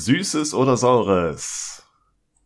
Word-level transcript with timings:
Süßes 0.00 0.54
oder 0.54 0.78
Saures? 0.78 1.82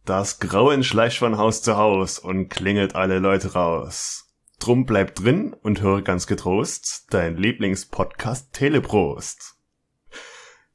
Das 0.04 0.40
Grauen 0.40 0.82
schleicht 0.82 1.18
von 1.18 1.38
Haus 1.38 1.62
zu 1.62 1.76
Haus 1.76 2.18
und 2.18 2.48
klingelt 2.48 2.96
alle 2.96 3.20
Leute 3.20 3.52
raus. 3.52 4.34
Drum 4.58 4.86
bleib 4.86 5.14
drin 5.14 5.54
und 5.62 5.80
höre 5.80 6.02
ganz 6.02 6.26
getrost 6.26 7.06
dein 7.10 7.36
Lieblingspodcast 7.36 8.52
Teleprost. 8.52 9.54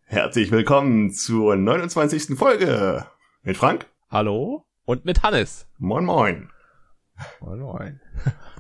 Herzlich 0.06 0.52
willkommen 0.52 1.12
zur 1.12 1.58
29. 1.58 2.38
Folge 2.38 3.06
mit 3.42 3.58
Frank. 3.58 3.86
Hallo 4.10 4.66
und 4.86 5.04
mit 5.04 5.22
Hannes. 5.22 5.68
Moin 5.80 6.06
moin. 6.06 6.50
Moin 7.42 7.60
moin. 7.60 8.02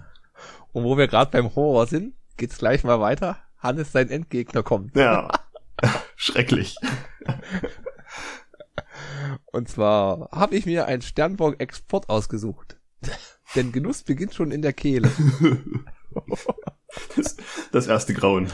Und 0.73 0.83
wo 0.83 0.97
wir 0.97 1.07
gerade 1.07 1.31
beim 1.31 1.55
Horror 1.55 1.87
sind, 1.87 2.13
geht's 2.37 2.59
gleich 2.59 2.83
mal 2.83 2.99
weiter. 2.99 3.37
Hannes, 3.57 3.93
sein 3.93 4.09
Endgegner 4.09 4.61
kommt. 4.61 4.95
Ja. 4.95 5.31
Schrecklich. 6.15 6.75
Und 9.51 9.67
zwar 9.69 10.29
habe 10.31 10.55
ich 10.55 10.65
mir 10.65 10.85
ein 10.85 11.01
Sternburg 11.01 11.59
Export 11.59 12.09
ausgesucht. 12.09 12.77
Denn 13.55 13.71
Genuss 13.71 14.03
beginnt 14.03 14.33
schon 14.33 14.51
in 14.51 14.61
der 14.61 14.73
Kehle. 14.73 15.11
Das, 17.15 17.37
das 17.71 17.87
erste 17.87 18.13
Grauen. 18.13 18.51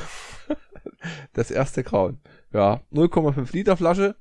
Das 1.34 1.52
erste 1.52 1.84
Grauen. 1.84 2.20
Ja, 2.54 2.82
0,5 2.93 3.52
Liter 3.54 3.77
Flasche. 3.77 4.15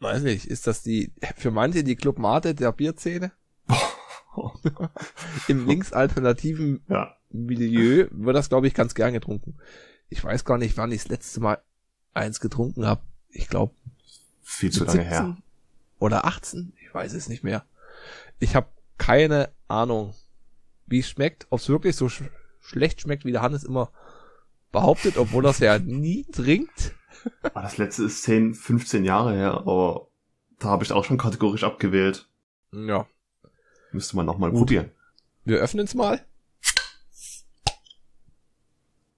Weiß 0.00 0.22
nicht, 0.22 0.46
ist 0.46 0.66
das 0.66 0.82
die, 0.82 1.12
für 1.36 1.50
manche 1.50 1.84
die 1.84 1.96
Club 1.96 2.18
Mate 2.18 2.54
der 2.54 2.72
Bierzähne? 2.72 3.32
Im 5.48 5.66
linksalternativen 5.66 6.84
Ja. 6.88 7.16
Milieu 7.30 8.08
wird 8.10 8.36
das, 8.36 8.48
glaube 8.48 8.66
ich, 8.66 8.74
ganz 8.74 8.94
gern 8.94 9.12
getrunken. 9.12 9.56
Ich 10.08 10.22
weiß 10.22 10.44
gar 10.44 10.58
nicht, 10.58 10.76
wann 10.76 10.92
ich 10.92 11.02
das 11.02 11.08
letzte 11.08 11.40
Mal 11.40 11.58
eins 12.12 12.40
getrunken 12.40 12.86
habe. 12.86 13.02
Ich 13.30 13.48
glaube 13.48 13.74
Viel 14.42 14.70
zu 14.70 14.84
lange 14.84 15.02
her. 15.02 15.36
Oder 15.98 16.24
18, 16.26 16.72
ich 16.82 16.92
weiß 16.94 17.12
es 17.14 17.28
nicht 17.28 17.42
mehr. 17.44 17.64
Ich 18.38 18.54
habe 18.56 18.68
keine 18.98 19.52
Ahnung, 19.68 20.14
wie 20.86 21.00
es 21.00 21.08
schmeckt, 21.08 21.46
ob 21.50 21.60
es 21.60 21.68
wirklich 21.68 21.96
so 21.96 22.08
sch 22.08 22.22
schlecht 22.60 23.00
schmeckt, 23.02 23.24
wie 23.24 23.32
der 23.32 23.42
Hannes 23.42 23.64
immer 23.64 23.90
behauptet, 24.72 25.16
obwohl 25.18 25.44
er 25.46 25.50
es 25.50 25.58
ja 25.58 25.78
nie 25.84 26.24
trinkt. 26.24 26.92
Ah, 27.54 27.62
Das 27.62 27.78
letzte 27.78 28.04
ist 28.04 28.22
10, 28.24 28.54
15 28.54 29.04
Jahre 29.04 29.34
her, 29.34 29.52
aber 29.54 30.08
da 30.58 30.68
habe 30.68 30.84
ich 30.84 30.92
auch 30.92 31.04
schon 31.04 31.18
kategorisch 31.18 31.64
abgewählt. 31.64 32.28
Ja, 32.72 33.06
Müsste 33.92 34.16
man 34.16 34.26
nochmal 34.26 34.50
probieren. 34.50 34.90
wir 35.44 35.58
öffnen 35.58 35.84
es 35.84 35.94
mal. 35.94 36.24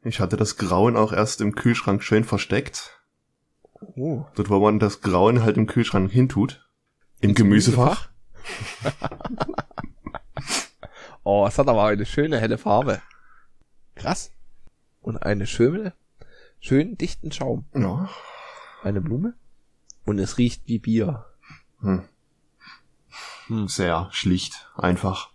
Ich 0.03 0.21
hatte 0.21 0.37
das 0.37 0.57
Grauen 0.57 0.97
auch 0.97 1.13
erst 1.13 1.41
im 1.41 1.55
Kühlschrank 1.55 2.03
schön 2.03 2.25
versteckt. 2.25 3.01
Oh, 3.97 4.25
Dort, 4.35 4.51
wo 4.51 4.61
man 4.61 4.79
das 4.79 5.01
Grauen 5.01 5.43
halt 5.43 5.57
im 5.57 5.67
Kühlschrank 5.67 6.11
hintut. 6.13 6.66
Im 7.21 7.35
Gemüsefach. 7.35 8.11
oh, 11.25 11.47
es 11.47 11.59
hat 11.59 11.69
aber 11.69 11.85
eine 11.85 12.07
schöne 12.07 12.41
helle 12.41 12.59
Farbe. 12.59 13.01
Krass. 13.95 14.31
Und 15.01 15.19
eine 15.19 15.47
schöne, 15.47 15.95
schön 16.61 16.99
dichten 16.99 17.33
Schaum. 17.33 17.67
Ja. 17.75 18.11
Eine 18.83 19.01
Blume. 19.01 19.35
Und 20.05 20.19
es 20.19 20.39
riecht 20.39 20.67
wie 20.67 20.79
Bier. 20.79 21.25
Hm. 21.81 22.09
Hm. 23.47 23.69
Sehr 23.69 24.09
schlicht, 24.13 24.69
einfach. 24.77 25.31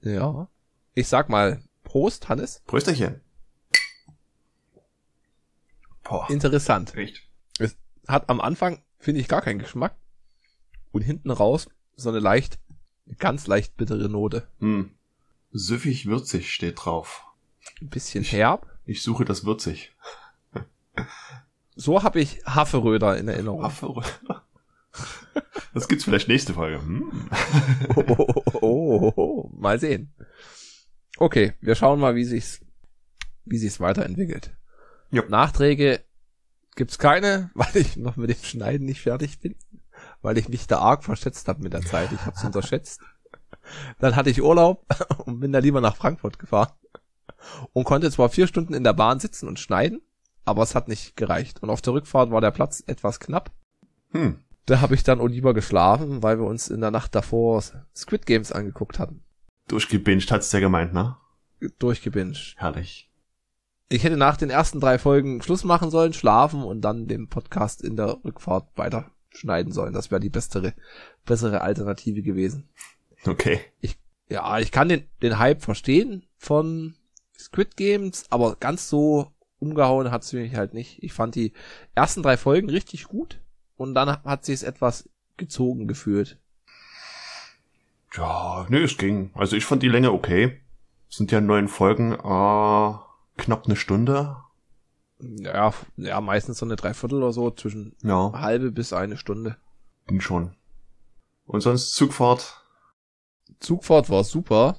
Ja. 0.00 0.48
Ich 0.94 1.08
sag 1.08 1.28
mal, 1.28 1.62
Prost, 1.84 2.28
Hannes. 2.28 2.62
Prösterchen. 2.66 3.20
Boah. 6.02 6.28
Interessant. 6.28 6.94
Echt? 6.96 7.22
Es 7.58 7.76
hat 8.08 8.28
am 8.28 8.40
Anfang, 8.40 8.82
finde 8.98 9.20
ich, 9.20 9.28
gar 9.28 9.42
keinen 9.42 9.60
Geschmack. 9.60 9.94
Und 10.92 11.02
hinten 11.02 11.30
raus 11.30 11.68
so 11.96 12.08
eine 12.08 12.18
leicht, 12.18 12.58
ganz 13.18 13.46
leicht 13.46 13.76
bittere 13.76 14.08
Note. 14.08 14.48
Hm. 14.58 14.90
Süffig 15.52 16.06
würzig 16.06 16.52
steht 16.52 16.84
drauf. 16.84 17.24
Ein 17.80 17.88
bisschen 17.88 18.24
herb. 18.24 18.66
Ich 18.84 19.02
suche 19.02 19.24
das 19.24 19.44
würzig. 19.44 19.94
So 21.76 22.02
habe 22.02 22.20
ich 22.20 22.44
Haferröder 22.44 23.18
in 23.18 23.28
Erinnerung. 23.28 23.64
Affe. 23.64 23.94
Das 25.72 25.86
gibt's 25.86 26.04
vielleicht 26.04 26.26
nächste 26.26 26.54
Folge. 26.54 26.82
Hm. 26.82 27.30
Oh, 27.94 28.04
oh, 28.08 28.26
oh, 28.54 28.60
oh, 28.60 29.12
oh. 29.16 29.50
Mal 29.54 29.78
sehen. 29.78 30.12
Okay, 31.16 31.52
wir 31.60 31.76
schauen 31.76 32.00
mal, 32.00 32.16
wie 32.16 32.24
sich's, 32.24 32.60
wie 33.44 33.58
sich's 33.58 33.78
weiterentwickelt. 33.78 34.56
Jo. 35.10 35.22
Nachträge 35.28 36.00
gibt's 36.74 36.98
keine, 36.98 37.50
weil 37.54 37.76
ich 37.76 37.96
noch 37.96 38.16
mit 38.16 38.30
dem 38.30 38.42
Schneiden 38.42 38.86
nicht 38.86 39.00
fertig 39.00 39.38
bin, 39.38 39.54
weil 40.22 40.38
ich 40.38 40.48
mich 40.48 40.66
da 40.66 40.78
arg 40.78 41.04
verschätzt 41.04 41.48
habe 41.48 41.62
mit 41.62 41.72
der 41.72 41.82
Zeit. 41.82 42.12
Ich 42.12 42.20
habe 42.20 42.36
es 42.36 42.44
unterschätzt. 42.44 43.00
Dann 43.98 44.16
hatte 44.16 44.30
ich 44.30 44.42
Urlaub 44.42 44.84
und 45.24 45.40
bin 45.40 45.52
da 45.52 45.58
lieber 45.58 45.80
nach 45.80 45.96
Frankfurt 45.96 46.38
gefahren 46.38 46.72
und 47.72 47.84
konnte 47.84 48.10
zwar 48.10 48.28
vier 48.28 48.46
Stunden 48.46 48.74
in 48.74 48.84
der 48.84 48.92
Bahn 48.92 49.20
sitzen 49.20 49.48
und 49.48 49.58
schneiden, 49.58 50.02
aber 50.44 50.62
es 50.62 50.74
hat 50.74 50.88
nicht 50.88 51.16
gereicht. 51.16 51.62
Und 51.62 51.70
auf 51.70 51.80
der 51.80 51.94
Rückfahrt 51.94 52.30
war 52.30 52.40
der 52.40 52.50
Platz 52.50 52.82
etwas 52.86 53.20
knapp. 53.20 53.50
Hm. 54.10 54.38
Da 54.66 54.80
habe 54.80 54.94
ich 54.94 55.02
dann 55.02 55.20
auch 55.20 55.28
lieber 55.28 55.54
geschlafen, 55.54 56.22
weil 56.22 56.38
wir 56.38 56.46
uns 56.46 56.68
in 56.68 56.80
der 56.80 56.90
Nacht 56.90 57.14
davor 57.14 57.62
Squid 57.96 58.26
Games 58.26 58.52
angeguckt 58.52 58.98
hatten. 58.98 59.24
Durchgebinged 59.68 60.30
hat's 60.30 60.50
der 60.50 60.60
gemeint, 60.60 60.92
ne? 60.92 61.16
Durchgebinged. 61.78 62.54
Herrlich. 62.56 63.10
Ich 63.88 64.04
hätte 64.04 64.16
nach 64.16 64.36
den 64.36 64.50
ersten 64.50 64.80
drei 64.80 64.98
Folgen 64.98 65.42
Schluss 65.42 65.64
machen 65.64 65.90
sollen, 65.90 66.12
schlafen 66.12 66.62
und 66.62 66.82
dann 66.82 67.08
den 67.08 67.28
Podcast 67.28 67.82
in 67.82 67.96
der 67.96 68.18
Rückfahrt 68.24 68.68
weiter 68.76 69.10
schneiden 69.30 69.72
sollen. 69.72 69.92
Das 69.92 70.10
wäre 70.10 70.20
die 70.20 70.30
bessere, 70.30 70.74
bessere 71.24 71.60
Alternative 71.60 72.22
gewesen. 72.22 72.68
Okay. 73.26 73.60
Ja, 74.28 74.58
ich 74.58 74.72
kann 74.72 74.88
den, 74.88 75.04
den 75.22 75.38
Hype 75.38 75.62
verstehen 75.62 76.24
von 76.36 76.94
Squid 77.38 77.76
Games, 77.76 78.24
aber 78.30 78.56
ganz 78.56 78.88
so 78.88 79.32
umgehauen 79.58 80.10
hat's 80.10 80.32
mich 80.32 80.54
halt 80.54 80.74
nicht. 80.74 81.02
Ich 81.02 81.12
fand 81.12 81.34
die 81.34 81.52
ersten 81.94 82.22
drei 82.22 82.36
Folgen 82.36 82.70
richtig 82.70 83.04
gut 83.04 83.40
und 83.76 83.94
dann 83.94 84.22
hat 84.24 84.44
sie 84.44 84.52
es 84.52 84.62
etwas 84.62 85.08
gezogen 85.36 85.88
gefühlt. 85.88 86.38
Ja, 88.14 88.66
nee, 88.68 88.82
es 88.82 88.98
ging. 88.98 89.30
Also 89.34 89.56
ich 89.56 89.64
fand 89.64 89.82
die 89.82 89.88
Länge 89.88 90.12
okay. 90.12 90.60
Es 91.08 91.16
sind 91.16 91.32
ja 91.32 91.40
neun 91.40 91.68
Folgen, 91.68 92.12
äh, 92.12 92.94
knapp 93.36 93.66
eine 93.66 93.76
Stunde. 93.76 94.36
Ja, 95.22 95.72
ja, 95.96 96.20
meistens 96.20 96.58
so 96.58 96.66
eine 96.66 96.76
Dreiviertel 96.76 97.18
oder 97.18 97.32
so, 97.32 97.50
zwischen 97.50 97.94
Ja, 98.02 98.32
halbe 98.32 98.72
bis 98.72 98.92
eine 98.92 99.16
Stunde. 99.16 99.56
ging 100.06 100.20
schon. 100.20 100.56
Und 101.44 101.60
sonst 101.60 101.94
Zugfahrt. 101.94 102.64
Zugfahrt 103.58 104.08
war 104.08 104.24
super. 104.24 104.78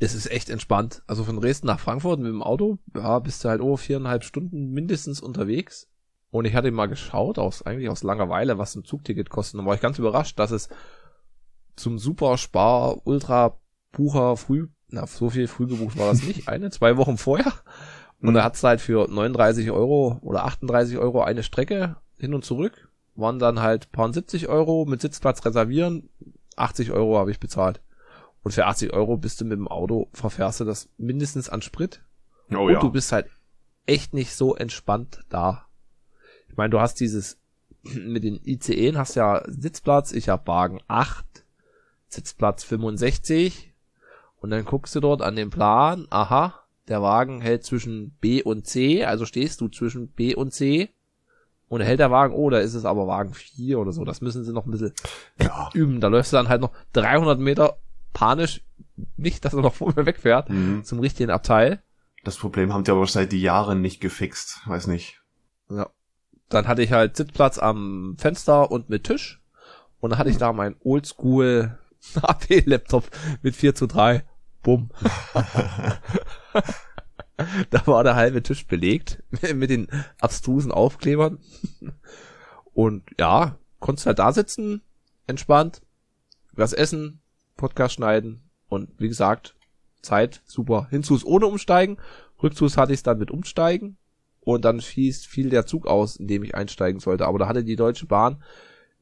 Es 0.00 0.14
ist 0.14 0.30
echt 0.30 0.48
entspannt. 0.50 1.02
Also 1.06 1.24
von 1.24 1.40
Dresden 1.40 1.66
nach 1.66 1.80
Frankfurt 1.80 2.20
mit 2.20 2.28
dem 2.28 2.42
Auto, 2.42 2.78
ja, 2.94 3.18
bist 3.18 3.44
du 3.44 3.48
halt 3.48 3.60
over 3.60 3.78
viereinhalb 3.78 4.24
Stunden 4.24 4.70
mindestens 4.70 5.20
unterwegs. 5.20 5.88
Und 6.30 6.44
ich 6.44 6.54
hatte 6.54 6.70
mal 6.70 6.86
geschaut, 6.86 7.38
aus, 7.38 7.62
eigentlich 7.62 7.88
aus 7.88 8.02
Langeweile, 8.02 8.58
was 8.58 8.74
ein 8.74 8.84
Zugticket 8.84 9.30
kostet. 9.30 9.60
Und 9.60 9.66
war 9.66 9.74
ich 9.74 9.80
ganz 9.80 9.98
überrascht, 9.98 10.38
dass 10.38 10.50
es 10.50 10.68
zum 11.76 11.98
Super 11.98 12.36
Spar 12.36 13.06
Ultra 13.06 13.58
Bucher 13.92 14.36
früh, 14.36 14.68
na, 14.88 15.06
so 15.06 15.30
viel 15.30 15.48
früh 15.48 15.66
gebucht 15.66 15.96
war 15.98 16.08
das 16.08 16.22
nicht, 16.22 16.48
eine, 16.48 16.70
zwei 16.70 16.96
Wochen 16.96 17.16
vorher. 17.16 17.52
Und 18.20 18.34
da 18.34 18.42
hat's 18.42 18.64
halt 18.64 18.80
für 18.80 19.08
39 19.08 19.70
Euro 19.70 20.18
oder 20.22 20.44
38 20.44 20.98
Euro 20.98 21.22
eine 21.22 21.42
Strecke 21.42 21.96
hin 22.18 22.34
und 22.34 22.44
zurück. 22.44 22.88
Waren 23.14 23.38
dann 23.38 23.60
halt 23.60 23.92
paar 23.92 24.12
70 24.12 24.48
Euro 24.48 24.86
mit 24.86 25.00
Sitzplatz 25.00 25.44
reservieren. 25.44 26.08
80 26.56 26.90
Euro 26.90 27.18
habe 27.18 27.30
ich 27.30 27.38
bezahlt. 27.38 27.80
Und 28.42 28.52
für 28.52 28.66
80 28.66 28.92
Euro 28.92 29.16
bist 29.16 29.40
du 29.40 29.44
mit 29.44 29.58
dem 29.58 29.68
Auto, 29.68 30.08
verfährst 30.12 30.60
du 30.60 30.64
das 30.64 30.88
mindestens 30.96 31.48
an 31.48 31.62
Sprit. 31.62 32.00
Oh 32.50 32.66
und 32.66 32.72
ja. 32.72 32.80
du 32.80 32.90
bist 32.90 33.12
halt 33.12 33.26
echt 33.86 34.14
nicht 34.14 34.34
so 34.34 34.54
entspannt 34.54 35.20
da. 35.28 35.66
Ich 36.48 36.56
meine, 36.56 36.70
du 36.70 36.80
hast 36.80 37.00
dieses, 37.00 37.38
mit 37.82 38.24
den 38.24 38.40
ICE 38.44 38.96
hast 38.96 39.14
ja 39.14 39.42
Sitzplatz, 39.46 40.12
ich 40.12 40.28
habe 40.28 40.46
Wagen 40.46 40.80
8, 40.88 41.24
Sitzplatz 42.08 42.64
65 42.64 43.72
und 44.40 44.50
dann 44.50 44.64
guckst 44.64 44.94
du 44.94 45.00
dort 45.00 45.22
an 45.22 45.36
den 45.36 45.50
Plan, 45.50 46.06
aha, 46.10 46.57
der 46.88 47.02
Wagen 47.02 47.40
hält 47.40 47.64
zwischen 47.64 48.10
B 48.20 48.42
und 48.42 48.66
C, 48.66 49.04
also 49.04 49.24
stehst 49.26 49.60
du 49.60 49.68
zwischen 49.68 50.08
B 50.08 50.34
und 50.34 50.52
C 50.52 50.90
und 51.68 51.80
hält 51.82 52.00
der 52.00 52.10
Wagen, 52.10 52.34
oh, 52.34 52.48
da 52.50 52.58
ist 52.58 52.74
es 52.74 52.84
aber 52.84 53.06
Wagen 53.06 53.34
4 53.34 53.78
oder 53.78 53.92
so, 53.92 54.04
das 54.04 54.20
müssen 54.20 54.44
sie 54.44 54.52
noch 54.52 54.64
ein 54.66 54.70
bisschen 54.70 54.92
ja. 55.40 55.68
üben, 55.74 56.00
da 56.00 56.08
läufst 56.08 56.32
du 56.32 56.36
dann 56.36 56.48
halt 56.48 56.60
noch 56.60 56.72
300 56.94 57.38
Meter 57.38 57.78
panisch, 58.12 58.62
nicht, 59.16 59.44
dass 59.44 59.54
er 59.54 59.60
noch 59.60 59.74
vor 59.74 59.92
mir 59.94 60.06
wegfährt, 60.06 60.48
Mhm. 60.50 60.82
zum 60.84 60.98
richtigen 61.00 61.30
Abteil. 61.30 61.82
Das 62.24 62.36
Problem 62.36 62.72
haben 62.72 62.84
die 62.84 62.90
aber 62.90 63.06
seit 63.06 63.32
Jahren 63.32 63.80
nicht 63.80 64.00
gefixt. 64.00 64.60
Weiß 64.66 64.86
nicht. 64.88 65.22
Ja. 65.70 65.88
Dann 66.48 66.66
hatte 66.66 66.82
ich 66.82 66.92
halt 66.92 67.16
Sitzplatz 67.16 67.58
am 67.58 68.16
Fenster 68.18 68.70
und 68.70 68.90
mit 68.90 69.04
Tisch. 69.04 69.40
Und 70.00 70.10
dann 70.10 70.18
hatte 70.18 70.30
ich 70.30 70.36
da 70.36 70.52
meinen 70.52 70.76
Oldschool 70.82 71.78
HP-Laptop 72.22 73.04
mit 73.42 73.54
4 73.54 73.74
zu 73.74 73.86
3. 73.86 74.24
Bumm. 74.62 74.90
da 77.70 77.86
war 77.86 78.04
der 78.04 78.16
halbe 78.16 78.42
Tisch 78.42 78.66
belegt 78.66 79.22
mit 79.54 79.70
den 79.70 79.88
abstrusen 80.20 80.72
Aufklebern. 80.72 81.38
Und 82.72 83.04
ja, 83.18 83.58
konntest 83.80 84.06
halt 84.06 84.18
da 84.18 84.32
sitzen, 84.32 84.82
entspannt, 85.26 85.82
was 86.52 86.72
essen, 86.72 87.20
Podcast 87.56 87.94
schneiden 87.94 88.50
und 88.68 88.90
wie 88.98 89.08
gesagt, 89.08 89.56
Zeit, 90.02 90.42
super. 90.46 90.86
Hinzus 90.90 91.24
ohne 91.24 91.46
umsteigen, 91.46 91.98
rückzus 92.42 92.76
hatte 92.76 92.92
ich 92.92 92.98
es 92.98 93.02
dann 93.02 93.18
mit 93.18 93.30
umsteigen 93.30 93.96
und 94.40 94.64
dann 94.64 94.80
fiel, 94.80 95.12
fiel 95.12 95.50
der 95.50 95.66
Zug 95.66 95.86
aus, 95.86 96.16
in 96.16 96.28
dem 96.28 96.42
ich 96.42 96.54
einsteigen 96.54 97.00
sollte. 97.00 97.26
Aber 97.26 97.38
da 97.38 97.48
hatte 97.48 97.64
die 97.64 97.76
Deutsche 97.76 98.06
Bahn 98.06 98.42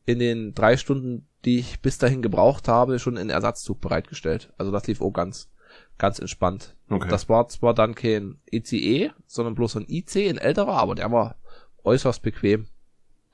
in 0.06 0.20
den 0.20 0.54
drei 0.54 0.76
Stunden, 0.76 1.26
die 1.44 1.58
ich 1.58 1.80
bis 1.80 1.98
dahin 1.98 2.22
gebraucht 2.22 2.68
habe, 2.68 2.98
schon 2.98 3.18
einen 3.18 3.30
Ersatzzug 3.30 3.80
bereitgestellt. 3.80 4.52
Also 4.56 4.72
das 4.72 4.86
lief 4.86 5.02
auch 5.02 5.10
ganz, 5.10 5.50
ganz 5.98 6.18
entspannt. 6.18 6.74
Okay. 6.88 7.08
Das 7.08 7.28
war 7.28 7.48
zwar 7.48 7.74
dann 7.74 7.94
kein 7.94 8.38
ECE, 8.50 9.10
sondern 9.26 9.54
bloß 9.54 9.76
ein 9.76 9.88
IC, 9.88 10.28
ein 10.28 10.38
älterer, 10.38 10.78
aber 10.78 10.94
der 10.94 11.10
war 11.12 11.36
äußerst 11.84 12.22
bequem. 12.22 12.68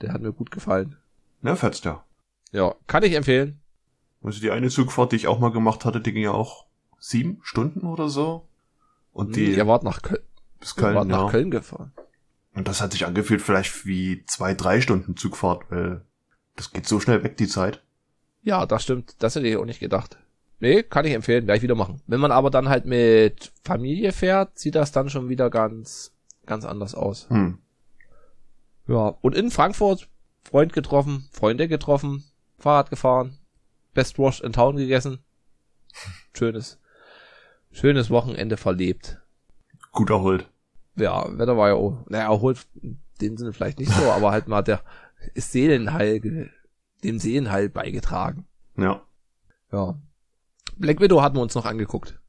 Der 0.01 0.13
hat 0.13 0.23
mir 0.23 0.33
gut 0.33 0.51
gefallen. 0.51 0.97
Ja, 1.43 1.55
fetzt 1.57 1.85
ja. 1.85 2.05
Ja, 2.51 2.75
kann 2.87 3.03
ich 3.03 3.15
empfehlen. 3.15 3.61
Also 4.23 4.41
die 4.41 4.51
eine 4.51 4.69
Zugfahrt, 4.69 5.13
die 5.13 5.17
ich 5.17 5.29
auch 5.29 5.39
mal 5.39 5.53
gemacht 5.53 5.85
hatte, 5.85 6.01
die 6.01 6.13
ging 6.13 6.23
ja 6.23 6.33
auch 6.33 6.67
sieben 6.99 7.39
Stunden 7.43 7.87
oder 7.87 8.09
so. 8.09 8.47
Und 9.13 9.37
die 9.37 9.55
Ihr 9.55 9.67
wart 9.67 9.83
nach, 9.83 10.01
Köl 10.03 10.23
bis 10.61 10.77
Köln, 10.77 10.95
wart 10.95 11.09
ja. 11.09 11.23
nach 11.23 11.31
Köln 11.31 11.51
gefahren. 11.51 11.93
Und 12.55 12.69
das 12.69 12.81
hat 12.81 12.93
sich 12.93 13.07
angefühlt 13.07 13.43
vielleicht 13.43 13.85
wie 13.87 14.25
zwei, 14.27 14.55
drei 14.55 14.81
Stunden 14.81 15.17
Zugfahrt, 15.17 15.71
weil 15.71 16.05
das 16.57 16.71
geht 16.71 16.87
so 16.87 17.01
schnell 17.01 17.23
weg, 17.23 17.37
die 17.37 17.49
Zeit. 17.49 17.83
Ja, 18.43 18.67
das 18.67 18.83
stimmt. 18.83 19.17
Das 19.19 19.35
hätte 19.35 19.47
ich 19.47 19.57
auch 19.57 19.65
nicht 19.65 19.81
gedacht. 19.81 20.19
Nee, 20.61 20.83
kann 20.83 21.05
ich 21.05 21.13
empfehlen, 21.13 21.45
gleich 21.45 21.63
wieder 21.63 21.75
machen. 21.75 22.01
Wenn 22.07 22.21
man 22.21 22.31
aber 22.31 22.51
dann 22.51 22.69
halt 22.69 22.85
mit 22.85 23.53
Familie 23.65 24.13
fährt, 24.13 24.59
sieht 24.59 24.77
das 24.77 24.93
dann 24.93 25.11
schon 25.11 25.29
wieder 25.29 25.51
ganz, 25.51 26.13
ganz 26.47 26.65
anders 26.65 26.95
aus. 26.95 27.29
Hm. 27.31 27.59
Ja, 28.87 29.17
und 29.21 29.35
in 29.35 29.51
Frankfurt 29.51 30.09
Freund 30.45 30.73
getroffen, 30.73 31.29
Freunde 31.33 31.69
getroffen, 31.69 32.25
Fahrrad 32.59 32.91
gefahren, 32.91 33.39
Best 33.95 34.19
Wash 34.19 34.41
in 34.41 34.53
Town 34.53 34.77
gegessen. 34.77 35.19
Schönes, 36.33 36.79
schönes 37.71 38.11
Wochenende 38.11 38.57
verlebt. 38.57 39.19
Gut 39.93 40.11
erholt. 40.11 40.49
Ja, 40.97 41.27
Wetter 41.39 41.57
war 41.57 41.69
ja 41.69 41.75
auch, 41.75 42.05
naja, 42.09 42.25
erholt 42.25 42.67
in 42.81 43.01
dem 43.21 43.37
Sinne 43.37 43.53
vielleicht 43.53 43.79
nicht 43.79 43.93
so, 43.93 44.11
aber 44.11 44.31
halt 44.31 44.49
mal 44.49 44.63
der 44.63 44.81
Seelenheil, 45.35 46.21
ge- 46.21 46.49
dem 47.05 47.19
Seelenheil 47.19 47.69
beigetragen. 47.69 48.47
Ja. 48.77 49.03
Ja. 49.71 49.99
Black 50.77 51.01
Widow 51.01 51.23
hatten 51.23 51.37
wir 51.37 51.43
uns 51.43 51.55
noch 51.55 51.67
angeguckt. 51.67 52.21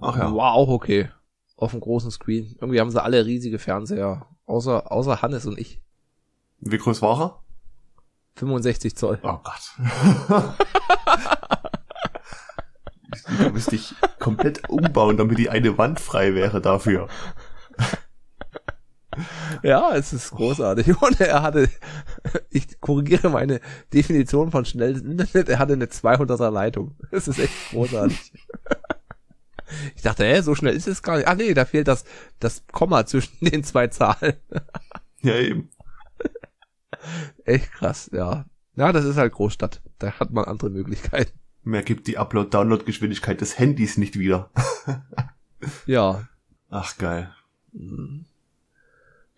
Ach 0.00 0.16
ja. 0.16 0.34
War 0.34 0.52
auch 0.52 0.68
okay. 0.68 1.08
Auf 1.56 1.70
dem 1.72 1.80
großen 1.80 2.10
Screen. 2.10 2.56
Irgendwie 2.60 2.80
haben 2.80 2.90
sie 2.90 3.02
alle 3.02 3.24
riesige 3.26 3.58
Fernseher. 3.58 4.26
Außer, 4.46 4.90
außer 4.90 5.22
Hannes 5.22 5.46
und 5.46 5.58
ich. 5.58 5.80
Wie 6.60 6.78
groß 6.78 7.00
war 7.02 7.20
er? 7.20 7.40
65 8.36 8.96
Zoll. 8.96 9.20
Oh 9.22 9.38
Gott. 9.42 9.74
da 13.38 13.48
müsste 13.50 13.76
ich 13.76 13.94
komplett 14.18 14.68
umbauen, 14.68 15.16
damit 15.16 15.38
die 15.38 15.50
eine 15.50 15.78
Wand 15.78 16.00
frei 16.00 16.34
wäre 16.34 16.60
dafür. 16.60 17.08
Ja, 19.62 19.94
es 19.94 20.12
ist 20.12 20.30
großartig. 20.30 20.88
Und 21.02 21.20
er 21.20 21.42
hatte, 21.42 21.68
ich 22.50 22.80
korrigiere 22.80 23.30
meine 23.30 23.60
Definition 23.92 24.50
von 24.50 24.64
schnelles 24.64 25.02
Internet, 25.02 25.48
er 25.48 25.58
hatte 25.58 25.74
eine 25.74 25.86
200er 25.86 26.50
Leitung. 26.50 26.96
Das 27.10 27.28
ist 27.28 27.38
echt 27.38 27.70
großartig. 27.70 28.32
Ich 29.96 30.02
dachte, 30.02 30.24
hä, 30.24 30.40
so 30.40 30.54
schnell 30.54 30.74
ist 30.74 30.86
es 30.86 31.02
gar 31.02 31.16
nicht. 31.16 31.26
Ah 31.26 31.34
nee, 31.34 31.54
da 31.54 31.64
fehlt 31.64 31.88
das, 31.88 32.04
das 32.38 32.64
Komma 32.70 33.06
zwischen 33.06 33.44
den 33.44 33.64
zwei 33.64 33.88
Zahlen. 33.88 34.34
Ja, 35.22 35.36
eben. 35.36 35.70
Echt 37.44 37.72
krass, 37.72 38.10
ja. 38.12 38.44
Ja, 38.76 38.92
das 38.92 39.04
ist 39.04 39.16
halt 39.16 39.32
Großstadt. 39.32 39.82
Da 39.98 40.12
hat 40.12 40.32
man 40.32 40.44
andere 40.44 40.70
Möglichkeiten. 40.70 41.32
Mehr 41.62 41.82
gibt 41.82 42.06
die 42.06 42.18
Upload-Download-Geschwindigkeit 42.18 43.40
des 43.40 43.58
Handys 43.58 43.96
nicht 43.96 44.18
wieder. 44.18 44.50
Ja, 45.86 46.28
Ach, 46.76 46.98
geil. 46.98 47.32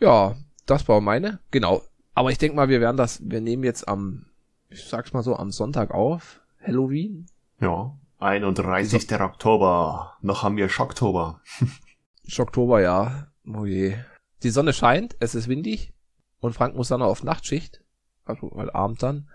Ja, 0.01 0.37
das 0.67 0.89
war 0.89 1.01
meine. 1.01 1.41
Genau. 1.51 1.83
Aber 2.15 2.31
ich 2.31 2.39
denke 2.39 2.57
mal, 2.57 2.69
wir 2.69 2.81
werden 2.81 2.97
das, 2.97 3.21
wir 3.23 3.41
nehmen 3.41 3.65
jetzt 3.65 3.89
am, 3.89 4.27
ich 4.69 4.85
sag's 4.85 5.13
mal 5.13 5.23
so, 5.23 5.37
am 5.37 5.51
Sonntag 5.51 5.91
auf. 5.91 6.41
Halloween. 6.63 7.27
Ja. 7.61 7.97
31. 8.19 9.13
Oktober. 9.21 10.17
Noch 10.23 10.43
haben 10.43 10.57
wir 10.57 10.69
Schocktober. 10.69 11.43
Ist 12.25 12.41
Oktober, 12.41 12.81
ja. 12.81 13.29
Oh 13.47 13.67
je. 13.67 13.95
Die 14.43 14.51
Sonne 14.51 14.73
scheint, 14.73 15.17
es 15.21 15.35
ist 15.35 15.49
windig 15.49 15.93
und 16.41 16.55
Frank 16.55 16.75
muss 16.75 16.89
dann 16.89 17.01
noch 17.01 17.07
auf 17.07 17.23
Nachtschicht. 17.23 17.83
Also 18.25 18.51
halt 18.57 18.75
Abend 18.75 19.03
dann. 19.03 19.29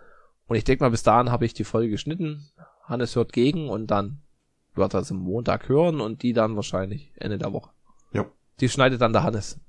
Und 0.48 0.58
ich 0.58 0.66
denke 0.66 0.84
mal, 0.84 0.92
bis 0.92 1.04
dahin 1.04 1.32
habe 1.32 1.46
ich 1.46 1.54
die 1.54 1.64
Folge 1.64 1.90
geschnitten. 1.90 2.50
Hannes 2.84 3.16
hört 3.16 3.32
gegen 3.32 3.70
und 3.70 3.88
dann 3.88 4.22
wird 4.76 4.94
er 4.94 5.00
es 5.00 5.12
am 5.12 5.18
Montag 5.18 5.70
hören 5.70 6.02
und 6.02 6.24
die 6.24 6.34
dann 6.34 6.56
wahrscheinlich 6.56 7.14
Ende 7.16 7.38
der 7.38 7.54
Woche. 7.54 7.72
Ja. 8.12 8.26
Die 8.60 8.68
schneidet 8.68 9.00
dann 9.00 9.14
der 9.14 9.24
Hannes. 9.24 9.60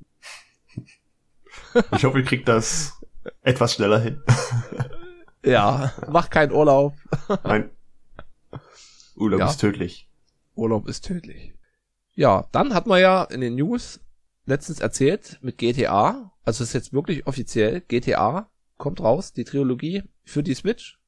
Ich 1.96 2.04
hoffe, 2.04 2.19
ihr 2.20 2.25
kriegt 2.25 2.49
das 2.49 3.00
etwas 3.43 3.75
schneller 3.75 4.00
hin. 4.00 4.22
Ja, 5.44 5.93
mach 6.08 6.31
keinen 6.31 6.52
Urlaub. 6.52 6.94
Nein. 7.44 7.70
Urlaub 9.16 9.40
Ja. 9.40 9.50
ist 9.50 9.58
tödlich. 9.60 10.08
Urlaub 10.54 10.87
ist 10.87 11.04
tödlich. 11.04 11.52
Ja, 12.14 12.46
dann 12.52 12.72
hat 12.75 12.87
man 12.87 13.00
ja 13.00 13.25
in 13.25 13.40
den 13.40 13.56
News 13.56 13.99
letztens 14.46 14.78
erzählt 14.78 15.38
mit 15.43 15.58
GTA, 15.58 16.31
also 16.44 16.62
es 16.62 16.70
ist 16.70 16.75
jetzt 16.75 16.93
wirklich 16.93 17.26
offiziell, 17.26 17.81
GTA 17.81 18.48
kommt 18.76 19.00
raus, 19.00 19.32
die 19.32 19.43
Trilogie 19.43 20.05
für 20.25 20.44
die 20.44 20.55
Switch. 20.55 21.00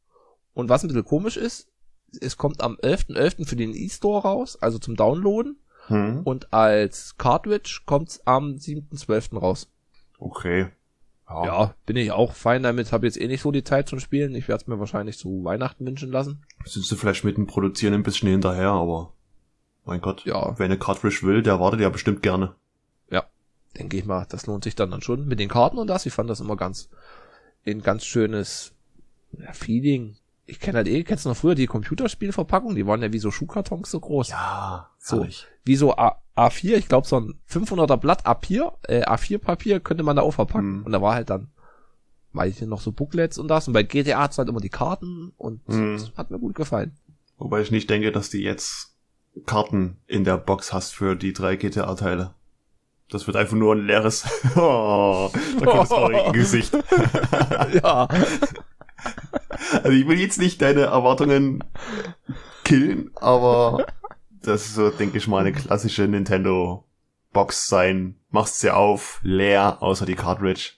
Und 0.52 0.68
was 0.68 0.82
ein 0.82 0.88
bisschen 0.88 1.04
komisch 1.04 1.36
ist, 1.36 1.68
es 2.20 2.36
kommt 2.36 2.60
am 2.60 2.74
11.11. 2.76 3.46
für 3.46 3.56
den 3.56 3.72
E-Store 3.72 4.22
raus, 4.22 4.56
also 4.60 4.78
zum 4.78 4.96
Downloaden. 4.96 5.60
Hm. 5.86 6.22
Und 6.24 6.52
als 6.52 7.16
Cartridge 7.18 7.82
kommt's 7.86 8.20
am 8.26 8.54
7.12. 8.54 9.38
raus. 9.38 9.68
Okay. 10.18 10.68
Ja, 11.26 11.74
bin 11.86 11.96
ich 11.96 12.12
auch 12.12 12.34
fein 12.34 12.62
damit, 12.62 12.92
habe 12.92 13.06
jetzt 13.06 13.18
eh 13.18 13.26
nicht 13.26 13.40
so 13.40 13.50
die 13.50 13.64
Zeit 13.64 13.88
zum 13.88 13.98
Spielen. 13.98 14.34
Ich 14.34 14.46
werde 14.46 14.62
es 14.62 14.66
mir 14.66 14.78
wahrscheinlich 14.78 15.18
zu 15.18 15.42
Weihnachten 15.42 15.86
wünschen 15.86 16.12
lassen. 16.12 16.44
Sind 16.64 16.84
sie 16.84 16.96
vielleicht 16.96 17.24
mit 17.24 17.36
dem 17.38 17.46
Produzieren 17.46 17.94
ein 17.94 18.02
bisschen 18.02 18.28
hinterher, 18.28 18.70
aber 18.70 19.14
mein 19.84 20.00
Gott. 20.00 20.24
Ja. 20.26 20.54
Wer 20.58 20.66
eine 20.66 20.78
Cartridge 20.78 21.20
will, 21.22 21.42
der 21.42 21.60
wartet 21.60 21.80
ja 21.80 21.88
bestimmt 21.88 22.22
gerne. 22.22 22.54
denke 23.76 23.96
ich 23.96 24.04
mal, 24.04 24.26
das 24.28 24.46
lohnt 24.46 24.64
sich 24.64 24.74
dann, 24.74 24.90
dann 24.90 25.02
schon 25.02 25.26
mit 25.26 25.40
den 25.40 25.48
Karten 25.48 25.78
und 25.78 25.88
das. 25.88 26.06
Ich 26.06 26.12
fand 26.12 26.30
das 26.30 26.40
immer 26.40 26.56
ganz, 26.56 26.88
ein 27.66 27.82
ganz 27.82 28.04
schönes 28.04 28.72
ja, 29.32 29.52
Feeling. 29.52 30.16
Ich 30.46 30.60
kenne 30.60 30.78
halt 30.78 30.88
eh, 30.88 31.02
kennst 31.04 31.24
du 31.24 31.30
noch 31.30 31.36
früher 31.36 31.54
die 31.54 31.66
Computerspielverpackung? 31.66 32.74
Die 32.74 32.86
waren 32.86 33.02
ja 33.02 33.12
wie 33.12 33.18
so 33.18 33.30
Schuhkartons 33.30 33.90
so 33.90 34.00
groß. 34.00 34.28
Ja, 34.28 34.90
So. 34.98 35.26
Wie 35.64 35.76
so 35.76 35.96
A 35.96 36.20
A4, 36.36 36.74
ich 36.76 36.88
glaube 36.88 37.06
so 37.06 37.20
ein 37.20 37.34
500er 37.50 37.96
Blatt 37.96 38.26
A4, 38.26 38.72
äh, 38.88 39.04
A4 39.04 39.38
Papier 39.38 39.80
könnte 39.80 40.02
man 40.02 40.16
da 40.16 40.22
auch 40.22 40.32
verpacken. 40.34 40.78
Mhm. 40.78 40.82
Und 40.84 40.92
da 40.92 41.00
war 41.00 41.14
halt 41.14 41.30
dann, 41.30 41.48
nicht, 42.32 42.60
noch 42.62 42.80
so 42.80 42.90
Booklets 42.92 43.38
und 43.38 43.48
das. 43.48 43.68
Und 43.68 43.74
bei 43.74 43.84
GTA 43.84 44.22
hat's 44.22 44.38
halt 44.38 44.48
immer 44.48 44.60
die 44.60 44.68
Karten 44.68 45.32
und 45.36 45.66
Mhm. 45.68 45.92
das 45.96 46.12
hat 46.16 46.30
mir 46.30 46.38
gut 46.38 46.54
gefallen. 46.54 46.96
Wobei 47.38 47.60
ich 47.60 47.70
nicht 47.70 47.88
denke, 47.90 48.10
dass 48.12 48.30
du 48.30 48.38
jetzt 48.38 48.94
Karten 49.46 49.98
in 50.06 50.24
der 50.24 50.36
Box 50.38 50.72
hast 50.72 50.92
für 50.94 51.14
die 51.16 51.32
drei 51.32 51.56
GTA-Teile. 51.56 52.34
Das 53.10 53.26
wird 53.26 53.36
einfach 53.36 53.56
nur 53.56 53.74
ein 53.74 53.86
leeres, 53.86 54.24
oh, 54.56 55.30
da 55.60 55.66
kommt 55.66 55.80
das 55.82 55.88
traurige 55.90 56.32
Gesicht. 56.32 56.72
ja. 57.82 58.08
Also 59.82 59.90
ich 59.90 60.08
will 60.08 60.18
jetzt 60.18 60.38
nicht 60.38 60.60
deine 60.62 60.82
Erwartungen 60.82 61.62
killen, 62.64 63.10
aber 63.16 63.86
das 64.46 64.66
ist 64.66 64.74
so, 64.74 64.90
denke 64.90 65.18
ich 65.18 65.28
mal, 65.28 65.40
eine 65.40 65.52
klassische 65.52 66.06
Nintendo-Box 66.06 67.68
sein. 67.68 68.16
Machst 68.30 68.60
sie 68.60 68.70
auf, 68.70 69.20
leer, 69.22 69.82
außer 69.82 70.06
die 70.06 70.14
Cartridge. 70.14 70.72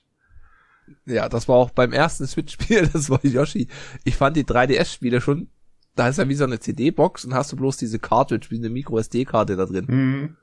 Ja, 1.05 1.29
das 1.29 1.49
war 1.49 1.57
auch 1.57 1.71
beim 1.71 1.93
ersten 1.93 2.27
Switch-Spiel, 2.27 2.89
das 2.93 3.11
war 3.11 3.25
Yoshi. 3.25 3.69
Ich 4.05 4.17
fand 4.17 4.37
die 4.37 4.45
3DS-Spiele 4.45 5.21
schon, 5.21 5.49
da 5.95 6.09
ist 6.09 6.19
ja 6.19 6.29
wie 6.29 6.35
so 6.35 6.45
eine 6.45 6.61
CD-Box 6.61 7.25
und 7.25 7.35
hast 7.35 7.53
du 7.53 7.57
bloß 7.57 7.77
diese 7.77 7.99
Cartridge, 7.99 8.49
wie 8.51 8.59
eine 8.59 8.71
Micro-SD-Karte 8.71 9.57
da 9.57 9.67
drin. 9.67 9.89
Hm. 9.89 10.37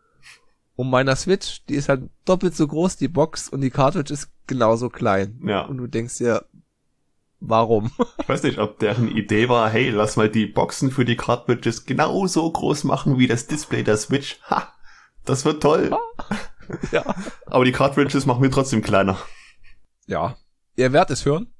Und 0.75 0.89
meiner 0.89 1.15
Switch, 1.15 1.63
die 1.65 1.75
ist 1.75 1.89
halt 1.89 2.09
doppelt 2.25 2.55
so 2.55 2.67
groß, 2.67 2.97
die 2.97 3.07
Box, 3.07 3.47
und 3.49 3.61
die 3.61 3.69
Cartridge 3.69 4.11
ist 4.11 4.29
genauso 4.47 4.89
klein. 4.89 5.39
Ja. 5.45 5.61
Und 5.61 5.77
du 5.77 5.87
denkst 5.87 6.17
dir, 6.17 6.45
warum? 7.45 7.91
Ich 8.19 8.29
weiß 8.29 8.43
nicht, 8.43 8.57
ob 8.59 8.79
deren 8.79 9.07
Idee 9.09 9.50
war, 9.50 9.69
hey, 9.69 9.89
lass 9.89 10.15
mal 10.15 10.29
die 10.29 10.45
Boxen 10.47 10.91
für 10.91 11.05
die 11.05 11.15
Cartridges 11.17 11.85
genauso 11.85 12.51
groß 12.51 12.83
machen 12.85 13.17
wie 13.17 13.27
das 13.27 13.47
Display 13.47 13.83
der 13.83 13.97
Switch. 13.97 14.39
Ha! 14.50 14.73
Das 15.25 15.45
wird 15.45 15.62
toll. 15.62 15.91
ja. 16.91 17.03
Aber 17.45 17.65
die 17.65 17.71
Cartridges 17.71 18.25
machen 18.25 18.41
wir 18.43 18.51
trotzdem 18.51 18.81
kleiner. 18.81 19.17
Ja. 20.07 20.35
Ihr 20.75 20.91
werdet 20.91 21.12
es 21.12 21.25
hören. 21.25 21.53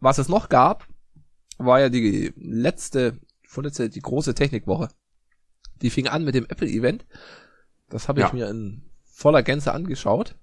Was 0.00 0.18
es 0.18 0.28
noch 0.28 0.48
gab, 0.48 0.86
war 1.58 1.80
ja 1.80 1.88
die 1.88 2.32
letzte, 2.36 3.18
vorletzte, 3.46 3.88
die 3.90 4.00
große 4.00 4.34
Technikwoche. 4.34 4.88
Die 5.82 5.90
fing 5.90 6.08
an 6.08 6.24
mit 6.24 6.34
dem 6.34 6.46
Apple-Event. 6.46 7.06
Das 7.88 8.08
habe 8.08 8.20
ich 8.20 8.26
Ja. 8.28 8.32
mir 8.32 8.48
in 8.48 8.90
voller 9.04 9.42
Gänze 9.42 9.72
angeschaut. 9.72 10.36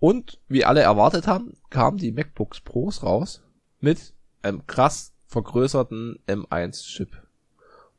Und 0.00 0.40
wie 0.48 0.64
alle 0.64 0.80
erwartet 0.80 1.26
haben, 1.26 1.54
kamen 1.70 1.98
die 1.98 2.12
MacBooks 2.12 2.60
Pros 2.60 3.02
raus. 3.02 3.42
Mit 3.80 4.14
einem 4.42 4.66
krass 4.66 5.12
vergrößerten 5.26 6.18
M1-Chip. 6.26 7.10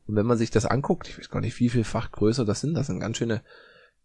Und 0.08 0.16
wenn 0.16 0.26
man 0.26 0.38
sich 0.38 0.50
das 0.50 0.66
anguckt, 0.66 1.08
ich 1.08 1.20
weiß 1.20 1.30
gar 1.30 1.42
nicht, 1.42 1.60
wie 1.60 1.70
vielfach 1.70 2.12
größer 2.12 2.46
das 2.46 2.62
sind, 2.62 2.74
das 2.74 2.88
sind 2.88 3.00
ganz 3.00 3.18
schöne, 3.18 3.44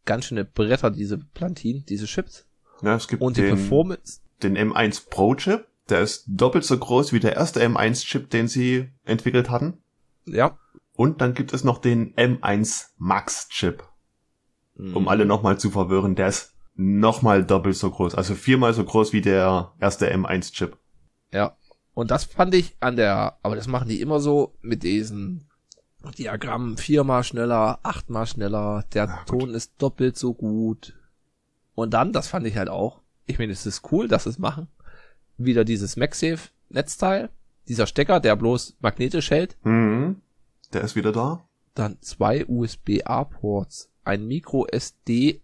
ganz 0.05 0.27
schöne 0.27 0.45
Bretter, 0.45 0.91
diese 0.91 1.19
Plantinen, 1.19 1.85
diese 1.87 2.07
Chips. 2.07 2.47
Ja, 2.83 2.95
es 2.95 3.09
gibt 3.09 3.23
Und 3.23 3.37
die 3.37 3.43
den, 3.43 3.57
Performance, 3.57 4.21
den 4.43 4.59
M1 4.59 5.09
Pro 5.09 5.35
Chip. 5.35 5.67
Der 5.89 6.01
ist 6.01 6.25
doppelt 6.27 6.65
so 6.65 6.79
groß 6.79 7.13
wie 7.13 7.21
der 7.21 7.37
erste 7.37 7.63
M1 7.63 8.05
Chip, 8.05 8.31
den 8.31 8.49
sie 8.49 8.91
entwickelt 9.05 9.51
hatten. 9.51 9.79
ja. 10.27 10.59
Und 10.97 11.21
dann 11.21 11.35
gibt 11.35 11.53
es 11.53 11.65
noch 11.65 11.79
den 11.79 12.15
M1 12.15 12.91
Max 12.99 13.49
Chip. 13.49 13.83
Mhm. 14.77 14.97
Um 14.97 15.09
alle 15.09 15.27
nochmal 15.27 15.59
zu 15.59 15.73
verwirren, 15.73 16.15
der 16.15 16.29
ist 16.29 16.55
nochmal 16.77 17.45
doppelt 17.45 17.75
so 17.75 17.91
groß. 17.91 18.15
Also 18.15 18.37
viermal 18.37 18.75
so 18.75 18.85
groß 18.85 19.13
wie 19.13 19.21
der 19.21 19.73
erste 19.81 20.13
M1 20.15 20.53
Chip. 20.53 20.77
Ja. 21.33 21.57
Und 21.95 22.11
das 22.11 22.25
fand 22.25 22.55
ich 22.55 22.77
an 22.81 22.97
der, 22.97 23.39
aber 23.43 23.55
das 23.57 23.67
machen 23.69 23.89
die 23.89 24.01
immer 24.01 24.21
so 24.21 24.55
mit 24.61 24.83
diesen 24.83 25.45
Diagrammen 26.19 26.77
viermal 26.77 27.25
schneller, 27.25 27.79
achtmal 27.83 28.27
schneller, 28.27 28.85
der 28.93 29.05
Ja. 29.07 29.23
Ton 29.27 29.55
ist 29.55 29.73
doppelt 29.79 30.17
so 30.19 30.35
gut. 30.35 30.95
Und 31.75 31.95
dann, 31.95 32.13
das 32.13 32.29
fand 32.29 32.47
ich 32.47 32.57
halt 32.57 32.69
auch, 32.69 33.01
ich 33.27 33.39
meine, 33.39 33.53
es 33.53 33.65
ist 33.65 33.91
cool, 33.93 34.07
dass 34.09 34.25
sie 34.25 34.31
es 34.31 34.39
machen, 34.39 34.69
wieder 35.39 35.65
dieses 35.65 35.97
MagSafe 35.97 36.51
Netzteil, 36.69 37.31
dieser 37.69 37.87
Stecker, 37.87 38.21
der 38.21 38.37
bloß 38.37 38.77
magnetisch 38.81 39.31
hält, 39.31 39.57
Mhm. 39.65 40.21
Der 40.73 40.83
ist 40.83 40.97
wieder 40.97 41.13
da. 41.13 41.49
dann 41.75 41.99
zwei 42.03 42.45
USB-A-Ports, 42.47 43.91
ein 44.05 44.27
Micro 44.27 44.67
SD, 44.67 45.41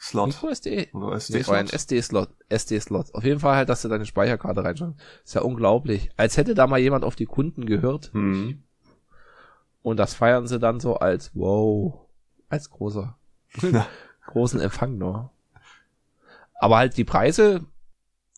Slot. 0.00 0.28
Micro 0.28 0.48
SD, 0.48 0.88
Oder 0.92 1.18
Nee, 1.28 1.38
es 1.38 1.48
war 1.48 1.56
ein 1.58 1.68
SD-Slot. 1.68 2.28
SD-Slot. 2.52 3.14
Auf 3.14 3.24
jeden 3.24 3.40
Fall 3.40 3.56
halt, 3.56 3.68
dass 3.68 3.82
du 3.82 3.88
deine 3.88 4.06
Speicherkarte 4.06 4.62
reinschaust. 4.64 4.94
Ist 5.24 5.34
ja 5.34 5.42
unglaublich. 5.42 6.10
Als 6.16 6.36
hätte 6.36 6.54
da 6.54 6.66
mal 6.66 6.78
jemand 6.78 7.04
auf 7.04 7.16
die 7.16 7.26
Kunden 7.26 7.66
gehört. 7.66 8.12
Mhm. 8.14 8.62
Und 9.82 9.96
das 9.96 10.14
feiern 10.14 10.46
sie 10.46 10.58
dann 10.58 10.78
so 10.78 10.96
als, 10.96 11.32
wow, 11.34 12.06
als 12.48 12.70
großer, 12.70 13.16
großen 14.26 14.60
Empfang 14.60 14.96
noch. 14.96 15.30
Aber 16.54 16.76
halt 16.76 16.96
die 16.96 17.04
Preise 17.04 17.66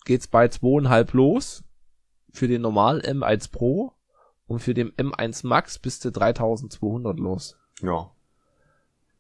geht's 0.06 0.26
bei 0.26 0.49
zweieinhalb 0.49 1.12
los 1.12 1.64
für 2.33 2.49
den 2.49 2.62
normalen 2.62 3.02
M1 3.02 3.50
Pro 3.50 3.92
und 4.47 4.61
für 4.61 4.75
den 4.75 4.92
M1 4.92 5.47
Max 5.47 5.78
bist 5.78 6.04
du 6.04 6.11
3200 6.11 7.18
los. 7.18 7.59
Ja. 7.83 8.11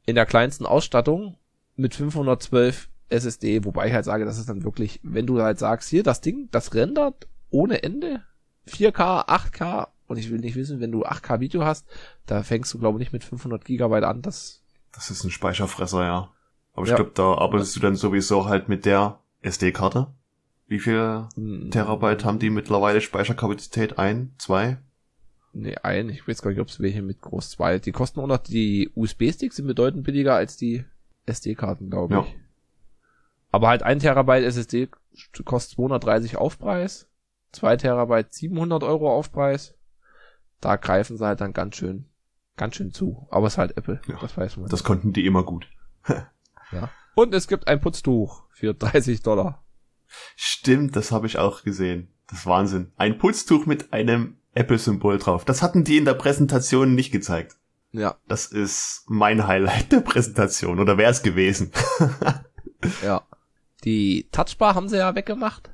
In 0.06 0.14
der 0.14 0.26
kleinsten 0.26 0.66
Ausstattung 0.66 1.36
mit 1.76 1.94
512 1.94 2.88
SSD, 3.08 3.64
wobei 3.64 3.88
ich 3.88 3.92
halt 3.94 4.04
sage, 4.04 4.24
das 4.24 4.38
ist 4.38 4.48
dann 4.48 4.64
wirklich, 4.64 5.00
wenn 5.02 5.26
du 5.26 5.40
halt 5.40 5.58
sagst, 5.58 5.88
hier, 5.90 6.02
das 6.02 6.20
Ding, 6.20 6.48
das 6.50 6.74
rendert 6.74 7.28
ohne 7.50 7.82
Ende, 7.82 8.22
4K, 8.68 9.28
8K, 9.28 9.88
und 10.06 10.16
ich 10.18 10.30
will 10.30 10.38
nicht 10.38 10.56
wissen, 10.56 10.80
wenn 10.80 10.92
du 10.92 11.04
8K 11.04 11.40
Video 11.40 11.64
hast, 11.64 11.86
da 12.26 12.42
fängst 12.42 12.72
du, 12.74 12.78
glaube 12.78 12.98
ich, 12.98 13.00
nicht 13.00 13.12
mit 13.12 13.24
500 13.24 13.64
Gigabyte 13.64 14.04
an, 14.04 14.22
das, 14.22 14.62
Das 14.92 15.10
ist 15.10 15.24
ein 15.24 15.30
Speicherfresser, 15.30 16.04
ja. 16.04 16.30
Aber 16.74 16.84
ich 16.84 16.90
Ja. 16.90 16.96
glaube, 16.96 17.12
da 17.14 17.34
arbeitest 17.34 17.76
du 17.76 17.80
dann 17.80 17.94
sowieso 17.96 18.46
halt 18.46 18.68
mit 18.68 18.84
der 18.84 19.20
SD-Karte. 19.42 20.08
Wie 20.66 20.78
viel 20.80 21.28
hm, 21.34 21.70
Terabyte 21.70 22.24
haben 22.24 22.38
die 22.38 22.50
mittlerweile 22.50 23.00
Speicherkapazität? 23.00 23.98
Ein, 23.98 24.32
zwei? 24.38 24.78
Nee, 25.52 25.76
ein, 25.82 26.08
ich 26.08 26.26
weiß 26.26 26.42
gar 26.42 26.50
nicht, 26.50 26.60
ob 26.60 26.68
es 26.68 26.80
welche 26.80 27.02
mit 27.02 27.20
groß 27.20 27.50
zwei, 27.50 27.78
die 27.78 27.92
kosten 27.92 28.18
auch 28.20 28.26
noch, 28.26 28.38
die 28.38 28.90
USB-Sticks 28.96 29.56
sind 29.56 29.66
bedeutend 29.66 30.02
billiger 30.02 30.34
als 30.34 30.56
die 30.56 30.84
SD-Karten, 31.26 31.90
glaube 31.90 32.14
Ja. 32.14 32.20
ich. 32.22 32.36
Aber 33.54 33.68
halt 33.68 33.84
ein 33.84 34.00
Terabyte 34.00 34.42
SSD 34.42 34.88
kostet 35.44 35.76
230 35.76 36.36
Aufpreis, 36.38 37.06
zwei 37.52 37.76
Terabyte 37.76 38.34
700 38.34 38.82
Euro 38.82 39.14
Aufpreis. 39.14 39.74
Da 40.60 40.74
greifen 40.74 41.16
sie 41.16 41.24
halt 41.24 41.40
dann 41.40 41.52
ganz 41.52 41.76
schön, 41.76 42.06
ganz 42.56 42.74
schön 42.74 42.90
zu. 42.90 43.28
Aber 43.30 43.46
es 43.46 43.52
ist 43.52 43.58
halt 43.58 43.76
Apple, 43.76 44.00
Ja, 44.08 44.16
das 44.20 44.36
weiß 44.36 44.56
man. 44.56 44.68
Das 44.70 44.82
konnten 44.82 45.12
die 45.12 45.24
immer 45.24 45.44
gut. 45.44 45.68
ja. 46.72 46.90
Und 47.14 47.32
es 47.32 47.46
gibt 47.46 47.68
ein 47.68 47.80
Putztuch 47.80 48.42
für 48.50 48.74
30 48.74 49.22
Dollar. 49.22 49.62
Stimmt, 50.34 50.96
das 50.96 51.12
habe 51.12 51.28
ich 51.28 51.38
auch 51.38 51.62
gesehen. 51.62 52.08
Das 52.26 52.40
ist 52.40 52.46
Wahnsinn. 52.46 52.90
Ein 52.96 53.18
Putztuch 53.18 53.66
mit 53.66 53.92
einem 53.92 54.36
Apple-Symbol 54.54 55.18
drauf. 55.18 55.44
Das 55.44 55.62
hatten 55.62 55.84
die 55.84 55.96
in 55.98 56.06
der 56.06 56.14
Präsentation 56.14 56.96
nicht 56.96 57.12
gezeigt. 57.12 57.54
Ja, 57.92 58.16
Das 58.26 58.46
ist 58.46 59.04
mein 59.06 59.46
Highlight 59.46 59.92
der 59.92 60.00
Präsentation. 60.00 60.80
Oder 60.80 60.98
wäre 60.98 61.12
es 61.12 61.22
gewesen? 61.22 61.70
ja. 63.04 63.22
Die 63.84 64.28
Touchbar 64.32 64.74
haben 64.74 64.88
sie 64.88 64.96
ja 64.98 65.14
weggemacht. 65.14 65.70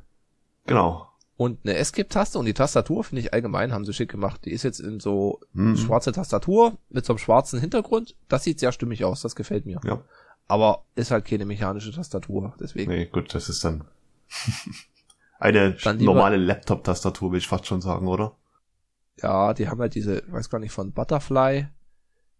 genau. 0.67 1.07
Und 1.37 1.61
eine 1.64 1.76
Escape-Taste 1.76 2.38
und 2.38 2.45
die 2.45 2.52
Tastatur 2.52 3.02
finde 3.02 3.23
ich 3.23 3.33
allgemein 3.33 3.73
haben 3.73 3.87
sie 3.87 3.95
schick 3.95 4.11
gemacht. 4.11 4.45
Die 4.45 4.50
ist 4.50 4.62
jetzt 4.62 4.79
in 4.79 5.00
so 5.00 5.40
Mhm. 5.55 5.75
schwarze 5.79 6.12
Tastatur 6.12 6.76
mit 6.90 7.07
so 7.07 7.14
einem 7.14 7.19
schwarzen 7.19 7.59
Hintergrund. 7.61 8.14
Das 8.29 8.45
sieht 8.45 8.61
sehr 8.61 8.73
stimmig 8.73 9.07
aus, 9.07 9.23
das 9.23 9.35
gefällt 9.35 9.64
mir. 9.64 9.81
Ja. 9.85 10.02
Aber 10.49 10.85
ist 10.97 11.11
halt 11.11 11.25
keine 11.25 11.47
mechanische 11.47 11.93
Tastatur, 11.93 12.52
deswegen. 12.61 12.90
Nee, 12.90 13.07
gut, 13.07 13.35
das 13.35 13.49
ist 13.49 13.64
dann 13.64 13.85
eine 15.38 15.73
Dann 15.83 15.97
normale 15.99 16.37
Laptop-Tastatur, 16.37 17.33
will 17.33 17.38
ich 17.38 17.49
fast 17.49 17.67
schon 17.67 17.81
sagen, 17.81 18.07
oder? 18.07 18.37
Ja, 19.23 19.55
die 19.55 19.69
haben 19.69 19.81
halt 19.81 19.95
diese, 19.95 20.19
ich 20.19 20.33
weiß 20.33 20.50
gar 20.50 20.59
nicht, 20.59 20.73
von 20.73 20.93
Butterfly, 20.93 21.69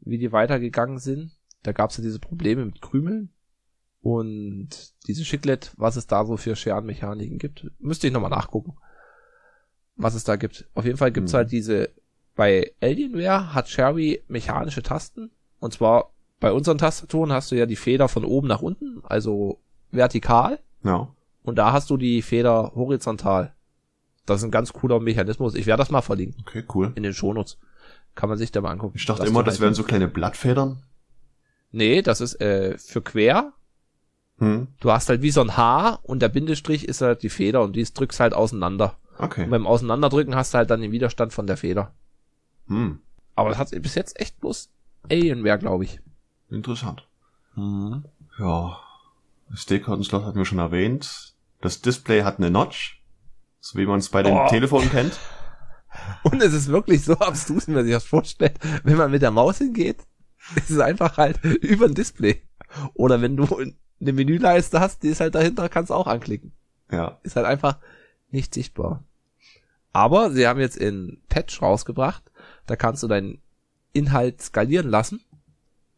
wie 0.01 0.19
die 0.19 0.33
weitergegangen 0.33 0.99
sind. 0.99 1.33
Da 1.63 1.73
gab's 1.73 1.97
ja 1.97 2.03
diese 2.03 2.19
Probleme 2.19 2.67
mit 2.67 2.83
Krümeln. 2.83 3.31
Und 4.03 4.69
diese 5.07 5.23
Chiclet, 5.25 5.73
was 5.77 5.97
es 5.97 6.07
da 6.07 6.25
so 6.25 6.37
für 6.37 6.57
Scherenmechaniken 6.57 7.39
gibt, 7.39 7.67
müsste 7.79 8.07
ich 8.07 8.13
nochmal 8.13 8.31
nachgucken, 8.31 8.75
was 9.97 10.15
es 10.15 10.25
da 10.25 10.37
gibt. 10.37 10.67
Auf 10.75 10.85
jeden 10.87 10.97
Fall 10.97 11.13
gibt's 11.13 11.33
Hm. 11.33 11.37
halt 11.39 11.53
diese, 11.53 11.91
bei 12.35 12.73
Alienware 12.81 13.53
hat 13.55 13.69
Sherry 13.69 14.23
mechanische 14.29 14.83
Tasten. 14.83 15.31
Und 15.59 15.75
zwar 15.75 16.11
bei 16.41 16.53
unseren 16.53 16.79
Tastaturen 16.79 17.33
hast 17.33 17.51
du 17.51 17.57
ja 17.57 17.67
die 17.67 17.77
Feder 17.77 18.09
von 18.09 18.25
oben 18.25 18.49
nach 18.49 18.63
unten, 18.63 19.03
also 19.05 19.61
vertikal. 19.91 20.59
Ja. 20.83 21.09
Und 21.43 21.57
da 21.57 21.73
hast 21.73 21.91
du 21.91 21.99
die 21.99 22.23
Feder 22.23 22.73
horizontal. 22.75 23.53
Das 24.25 24.39
ist 24.41 24.45
ein 24.45 24.51
ganz 24.51 24.73
cooler 24.73 25.01
Mechanismus. 25.01 25.55
Ich 25.55 25.67
werde 25.67 25.81
das 25.83 25.91
mal 25.91 26.01
verlinken 26.01 26.43
Okay, 26.47 26.65
cool. 26.75 26.93
in 26.95 27.03
den 27.03 27.13
Shownotes. 27.13 27.59
Kann 28.15 28.29
man 28.31 28.39
sich 28.39 28.51
da 28.53 28.61
mal 28.63 28.71
angucken. 28.71 28.97
Ich 28.97 29.05
dachte 29.05 29.27
immer, 29.27 29.43
das 29.43 29.55
halt- 29.55 29.61
wären 29.63 29.75
so 29.75 29.83
kleine 29.83 30.09
Blattfedern. 30.09 30.83
Nee, 31.73 32.01
das 32.03 32.21
ist 32.23 32.41
äh, 32.41 32.79
für 32.79 33.03
quer. 33.03 33.53
Hm. 34.41 34.69
Du 34.81 34.91
hast 34.91 35.09
halt 35.09 35.23
wie 35.23 35.31
so 35.31 35.41
ein 35.43 35.57
Haar 35.57 36.01
und 36.03 36.21
der 36.21 36.29
Bindestrich 36.29 36.89
ist 36.89 37.01
halt 37.03 37.23
die 37.23 37.29
Feder 37.29 37.63
und 37.63 37.77
dies 37.77 37.93
drückst 37.93 38.21
halt 38.21 38.35
auseinander. 38.35 38.97
Okay. 39.19 39.45
Und 39.45 39.51
beim 39.51 39.67
Auseinanderdrücken 39.67 40.35
hast 40.35 40.53
du 40.55 40.59
halt 40.59 40.71
dann 40.71 40.81
den 40.81 40.93
Widerstand 40.93 41.33
von 41.33 41.47
der 41.47 41.57
Feder. 41.59 41.93
Hm. 42.67 43.01
Aber 43.37 43.51
das 43.51 43.59
hat 43.59 43.71
bis 43.83 43.95
jetzt 43.95 44.19
echt 44.19 44.41
bloß 44.41 44.71
Alienware, 45.11 45.59
glaube 45.59 45.85
ich. 45.85 46.01
Interessant. 46.51 47.07
Ja. 48.39 48.79
SD-Kartenslot 49.53 50.25
hatten 50.25 50.39
wir 50.39 50.45
schon 50.45 50.59
erwähnt. 50.59 51.35
Das 51.61 51.81
Display 51.83 52.23
hat 52.23 52.39
eine 52.39 52.51
Notch. 52.51 53.03
So 53.61 53.79
wie 53.79 53.87
man 53.87 53.99
es 53.99 54.09
bei 54.09 54.23
den 54.23 54.35
Oh. 54.35 54.47
Telefonen 54.49 54.91
kennt. 54.91 55.19
Und 56.23 56.43
es 56.43 56.53
ist 56.55 56.69
wirklich 56.69 57.05
so 57.05 57.15
abstrus, 57.15 57.67
wie 57.69 57.73
man 57.73 57.85
sich 57.85 57.93
das 57.93 58.05
vorstellt. 58.05 58.59
Wenn 58.85 58.97
man 58.97 59.11
mit 59.11 59.23
der 59.23 59.33
Maus 59.33 59.59
hingeht, 59.59 59.99
ist 60.57 60.71
es 60.71 60.79
einfach 60.79 61.17
halt 61.19 61.45
über 61.45 61.87
ein 61.87 61.95
Display. 61.95 62.43
Oder 62.95 63.21
wenn 63.21 63.37
du 63.37 63.45
eine 64.01 64.13
Menüleiste 64.13 64.81
hast, 64.81 65.03
die 65.03 65.09
ist 65.09 65.21
halt 65.21 65.35
dahinter, 65.35 65.69
kannst 65.69 65.91
du 65.91 65.95
auch 65.95 66.07
anklicken. 66.07 66.53
Ja. 66.91 67.19
ist 67.23 67.37
halt 67.37 67.47
einfach 67.47 67.79
nicht 68.31 68.53
sichtbar. 68.55 69.05
Aber 69.93 70.31
sie 70.31 70.47
haben 70.49 70.59
jetzt 70.61 70.77
in 70.77 71.21
Patch 71.29 71.63
rausgebracht, 71.63 72.23
da 72.67 72.77
kannst 72.77 73.03
du 73.03 73.09
deinen 73.09 73.41
Inhalt 73.93 74.41
skalieren 74.43 74.89
lassen. 74.89 75.21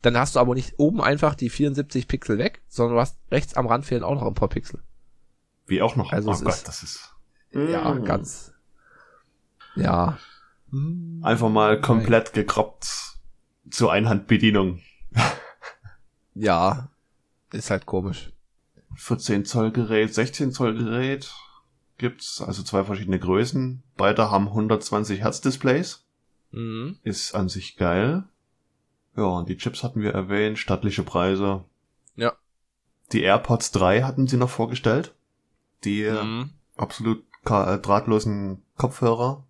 Dann 0.03 0.17
hast 0.19 0.35
du 0.35 0.41
aber 0.41 0.55
nicht 0.55 0.75
oben 0.79 1.01
einfach 1.01 1.35
die 1.35 1.49
74 1.51 2.09
Pixel 2.09 2.37
weg, 2.39 2.63
sondern 2.69 2.97
du 2.97 3.01
hast 3.01 3.19
rechts 3.31 3.55
am 3.55 3.67
Rand 3.67 3.85
fehlen 3.87 4.03
auch 4.03 4.15
noch 4.15 4.27
ein 4.27 4.35
paar 4.35 4.49
Pixel. 4.49 4.83
Wie 5.67 5.81
auch 5.81 5.95
noch. 5.97 6.13
Also 6.13 6.31
oh 6.31 6.33
es 6.33 6.43
Gott, 6.43 6.55
ist- 6.55 6.69
das 6.69 6.83
ist. 6.83 7.15
Ja, 7.53 7.93
Mm. 7.95 8.05
ganz. 8.05 8.53
Ja. 9.77 10.19
Einfach 11.23 11.49
mal 11.51 11.81
komplett 11.81 12.33
gekroppt 12.33 13.19
zur 13.71 13.93
Einhandbedienung. 13.93 14.81
Ja. 16.35 16.89
Ist 17.53 17.71
halt 17.71 17.87
komisch. 17.87 18.33
14 18.97 19.45
Zoll 19.45 19.71
Gerät, 19.73 20.13
16 20.15 20.53
Zoll 20.53 20.75
Gerät 20.75 21.33
gibt's, 21.99 22.41
also 22.41 22.63
zwei 22.63 22.85
verschiedene 22.85 23.19
Größen. 23.19 23.83
Beide 23.97 24.31
haben 24.31 24.49
120 24.49 25.21
Hertz 25.21 25.41
Displays. 25.41 26.05
Mhm. 26.51 26.99
Ist 27.03 27.35
an 27.35 27.49
sich 27.49 27.77
geil. 27.77 28.25
Ja, 29.17 29.25
und 29.25 29.49
die 29.49 29.57
Chips 29.57 29.83
hatten 29.83 30.01
wir 30.01 30.13
erwähnt, 30.13 30.59
stattliche 30.59 31.03
Preise. 31.03 31.65
Ja. 32.17 32.33
Die 33.13 33.23
AirPods 33.23 33.71
3 33.73 34.03
hatten 34.03 34.27
sie 34.27 34.37
noch 34.37 34.51
vorgestellt. 34.51 35.15
Die 35.85 36.05
Mhm. 36.05 36.51
absolut 36.77 37.25
äh, 37.45 37.79
drahtlosen 37.79 38.63
Kopfhörer. 38.77 39.45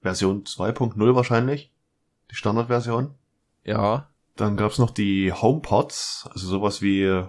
Version 0.00 0.44
2.0 0.44 1.14
wahrscheinlich. 1.14 1.70
Die 2.30 2.34
Standardversion. 2.34 3.14
Ja. 3.64 4.08
Dann 4.36 4.56
gab's 4.56 4.78
noch 4.78 4.90
die 4.90 5.32
HomePods, 5.32 6.28
also 6.32 6.46
sowas 6.48 6.80
wie 6.82 7.22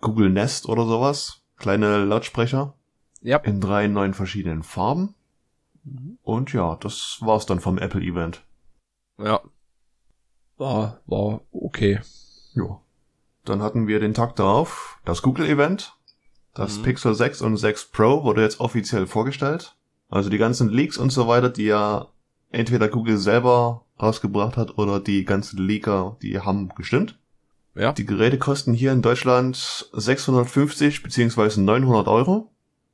Google 0.00 0.30
Nest 0.30 0.68
oder 0.68 0.86
sowas. 0.86 1.42
Kleine 1.56 2.04
Lautsprecher 2.04 2.74
Ja. 3.22 3.38
in 3.38 3.60
drei 3.60 3.86
neuen 3.88 4.14
verschiedenen 4.14 4.62
Farben. 4.62 5.14
Und 6.22 6.52
ja, 6.52 6.76
das 6.76 7.18
war's 7.20 7.46
dann 7.46 7.60
vom 7.60 7.78
Apple 7.78 8.00
Event. 8.02 8.42
Ja. 9.18 9.40
War, 10.58 11.00
war 11.06 11.40
okay. 11.52 12.00
Ja. 12.54 12.80
Dann 13.44 13.62
hatten 13.62 13.86
wir 13.86 14.00
den 14.00 14.14
Tag 14.14 14.34
darauf 14.36 14.98
das 15.04 15.22
Google 15.22 15.46
Event. 15.46 15.94
Das 16.54 16.78
Mhm. 16.78 16.82
Pixel 16.82 17.14
6 17.14 17.42
und 17.42 17.56
6 17.58 17.86
Pro 17.92 18.24
wurde 18.24 18.42
jetzt 18.42 18.60
offiziell 18.60 19.06
vorgestellt. 19.06 19.76
Also 20.08 20.30
die 20.30 20.38
ganzen 20.38 20.68
Leaks 20.68 20.96
und 20.98 21.10
so 21.10 21.28
weiter, 21.28 21.50
die 21.50 21.64
ja 21.66 22.08
entweder 22.50 22.88
Google 22.88 23.18
selber 23.18 23.84
rausgebracht 24.00 24.56
hat 24.56 24.78
oder 24.78 25.00
die 25.00 25.24
ganzen 25.24 25.58
Leaker, 25.58 26.16
die 26.22 26.40
haben 26.40 26.68
gestimmt. 26.70 27.18
Ja. 27.74 27.92
Die 27.92 28.06
Geräte 28.06 28.38
kosten 28.38 28.72
hier 28.72 28.92
in 28.92 29.02
Deutschland 29.02 29.90
650 29.92 31.02
beziehungsweise 31.02 31.62
900 31.62 32.08
Euro. 32.08 32.50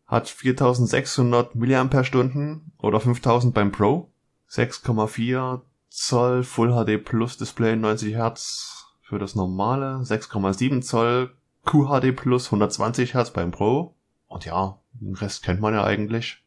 Hat 0.06 0.28
4600 0.28 1.54
Milliampere-Stunden 1.54 2.72
oder 2.78 3.00
5000 3.00 3.54
beim 3.54 3.72
Pro. 3.72 4.10
6,4 4.50 5.62
Zoll 5.88 6.42
Full 6.42 6.72
HD 6.72 7.02
Plus 7.02 7.38
Display 7.38 7.76
90 7.76 8.14
Hertz 8.14 8.92
für 9.02 9.18
das 9.18 9.34
normale. 9.34 10.00
6,7 10.02 10.82
Zoll 10.82 11.34
QHD 11.64 12.14
Plus 12.16 12.46
120 12.46 13.14
Hertz 13.14 13.30
beim 13.30 13.52
Pro. 13.52 13.94
Und 14.26 14.44
ja, 14.44 14.78
den 14.94 15.14
Rest 15.14 15.44
kennt 15.44 15.60
man 15.60 15.74
ja 15.74 15.84
eigentlich. 15.84 16.42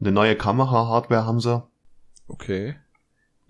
Eine 0.00 0.12
neue 0.12 0.36
Kamera-Hardware 0.36 1.26
haben 1.26 1.40
sie. 1.40 1.62
Okay. 2.28 2.76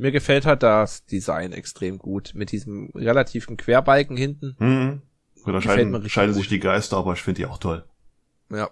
Mir 0.03 0.11
gefällt 0.11 0.47
halt 0.47 0.65
das 0.65 1.05
Design 1.07 1.53
extrem 1.53 1.97
gut. 1.99 2.33
Mit 2.35 2.51
diesem 2.51 2.91
relativen 2.93 3.57
Querbalken 3.57 4.17
hinten. 4.17 4.57
Hm. 4.59 5.03
Da 5.47 5.61
scheiden, 5.63 6.09
scheiden 6.09 6.35
sich 6.35 6.49
die 6.49 6.59
Geister, 6.59 6.97
aber 6.97 7.13
ich 7.13 7.23
finde 7.23 7.39
die 7.43 7.47
auch 7.47 7.59
toll. 7.59 7.85
Ja. 8.51 8.69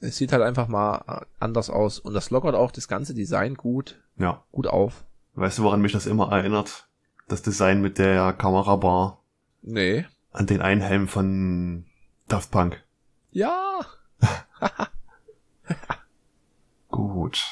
Es 0.00 0.16
sieht 0.16 0.32
halt 0.32 0.42
einfach 0.42 0.66
mal 0.66 1.24
anders 1.38 1.70
aus. 1.70 2.00
Und 2.00 2.14
das 2.14 2.30
lockert 2.30 2.56
auch 2.56 2.72
das 2.72 2.88
ganze 2.88 3.14
Design 3.14 3.54
gut, 3.54 4.00
Ja. 4.16 4.42
gut 4.50 4.66
auf. 4.66 5.04
Weißt 5.34 5.58
du, 5.58 5.62
woran 5.62 5.82
mich 5.82 5.92
das 5.92 6.06
immer 6.06 6.32
erinnert? 6.32 6.88
Das 7.28 7.42
Design 7.42 7.80
mit 7.80 7.98
der 7.98 8.32
Kamerabar 8.32 9.20
Nee. 9.62 10.04
an 10.32 10.48
den 10.48 10.62
einen 10.62 10.80
Helm 10.80 11.06
von 11.06 11.86
Daft 12.26 12.50
Punk. 12.50 12.82
Ja. 13.30 13.82
Gut. 16.88 17.44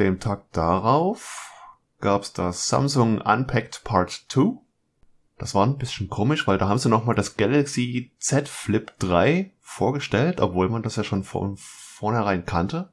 Dem 0.00 0.18
Tag 0.18 0.50
darauf 0.50 1.51
gab's 2.02 2.34
das 2.34 2.68
Samsung 2.68 3.20
Unpacked 3.22 3.82
Part 3.84 4.26
2. 4.28 4.58
Das 5.38 5.54
war 5.54 5.66
ein 5.66 5.78
bisschen 5.78 6.08
komisch, 6.10 6.46
weil 6.46 6.58
da 6.58 6.68
haben 6.68 6.78
sie 6.78 6.90
nochmal 6.90 7.14
das 7.14 7.36
Galaxy 7.38 8.12
Z 8.18 8.48
Flip 8.48 8.92
3 8.98 9.50
vorgestellt, 9.60 10.40
obwohl 10.40 10.68
man 10.68 10.82
das 10.82 10.96
ja 10.96 11.04
schon 11.04 11.24
von 11.24 11.56
vornherein 11.56 12.44
kannte. 12.44 12.90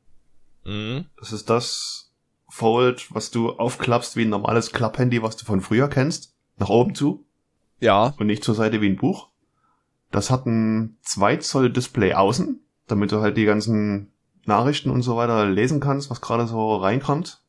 Mhm. 0.63 1.05
Das 1.17 1.33
ist 1.33 1.49
das 1.49 2.11
Fold, 2.47 3.13
was 3.13 3.29
du 3.31 3.51
aufklappst 3.51 4.15
wie 4.15 4.23
ein 4.23 4.29
normales 4.29 4.71
Klapphandy, 4.71 5.21
was 5.21 5.35
du 5.35 5.45
von 5.45 5.61
früher 5.61 5.89
kennst. 5.89 6.33
Nach 6.57 6.69
oben 6.69 6.95
zu 6.95 7.25
Ja. 7.79 8.13
und 8.17 8.27
nicht 8.27 8.43
zur 8.43 8.55
Seite 8.55 8.81
wie 8.81 8.89
ein 8.89 8.97
Buch. 8.97 9.29
Das 10.11 10.31
hat 10.31 10.45
ein 10.45 10.97
2 11.01 11.37
Zoll 11.37 11.71
Display 11.71 12.13
außen, 12.13 12.59
damit 12.87 13.11
du 13.11 13.21
halt 13.21 13.37
die 13.37 13.45
ganzen 13.45 14.11
Nachrichten 14.45 14.89
und 14.89 15.03
so 15.03 15.15
weiter 15.15 15.45
lesen 15.45 15.79
kannst, 15.79 16.09
was 16.09 16.21
gerade 16.21 16.47
so 16.47 16.77
reinkommt. 16.77 17.41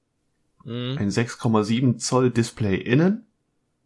Mhm. 0.65 0.97
Ein 0.99 1.11
6,7 1.11 1.99
Zoll 1.99 2.31
Display 2.31 2.77
innen. 2.77 3.27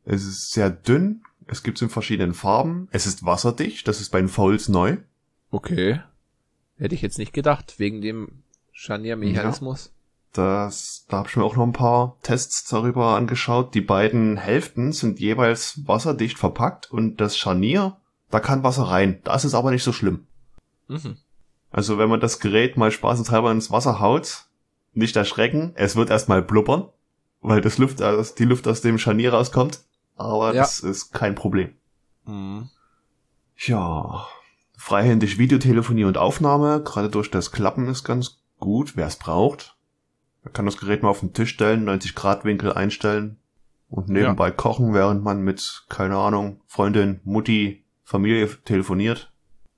Es 0.05 0.25
ist 0.25 0.53
sehr 0.53 0.71
dünn. 0.71 1.23
Es 1.47 1.63
gibt 1.63 1.79
es 1.79 1.83
in 1.83 1.91
verschiedenen 1.91 2.35
Farben. 2.35 2.89
Es 2.91 3.07
ist 3.07 3.25
wasserdicht. 3.25 3.87
Das 3.89 4.01
ist 4.01 4.11
bei 4.11 4.21
den 4.21 4.29
Folds 4.29 4.69
neu. 4.69 4.97
Okay. 5.51 6.01
Hätte 6.79 6.95
ich 6.95 7.03
jetzt 7.03 7.19
nicht 7.19 7.33
gedacht, 7.33 7.79
wegen 7.79 8.01
dem 8.01 8.43
Scharniermechanismus. 8.73 9.93
Das, 10.33 11.07
da 11.09 11.19
habe 11.19 11.29
ich 11.29 11.37
mir 11.37 11.45
auch 11.45 11.55
noch 11.55 11.63
ein 11.63 11.73
paar 11.73 12.19
Tests 12.23 12.69
darüber 12.69 13.15
angeschaut. 13.15 13.75
Die 13.75 13.81
beiden 13.81 14.37
Hälften 14.37 14.93
sind 14.93 15.21
jeweils 15.21 15.87
wasserdicht 15.87 16.39
verpackt 16.39 16.91
und 16.91 17.21
das 17.21 17.39
Scharnier, 17.39 17.99
da 18.31 18.41
kann 18.41 18.65
Wasser 18.65 18.83
rein. 18.83 19.21
Das 19.23 19.45
ist 19.45 19.55
aber 19.55 19.71
nicht 19.71 19.85
so 19.85 19.93
schlimm. 19.93 20.27
Mhm. 20.89 21.19
Also 21.71 21.99
wenn 21.99 22.09
man 22.09 22.19
das 22.19 22.41
Gerät 22.41 22.77
mal 22.77 22.91
spaßenshalber 22.91 23.53
ins 23.53 23.71
Wasser 23.71 24.01
haut, 24.01 24.47
nicht 24.97 25.17
erschrecken, 25.17 25.73
es 25.75 25.97
wird 25.97 26.11
erstmal 26.11 26.43
blubbern, 26.43 26.89
weil 27.41 27.61
das 27.61 27.79
Luft, 27.79 28.03
aus- 28.03 28.35
die 28.35 28.45
Luft 28.45 28.67
aus 28.69 28.81
dem 28.81 28.99
Scharnier 28.99 29.33
rauskommt. 29.35 29.81
Aber 30.17 30.55
Ja. 30.55 30.63
das 30.63 30.81
ist 30.81 31.13
kein 31.13 31.35
Problem. 31.35 31.75
Mhm. 32.25 32.69
Ja, 33.57 34.27
freihändig 34.77 35.39
Videotelefonie 35.39 36.05
und 36.05 36.19
Aufnahme, 36.19 36.83
gerade 36.83 37.09
durch 37.09 37.31
das 37.31 37.53
Klappen 37.53 37.89
ist 37.89 38.05
ganz 38.05 38.39
gut, 38.59 38.97
wer 38.97 39.07
es 39.07 39.17
braucht. 39.17 39.77
Man 40.43 40.53
kann 40.53 40.67
das 40.67 40.77
Gerät 40.77 41.03
mal 41.03 41.09
auf 41.09 41.21
den 41.21 41.33
Tisch 41.33 41.51
stellen, 41.51 41.85
90 41.85 42.15
Grad 42.15 42.45
Winkel 42.45 42.73
einstellen 42.73 43.39
und 43.89 44.09
nebenbei 44.09 44.51
kochen, 44.51 44.93
während 44.93 45.23
man 45.23 45.41
mit, 45.43 45.85
keine 45.89 46.17
Ahnung, 46.17 46.61
Freundin, 46.67 47.21
Mutti, 47.25 47.85
Familie 48.05 48.49
telefoniert. 48.65 49.33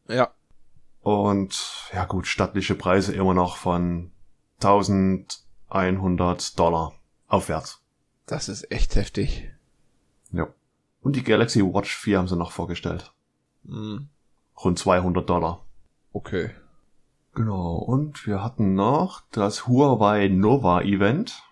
Ja. 0.08 0.30
Und 1.02 1.88
ja 1.94 2.04
gut, 2.04 2.26
stattliche 2.26 2.74
Preise 2.74 3.12
immer 3.14 3.34
noch 3.34 3.56
von 3.56 4.10
1100 4.60 6.58
Dollar 6.58 6.92
aufwärts. 7.28 7.82
Das 8.26 8.48
ist 8.48 8.70
echt 8.70 8.96
heftig. 8.96 9.50
Ja. 10.32 10.48
Und 11.00 11.16
die 11.16 11.22
Galaxy 11.22 11.62
Watch 11.62 11.94
4 11.96 12.18
haben 12.18 12.28
sie 12.28 12.36
noch 12.36 12.52
vorgestellt. 12.52 13.12
Mhm. 13.64 14.08
Rund 14.62 14.78
200 14.78 15.28
Dollar. 15.28 15.64
Okay. 16.12 16.50
Genau, 17.34 17.76
und 17.76 18.26
wir 18.26 18.42
hatten 18.42 18.74
noch 18.74 19.22
das 19.30 19.66
Huawei 19.66 20.28
Nova 20.28 20.80
Event. 20.80 21.42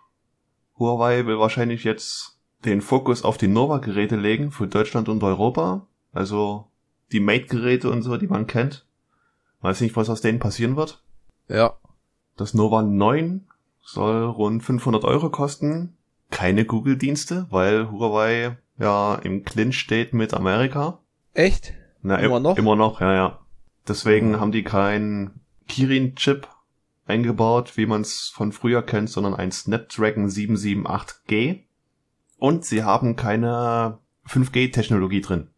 Huawei 0.78 1.26
will 1.26 1.38
wahrscheinlich 1.38 1.84
jetzt 1.84 2.38
den 2.64 2.80
Fokus 2.80 3.22
auf 3.22 3.36
die 3.36 3.48
Nova-Geräte 3.48 4.16
legen 4.16 4.50
für 4.50 4.66
Deutschland 4.66 5.10
und 5.10 5.22
Europa. 5.22 5.86
Also 6.12 6.68
die 7.12 7.20
Mate-Geräte 7.20 7.90
und 7.90 8.02
so, 8.02 8.16
die 8.16 8.26
man 8.26 8.46
kennt. 8.46 8.86
Weiß 9.60 9.82
nicht, 9.82 9.94
was 9.96 10.08
aus 10.08 10.22
denen 10.22 10.38
passieren 10.38 10.76
wird. 10.76 11.02
Ja. 11.48 11.76
Das 12.36 12.54
Nova 12.54 12.82
9 12.82 13.46
soll 13.82 14.24
rund 14.24 14.62
500 14.62 15.04
Euro 15.04 15.30
kosten. 15.30 15.96
Keine 16.30 16.64
Google-Dienste, 16.64 17.46
weil 17.50 17.90
Huawei 17.90 18.56
ja 18.78 19.14
im 19.16 19.44
Clinch 19.44 19.78
steht 19.78 20.12
mit 20.14 20.34
Amerika. 20.34 20.98
Echt? 21.32 21.74
Na, 22.02 22.16
Immer 22.16 22.38
im- 22.38 22.42
noch? 22.42 22.56
Immer 22.58 22.76
noch, 22.76 23.00
ja, 23.00 23.14
ja. 23.14 23.38
Deswegen 23.86 24.40
haben 24.40 24.50
die 24.52 24.64
keinen 24.64 25.40
Kirin-Chip 25.68 26.48
eingebaut, 27.06 27.76
wie 27.76 27.86
man 27.86 28.00
es 28.00 28.30
von 28.34 28.50
früher 28.52 28.82
kennt, 28.82 29.10
sondern 29.10 29.34
ein 29.34 29.52
Snapdragon 29.52 30.28
778G. 30.28 31.60
Und 32.38 32.64
sie 32.64 32.82
haben 32.82 33.14
keine 33.16 33.98
5G-Technologie 34.26 35.20
drin, 35.20 35.48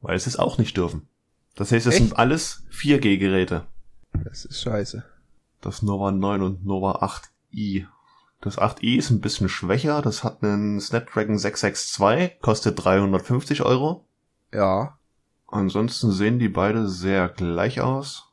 weil 0.00 0.18
sie 0.18 0.28
es 0.30 0.38
auch 0.38 0.58
nicht 0.58 0.76
dürfen. 0.76 1.06
Das 1.54 1.70
heißt, 1.72 1.86
es 1.86 1.94
Echt? 1.94 2.02
sind 2.08 2.18
alles 2.18 2.64
4G-Geräte. 2.72 3.66
Das 4.24 4.44
ist 4.44 4.62
scheiße. 4.62 5.04
Das 5.60 5.82
Nova 5.82 6.12
9 6.12 6.42
und 6.42 6.64
Nova 6.66 7.02
8i. 7.02 7.86
Das 8.40 8.58
8i 8.58 8.96
ist 8.96 9.10
ein 9.10 9.20
bisschen 9.20 9.48
schwächer. 9.48 10.02
Das 10.02 10.24
hat 10.24 10.42
einen 10.42 10.80
Snapdragon 10.80 11.38
662, 11.38 12.40
kostet 12.40 12.84
350 12.84 13.62
Euro. 13.62 14.04
Ja. 14.52 14.98
Ansonsten 15.46 16.12
sehen 16.12 16.38
die 16.38 16.48
beide 16.48 16.88
sehr 16.88 17.28
gleich 17.28 17.80
aus. 17.80 18.32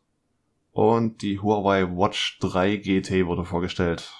Und 0.72 1.22
die 1.22 1.40
Huawei 1.40 1.84
Watch 1.96 2.40
3 2.40 2.78
GT 2.78 3.28
wurde 3.28 3.46
vorgestellt. 3.46 4.12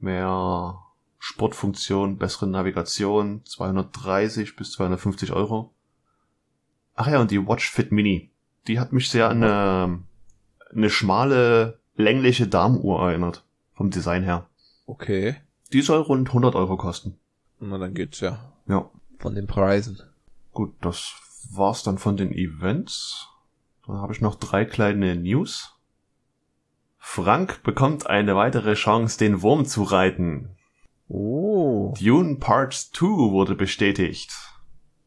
Mehr 0.00 0.78
Sportfunktion, 1.20 2.18
bessere 2.18 2.48
Navigation, 2.48 3.42
230 3.44 4.56
bis 4.56 4.72
250 4.72 5.32
Euro. 5.32 5.72
Ach 6.96 7.06
ja, 7.06 7.20
und 7.20 7.30
die 7.30 7.46
Watch 7.46 7.70
Fit 7.70 7.92
Mini. 7.92 8.32
Die 8.66 8.80
hat 8.80 8.92
mich 8.92 9.08
sehr 9.08 9.28
an 9.28 9.44
eine, 9.44 10.02
eine 10.72 10.90
schmale, 10.90 11.78
längliche 12.02 12.46
Damenuhr 12.46 13.00
erinnert. 13.08 13.44
Vom 13.72 13.90
Design 13.90 14.22
her. 14.22 14.46
Okay. 14.86 15.36
Die 15.72 15.80
soll 15.82 16.00
rund 16.02 16.28
100 16.28 16.54
Euro 16.54 16.76
kosten. 16.76 17.18
Na, 17.60 17.78
dann 17.78 17.94
geht's 17.94 18.20
ja. 18.20 18.52
Ja. 18.66 18.90
Von 19.18 19.34
den 19.34 19.46
Preisen. 19.46 20.02
Gut, 20.52 20.74
das 20.80 21.14
war's 21.50 21.82
dann 21.82 21.98
von 21.98 22.16
den 22.16 22.32
Events. 22.32 23.28
Dann 23.86 23.96
habe 23.96 24.12
ich 24.12 24.20
noch 24.20 24.34
drei 24.34 24.64
kleine 24.64 25.16
News. 25.16 25.78
Frank 26.98 27.62
bekommt 27.62 28.06
eine 28.06 28.36
weitere 28.36 28.74
Chance, 28.74 29.18
den 29.18 29.42
Wurm 29.42 29.64
zu 29.64 29.82
reiten. 29.82 30.50
Oh. 31.08 31.94
Dune 32.00 32.36
Part 32.36 32.74
2 32.74 33.30
wurde 33.32 33.54
bestätigt 33.54 34.32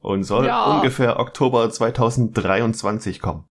und 0.02 0.24
soll 0.24 0.46
Ja. 0.46 0.76
ungefähr 0.78 1.20
Oktober 1.20 1.70
2023 1.70 3.22
kommen. 3.22 3.46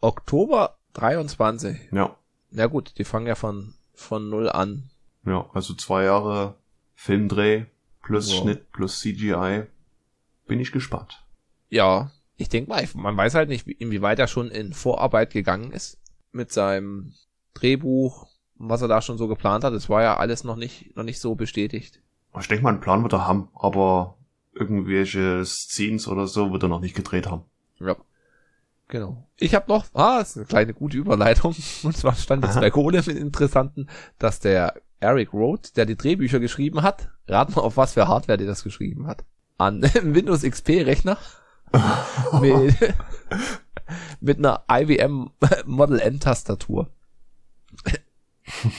Oktober 0.00 0.76
23. 0.94 1.92
Ja, 1.92 2.16
Na 2.56 2.66
gut, 2.66 2.94
die 2.98 3.04
fangen 3.04 3.26
ja 3.26 3.34
von, 3.34 3.74
von 3.94 4.28
null 4.30 4.48
an. 4.48 4.90
ja, 5.26 5.48
also 5.52 5.74
zwei 5.74 6.04
Jahre 6.04 6.54
Filmdreh 6.94 7.64
plus 8.02 8.30
Wow. 8.32 8.42
Schnitt 8.42 8.70
plus 8.72 9.00
CGI. 9.00 9.64
Bin 10.46 10.60
ich 10.60 10.72
gespannt. 10.72 11.24
Ja. 11.68 12.10
Ich 12.36 12.48
denke 12.48 12.68
mal, 12.70 12.86
man 12.94 13.16
weiß 13.16 13.34
halt 13.34 13.48
nicht, 13.48 13.66
wie- 13.66 13.72
inwieweit 13.72 14.18
er 14.18 14.26
schon 14.28 14.50
in 14.50 14.72
Vorarbeit 14.72 15.32
gegangen 15.32 15.70
ist. 15.72 15.98
Mit 16.32 16.52
seinem 16.52 17.14
Drehbuch 17.54 18.26
was 18.56 18.82
er 18.82 18.88
da 18.88 19.02
schon 19.02 19.18
so 19.18 19.26
geplant 19.26 19.64
hat. 19.64 19.72
Es 19.72 19.88
war 19.88 20.02
ja 20.02 20.16
alles 20.16 20.44
noch 20.44 20.54
nicht, 20.54 20.96
noch 20.96 21.02
nicht 21.02 21.18
so 21.20 21.34
bestätigt. 21.34 22.00
Ich 22.38 22.46
denke 22.48 22.62
mal, 22.62 22.70
einen 22.70 22.80
Plan 22.80 23.02
wird 23.02 23.12
er 23.12 23.26
haben, 23.26 23.48
aber 23.52 24.16
irgendwelche 24.52 25.44
Scenes 25.44 26.06
oder 26.06 26.28
so 26.28 26.52
wird 26.52 26.62
er 26.62 26.68
noch 26.68 26.80
nicht 26.80 26.94
gedreht 26.94 27.26
haben. 27.26 27.42
Ja. 27.80 27.96
Genau. 28.88 29.26
Ich 29.38 29.54
habe 29.54 29.68
noch, 29.68 29.86
ah, 29.94 30.20
ist 30.20 30.36
eine 30.36 30.46
kleine 30.46 30.74
gute 30.74 30.96
Überleitung. 30.96 31.54
Und 31.82 31.96
zwar 31.96 32.14
stand 32.14 32.44
jetzt 32.44 32.60
bei 32.60 32.70
Kohle 32.70 33.02
im 33.06 33.16
Interessanten, 33.16 33.88
dass 34.18 34.40
der 34.40 34.74
Eric 35.00 35.32
Roth, 35.32 35.76
der 35.76 35.86
die 35.86 35.96
Drehbücher 35.96 36.40
geschrieben 36.40 36.82
hat, 36.82 37.10
rat 37.28 37.54
mal 37.54 37.62
auf 37.62 37.76
was 37.76 37.94
für 37.94 38.08
Hardware 38.08 38.38
der 38.38 38.46
das 38.46 38.64
geschrieben 38.64 39.06
hat. 39.06 39.24
An 39.58 39.84
einem 39.84 40.14
Windows 40.14 40.42
XP 40.42 40.84
Rechner 40.84 41.18
mit, 42.40 42.74
mit 44.20 44.38
einer 44.38 44.64
IBM 44.70 45.30
Model 45.64 45.98
N 46.00 46.20
Tastatur. 46.20 46.90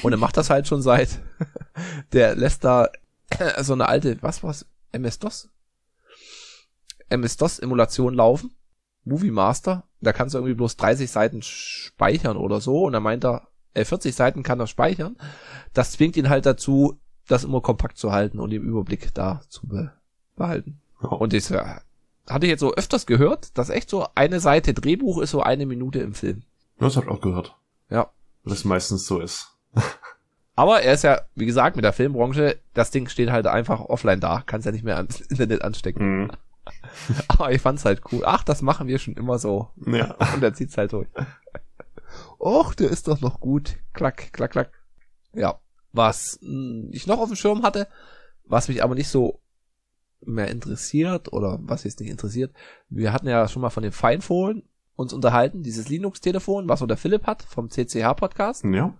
Und 0.03 0.13
er 0.13 0.17
macht 0.17 0.37
das 0.37 0.49
halt 0.49 0.67
schon 0.67 0.81
seit, 0.81 1.19
der 2.13 2.35
lässt 2.35 2.63
da 2.63 2.89
so 3.61 3.73
eine 3.73 3.87
alte, 3.87 4.21
was 4.21 4.43
war's, 4.43 4.65
MS-DOS? 4.91 5.49
MS-DOS-Emulation 7.09 8.13
laufen. 8.13 8.55
Movie 9.05 9.31
Master. 9.31 9.83
Da 10.01 10.13
kannst 10.13 10.33
du 10.33 10.39
irgendwie 10.39 10.55
bloß 10.55 10.77
30 10.77 11.09
Seiten 11.09 11.41
speichern 11.41 12.37
oder 12.37 12.59
so. 12.59 12.83
Und 12.85 12.93
da 12.93 12.99
meint 12.99 13.23
er, 13.23 13.47
äh, 13.73 13.85
40 13.85 14.13
Seiten 14.13 14.43
kann 14.43 14.59
er 14.59 14.67
speichern. 14.67 15.15
Das 15.73 15.93
zwingt 15.93 16.17
ihn 16.17 16.29
halt 16.29 16.45
dazu, 16.45 16.99
das 17.27 17.43
immer 17.43 17.61
kompakt 17.61 17.97
zu 17.97 18.11
halten 18.11 18.39
und 18.39 18.49
den 18.49 18.63
Überblick 18.63 19.13
da 19.13 19.41
zu 19.49 19.67
be 19.67 19.91
behalten. 20.35 20.81
Und 20.99 21.33
das 21.33 21.49
äh, 21.51 21.63
hatte 22.29 22.45
ich 22.45 22.49
jetzt 22.49 22.59
so 22.59 22.73
öfters 22.73 23.05
gehört, 23.05 23.57
dass 23.57 23.69
echt 23.69 23.89
so 23.89 24.07
eine 24.15 24.39
Seite 24.39 24.73
Drehbuch 24.73 25.19
ist 25.21 25.31
so 25.31 25.41
eine 25.41 25.65
Minute 25.65 25.99
im 25.99 26.13
Film. 26.13 26.43
Das 26.79 26.97
hab 26.97 27.05
ich 27.05 27.09
auch 27.09 27.21
gehört. 27.21 27.55
Ja. 27.89 28.09
Das 28.43 28.65
meistens 28.65 29.05
so 29.05 29.19
ist. 29.19 29.55
Aber 30.55 30.81
er 30.81 30.93
ist 30.93 31.03
ja, 31.03 31.21
wie 31.35 31.45
gesagt, 31.45 31.75
mit 31.75 31.83
der 31.83 31.93
Filmbranche, 31.93 32.57
das 32.73 32.91
Ding 32.91 33.09
steht 33.09 33.29
halt 33.29 33.45
einfach 33.45 33.81
offline 33.81 34.21
da, 34.21 34.41
kannst 34.45 34.65
ja 34.65 34.71
nicht 34.71 34.85
mehr 34.85 34.97
ans 34.97 35.19
Internet 35.29 35.61
anstecken. 35.61 36.23
Mhm. 36.23 36.31
Aber 37.27 37.51
ich 37.53 37.61
fand's 37.61 37.85
halt 37.85 38.01
cool. 38.11 38.23
Ach, 38.25 38.43
das 38.43 38.61
machen 38.61 38.87
wir 38.87 38.99
schon 38.99 39.15
immer 39.15 39.39
so. 39.39 39.69
Ja. 39.85 40.15
Und 40.33 40.43
er 40.43 40.53
zieht's 40.53 40.77
halt 40.77 40.93
durch. 40.93 41.07
Och, 42.39 42.73
der 42.73 42.89
ist 42.89 43.07
doch 43.07 43.21
noch 43.21 43.39
gut. 43.39 43.77
Klack, 43.93 44.31
klack, 44.33 44.51
klack. 44.51 44.71
Ja. 45.33 45.59
Was 45.91 46.39
ich 46.91 47.07
noch 47.07 47.19
auf 47.19 47.29
dem 47.29 47.35
Schirm 47.35 47.63
hatte, 47.63 47.87
was 48.45 48.67
mich 48.67 48.83
aber 48.83 48.95
nicht 48.95 49.09
so 49.09 49.39
mehr 50.21 50.49
interessiert 50.49 51.31
oder 51.31 51.59
was 51.61 51.83
jetzt 51.83 51.99
nicht 51.99 52.09
interessiert. 52.09 52.53
Wir 52.89 53.13
hatten 53.13 53.27
ja 53.27 53.47
schon 53.47 53.61
mal 53.61 53.69
von 53.69 53.83
dem 53.83 53.91
Finephone 53.91 54.63
uns 54.95 55.13
unterhalten, 55.13 55.61
dieses 55.61 55.89
Linux-Telefon, 55.89 56.69
was 56.69 56.79
so 56.79 56.85
der 56.85 56.97
Philipp 56.97 57.25
hat 57.25 57.43
vom 57.43 57.69
CCH-Podcast. 57.69 58.63
Ja. 58.65 58.93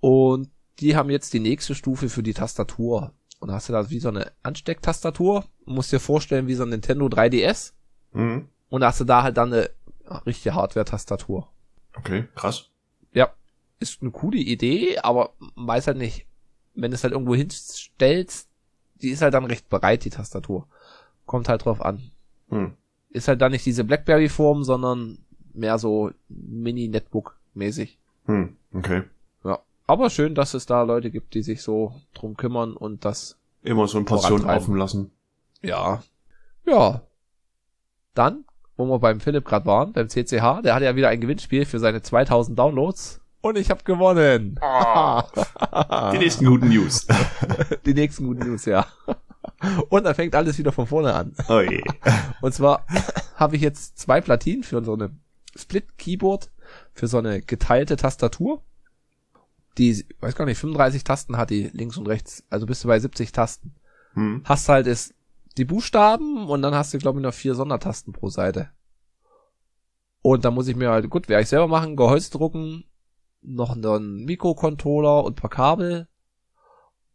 Und 0.00 0.50
die 0.80 0.96
haben 0.96 1.10
jetzt 1.10 1.32
die 1.32 1.40
nächste 1.40 1.74
Stufe 1.74 2.08
für 2.08 2.22
die 2.22 2.34
Tastatur. 2.34 3.12
Und 3.40 3.52
hast 3.52 3.68
du 3.68 3.72
da 3.72 3.90
wie 3.90 4.00
so 4.00 4.08
eine 4.08 4.32
Anstecktastatur. 4.42 5.44
Musst 5.66 5.92
dir 5.92 6.00
vorstellen, 6.00 6.46
wie 6.46 6.54
so 6.54 6.62
ein 6.62 6.70
Nintendo 6.70 7.06
3DS. 7.06 7.72
Mhm. 8.12 8.48
Und 8.70 8.80
da 8.80 8.88
hast 8.88 9.00
du 9.00 9.04
da 9.04 9.22
halt 9.22 9.36
dann 9.36 9.52
eine 9.52 9.70
richtige 10.26 10.54
Hardware-Tastatur. 10.54 11.48
Okay, 11.96 12.26
krass. 12.34 12.70
Ja, 13.12 13.30
ist 13.78 14.02
eine 14.02 14.10
coole 14.10 14.38
Idee, 14.38 14.98
aber 14.98 15.34
man 15.54 15.68
weiß 15.68 15.86
halt 15.88 15.98
nicht, 15.98 16.26
wenn 16.74 16.90
du 16.90 16.96
es 16.96 17.04
halt 17.04 17.12
irgendwo 17.12 17.34
hinstellst, 17.34 18.48
die 18.96 19.10
ist 19.10 19.22
halt 19.22 19.34
dann 19.34 19.44
recht 19.44 19.68
breit, 19.68 20.04
die 20.04 20.10
Tastatur. 20.10 20.66
Kommt 21.26 21.48
halt 21.48 21.64
drauf 21.64 21.80
an. 21.80 22.10
Hm. 22.48 22.72
Ist 23.10 23.28
halt 23.28 23.40
dann 23.40 23.52
nicht 23.52 23.66
diese 23.66 23.84
Blackberry-Form, 23.84 24.64
sondern 24.64 25.18
mehr 25.52 25.78
so 25.78 26.10
Mini-Netbook-mäßig. 26.28 27.98
Hm. 28.26 28.56
Okay. 28.72 29.04
Aber 29.86 30.08
schön, 30.10 30.34
dass 30.34 30.54
es 30.54 30.66
da 30.66 30.82
Leute 30.82 31.10
gibt, 31.10 31.34
die 31.34 31.42
sich 31.42 31.62
so 31.62 31.94
drum 32.14 32.36
kümmern 32.36 32.74
und 32.74 33.04
das, 33.04 33.36
Immer 33.62 33.86
so 33.88 33.98
in 33.98 34.04
Portionen 34.04 34.38
Vorantreiben. 34.42 34.62
offen 34.62 34.76
lassen. 34.76 35.10
ja. 35.62 36.02
Ja. 36.66 37.02
Dann, 38.14 38.44
wo 38.76 38.86
wir 38.86 38.98
beim 38.98 39.20
Philipp 39.20 39.44
gerade 39.44 39.66
waren, 39.66 39.92
beim 39.92 40.08
CCH, 40.08 40.62
der 40.62 40.74
hatte 40.74 40.84
ja 40.84 40.96
wieder 40.96 41.08
ein 41.08 41.20
Gewinnspiel 41.20 41.66
für 41.66 41.78
seine 41.78 42.00
2000 42.00 42.58
Downloads. 42.58 43.20
Und 43.42 43.58
ich 43.58 43.68
habe 43.70 43.82
gewonnen. 43.84 44.58
Die 46.12 46.18
nächsten 46.18 46.46
guten 46.46 46.68
News. 46.68 47.06
Die 47.86 47.92
nächsten 47.92 48.26
guten 48.26 48.48
News, 48.48 48.64
ja. 48.64 48.86
Und 49.90 50.04
dann 50.04 50.14
fängt 50.14 50.34
alles 50.34 50.56
wieder 50.56 50.72
von 50.72 50.86
vorne 50.86 51.12
an. 51.12 51.34
Oh 51.48 51.60
je. 51.60 51.82
Und 52.40 52.54
zwar 52.54 52.86
habe 53.36 53.56
ich 53.56 53.62
jetzt 53.62 53.98
zwei 53.98 54.20
Platinen 54.22 54.62
für 54.62 54.82
so 54.84 54.94
eine 54.94 55.10
Split-Keyboard, 55.56 56.50
für 56.94 57.08
so 57.08 57.18
eine 57.18 57.42
geteilte 57.42 57.96
Tastatur. 57.96 58.62
Die, 59.78 60.06
weiß 60.20 60.36
gar 60.36 60.44
nicht, 60.44 60.58
35 60.58 61.04
Tasten 61.04 61.36
hat 61.36 61.50
die 61.50 61.70
links 61.72 61.96
und 61.96 62.06
rechts, 62.06 62.44
also 62.48 62.66
bist 62.66 62.84
du 62.84 62.88
bei 62.88 62.98
70 62.98 63.32
Tasten. 63.32 63.74
Hm. 64.14 64.42
Hast 64.44 64.68
halt 64.68 64.86
ist 64.86 65.14
die 65.56 65.64
Buchstaben 65.64 66.48
und 66.48 66.62
dann 66.62 66.74
hast 66.74 66.94
du, 66.94 66.98
glaube 66.98 67.18
ich, 67.18 67.22
noch 67.22 67.34
vier 67.34 67.54
Sondertasten 67.54 68.12
pro 68.12 68.28
Seite. 68.28 68.70
Und 70.22 70.44
da 70.44 70.50
muss 70.50 70.68
ich 70.68 70.76
mir 70.76 70.90
halt, 70.90 71.10
gut, 71.10 71.28
werde 71.28 71.42
ich 71.42 71.48
selber 71.48 71.68
machen, 71.68 71.96
Gehäuse 71.96 72.30
drucken, 72.30 72.84
noch 73.42 73.72
einen 73.72 74.24
Mikrocontroller 74.24 75.22
und 75.24 75.32
ein 75.32 75.40
paar 75.40 75.50
Kabel 75.50 76.08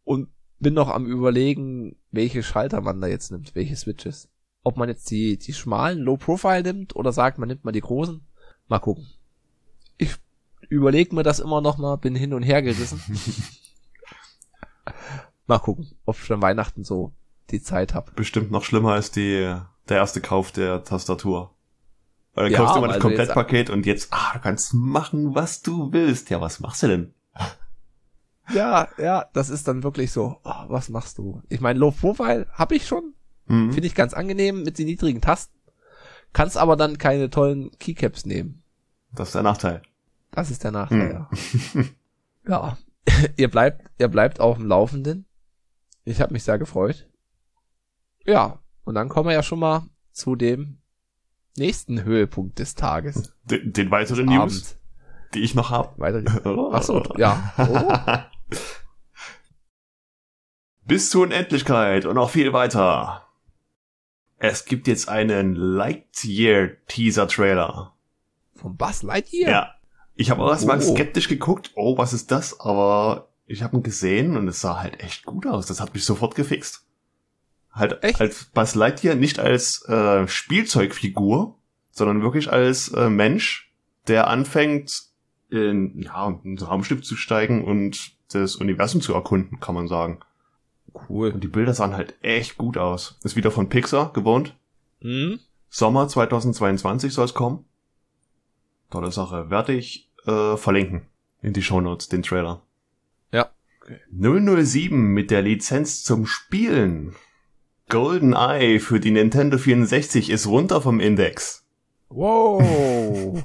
und 0.04 0.28
bin 0.60 0.74
noch 0.74 0.88
am 0.88 1.06
überlegen, 1.06 1.96
welche 2.10 2.42
Schalter 2.42 2.80
man 2.80 3.00
da 3.00 3.08
jetzt 3.08 3.32
nimmt, 3.32 3.54
welche 3.54 3.76
Switches. 3.76 4.28
Ob 4.62 4.76
man 4.76 4.88
jetzt 4.88 5.10
die, 5.10 5.38
die 5.38 5.54
schmalen 5.54 6.00
Low 6.00 6.18
Profile 6.18 6.62
nimmt 6.62 6.94
oder 6.94 7.12
sagt, 7.12 7.38
man 7.38 7.48
nimmt 7.48 7.64
mal 7.64 7.72
die 7.72 7.80
großen. 7.80 8.20
Mal 8.68 8.78
gucken. 8.78 9.06
Ich 9.96 10.16
überlege 10.70 11.14
mir 11.14 11.22
das 11.22 11.40
immer 11.40 11.60
noch 11.60 11.78
mal, 11.78 11.96
bin 11.96 12.14
hin 12.14 12.32
und 12.34 12.42
her 12.42 12.62
gerissen. 12.62 13.02
mal 15.46 15.58
gucken, 15.58 15.90
ob 16.04 16.16
ich 16.20 16.28
dann 16.28 16.42
Weihnachten 16.42 16.84
so 16.84 17.12
die 17.50 17.62
Zeit 17.62 17.94
habe. 17.94 18.12
Bestimmt 18.12 18.50
noch 18.50 18.64
schlimmer 18.64 18.92
als 18.92 19.10
die, 19.10 19.54
der 19.88 19.96
erste 19.96 20.20
Kauf 20.20 20.52
der 20.52 20.84
Tastatur. 20.84 21.54
Weil 22.34 22.44
dann 22.44 22.52
Ja, 22.52 22.58
kaufst 22.58 22.76
du 22.76 22.80
mal 22.80 22.86
das 22.86 22.96
also 22.96 23.08
jetzt- 23.08 23.16
Komplettpaket 23.18 23.70
und 23.70 23.86
jetzt, 23.86 24.08
ah, 24.12 24.32
du 24.34 24.38
kannst 24.40 24.72
machen, 24.74 25.34
was 25.34 25.62
du 25.62 25.92
willst. 25.92 26.30
Ja, 26.30 26.40
was 26.40 26.60
machst 26.60 26.82
du 26.82 26.88
denn? 26.88 27.14
Ja, 28.52 28.88
ja, 28.98 29.26
das 29.32 29.48
ist 29.48 29.68
dann 29.68 29.84
wirklich 29.84 30.10
so, 30.10 30.38
oh, 30.42 30.64
was 30.66 30.88
machst 30.88 31.18
du? 31.18 31.40
Ich 31.48 31.60
meine, 31.60 31.78
Low 31.78 31.92
Profile 31.92 32.48
habe 32.52 32.74
ich 32.74 32.84
schon, 32.84 33.14
Hm. 33.46 33.70
finde 33.72 33.86
ich 33.86 33.94
ganz 33.94 34.12
angenehm 34.12 34.64
mit 34.64 34.76
den 34.76 34.86
niedrigen 34.86 35.20
Tasten. 35.20 35.56
Kannst 36.32 36.56
aber 36.56 36.74
dann 36.74 36.98
keine 36.98 37.30
tollen 37.30 37.70
Keycaps 37.78 38.26
nehmen. 38.26 38.64
Das 39.14 39.28
ist 39.28 39.34
der 39.36 39.44
Nachteil. 39.44 39.82
Das 40.30 40.50
ist 40.50 40.62
der 40.64 40.70
Nachteil, 40.70 41.26
Hm. 41.72 41.88
ja. 42.46 42.48
ja. 42.48 42.78
ihr 43.36 43.50
bleibt, 43.50 43.90
ihr 43.98 44.08
bleibt 44.08 44.40
auf 44.40 44.56
dem 44.56 44.66
Laufenden. 44.66 45.26
Ich 46.04 46.20
habe 46.20 46.32
mich 46.32 46.44
sehr 46.44 46.58
gefreut. 46.58 47.08
Ja, 48.24 48.60
und 48.84 48.94
dann 48.94 49.08
kommen 49.08 49.28
wir 49.28 49.34
ja 49.34 49.42
schon 49.42 49.58
mal 49.58 49.86
zu 50.12 50.36
dem 50.36 50.78
nächsten 51.56 52.04
Höhepunkt 52.04 52.58
des 52.58 52.74
Tages. 52.74 53.34
Den, 53.44 53.72
den 53.72 53.90
weiteren 53.90 54.26
News, 54.26 54.38
Abend. 54.40 54.78
die 55.34 55.40
ich 55.40 55.54
noch 55.54 55.70
habe. 55.70 55.94
Ach 56.72 56.82
so, 56.82 57.02
ja. 57.16 57.52
Oh. 57.58 58.46
Bis 60.84 61.10
zur 61.10 61.22
Unendlichkeit 61.22 62.04
und 62.06 62.14
noch 62.16 62.30
viel 62.30 62.52
weiter. 62.52 63.26
Es 64.38 64.64
gibt 64.64 64.88
jetzt 64.88 65.08
einen 65.08 65.54
Lightyear 65.54 66.70
Teaser 66.88 67.28
Trailer. 67.28 67.94
Vom 68.54 68.76
Buzz 68.76 69.02
Lightyear? 69.02 69.50
Ja. 69.50 69.74
Ich 70.20 70.30
habe 70.30 70.42
auch 70.42 70.50
erstmal 70.50 70.76
Oh. 70.78 70.94
skeptisch 70.94 71.28
geguckt, 71.28 71.70
oh, 71.76 71.96
was 71.96 72.12
ist 72.12 72.30
das? 72.30 72.60
Aber 72.60 73.28
ich 73.46 73.62
habe 73.62 73.78
ihn 73.78 73.82
gesehen 73.82 74.36
und 74.36 74.48
es 74.48 74.60
sah 74.60 74.78
halt 74.78 75.02
echt 75.02 75.24
gut 75.24 75.46
aus. 75.46 75.64
Das 75.64 75.80
hat 75.80 75.94
mich 75.94 76.04
sofort 76.04 76.34
gefixt. 76.34 76.84
Halt 77.72 78.02
Echt? 78.04 78.20
als 78.20 78.44
Buzz 78.44 78.74
Lightyear 78.74 79.14
nicht 79.14 79.38
als 79.38 79.82
äh, 79.88 80.28
Spielzeugfigur, 80.28 81.56
sondern 81.90 82.20
wirklich 82.20 82.52
als 82.52 82.88
äh, 82.88 83.08
Mensch, 83.08 83.72
der 84.08 84.26
anfängt, 84.26 85.04
in 85.48 86.02
ja, 86.02 86.28
in 86.44 86.54
ein 86.54 86.58
Raumschiff 86.58 87.02
zu 87.02 87.16
steigen 87.16 87.64
und 87.64 88.12
das 88.30 88.56
Universum 88.56 89.00
zu 89.00 89.14
erkunden, 89.14 89.58
kann 89.58 89.74
man 89.74 89.88
sagen. 89.88 90.20
Cool. 91.08 91.30
Und 91.30 91.42
die 91.42 91.48
Bilder 91.48 91.72
sahen 91.72 91.94
halt 91.96 92.14
echt 92.22 92.58
gut 92.58 92.76
aus. 92.76 93.18
Ist 93.24 93.36
wieder 93.36 93.50
von 93.50 93.70
Pixar 93.70 94.12
gewohnt. 94.12 94.54
Hm? 95.00 95.40
Sommer 95.70 96.08
2022 96.08 97.14
soll 97.14 97.24
es 97.24 97.32
kommen. 97.34 97.64
Tolle 98.90 99.12
Sache. 99.12 99.48
Werde 99.50 99.72
ich 99.72 100.09
äh, 100.26 100.56
verlinken 100.56 101.02
in 101.42 101.52
die 101.52 101.62
Shownotes, 101.62 102.08
den 102.08 102.22
Trailer. 102.22 102.62
Ja. 103.32 103.50
007 104.10 104.96
mit 104.96 105.30
der 105.30 105.42
Lizenz 105.42 106.04
zum 106.04 106.26
Spielen. 106.26 107.14
Golden 107.88 108.34
Eye 108.34 108.78
für 108.78 109.00
die 109.00 109.10
Nintendo 109.10 109.58
64 109.58 110.30
ist 110.30 110.46
runter 110.46 110.80
vom 110.80 111.00
Index. 111.00 111.66
Wow. 112.08 113.42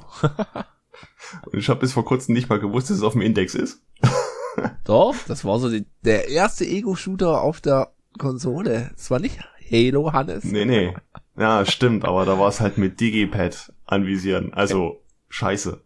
Und 1.46 1.58
ich 1.58 1.68
habe 1.68 1.80
bis 1.80 1.92
vor 1.92 2.04
kurzem 2.04 2.34
nicht 2.34 2.48
mal 2.48 2.60
gewusst, 2.60 2.90
dass 2.90 2.98
es 2.98 3.02
auf 3.02 3.14
dem 3.14 3.22
Index 3.22 3.54
ist. 3.54 3.82
Doch, 4.84 5.16
das 5.26 5.44
war 5.44 5.58
so 5.58 5.68
die, 5.68 5.84
der 6.04 6.28
erste 6.28 6.64
Ego-Shooter 6.64 7.42
auf 7.42 7.60
der 7.60 7.92
Konsole. 8.18 8.90
Es 8.96 9.10
war 9.10 9.18
nicht 9.18 9.38
Halo, 9.70 10.12
Hannes. 10.12 10.44
Nee, 10.44 10.64
nee. 10.64 10.94
Ja, 11.36 11.66
stimmt, 11.66 12.04
aber 12.04 12.24
da 12.24 12.38
war 12.38 12.48
es 12.48 12.60
halt 12.60 12.78
mit 12.78 13.00
Digipad 13.00 13.72
anvisieren. 13.84 14.54
Also, 14.54 15.02
scheiße. 15.28 15.82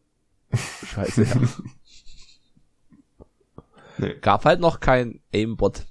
Scheiße, 0.54 1.24
ja. 1.24 1.36
Nee. 3.98 4.14
Gab 4.22 4.46
halt 4.46 4.60
noch 4.60 4.80
kein 4.80 5.20
Aimbot. 5.34 5.84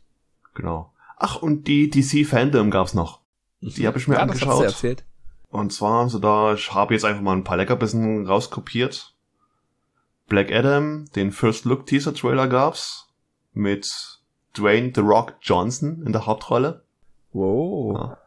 Genau. 0.56 0.92
Ach, 1.16 1.42
und 1.42 1.68
die 1.68 1.92
DC 1.92 2.26
Fandom 2.26 2.72
gab's 2.72 2.96
noch. 2.96 3.20
Die 3.62 3.86
habe 3.86 4.00
ich 4.00 4.08
mir 4.08 4.16
ja, 4.16 4.22
angeschaut. 4.22 4.64
Das 4.64 4.74
erzählt. 4.74 5.04
Und 5.50 5.74
zwar 5.74 6.00
haben 6.00 6.10
sie 6.10 6.20
da, 6.20 6.54
ich 6.54 6.74
habe 6.74 6.96
jetzt 6.96 7.06
einfach 7.06 7.22
mal 7.22 7.34
ein 7.34 7.44
paar 7.44 7.58
Leckerbissen 7.58 8.26
rauskopiert. 8.26 9.14
Black 10.28 10.52
Adam, 10.52 11.06
den 11.16 11.32
First 11.32 11.66
Look 11.66 11.86
Teaser 11.86 12.12
Trailer 12.14 12.48
gab's 12.48 13.08
mit 13.54 14.20
Dwayne 14.58 14.92
The 14.94 15.02
Rock 15.02 15.36
Johnson 15.42 16.02
in 16.06 16.12
der 16.12 16.26
Hauptrolle. 16.26 16.84
Wow. 17.34 17.98
Ja. 17.98 18.18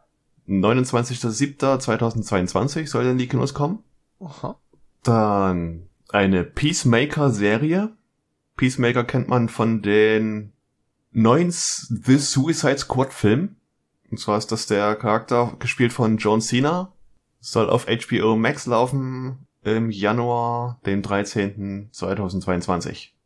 29.07.2022 0.49 2.89
soll 2.89 3.03
der 3.05 3.13
in 3.13 3.19
die 3.19 3.29
Kinos 3.29 3.55
kommen. 3.55 3.85
Aha. 4.21 4.57
Dann 5.03 5.89
eine 6.15 6.45
Peacemaker-Serie. 6.45 7.97
Peacemaker 8.57 9.05
kennt 9.05 9.29
man 9.29 9.49
von 9.49 9.83
den 9.83 10.53
neuen 11.11 11.51
The 11.51 12.19
Suicide 12.19 12.79
Squad 12.79 13.13
Film. 13.13 13.57
Und 14.11 14.19
zwar 14.19 14.39
ist 14.39 14.53
das 14.53 14.67
der 14.67 14.95
Charakter 14.97 15.57
gespielt 15.59 15.93
von 15.93 16.19
John 16.19 16.41
Cena. 16.41 16.93
Soll 17.41 17.71
auf 17.71 17.87
HBO 17.87 18.37
Max 18.37 18.67
laufen 18.67 19.47
im 19.63 19.91
Januar, 19.91 20.81
den 20.85 21.03
13. 21.03 21.89
2022. 21.93 23.17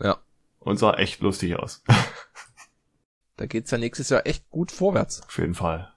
Ja. 0.00 0.18
Und 0.58 0.78
sah 0.78 0.94
echt 0.94 1.20
lustig 1.20 1.56
aus. 1.56 1.82
da 3.36 3.46
geht's 3.46 3.70
ja 3.70 3.78
nächstes 3.78 4.08
Jahr 4.08 4.26
echt 4.26 4.48
gut 4.50 4.72
vorwärts. 4.72 5.22
Auf 5.22 5.38
jeden 5.38 5.54
Fall. 5.54 5.92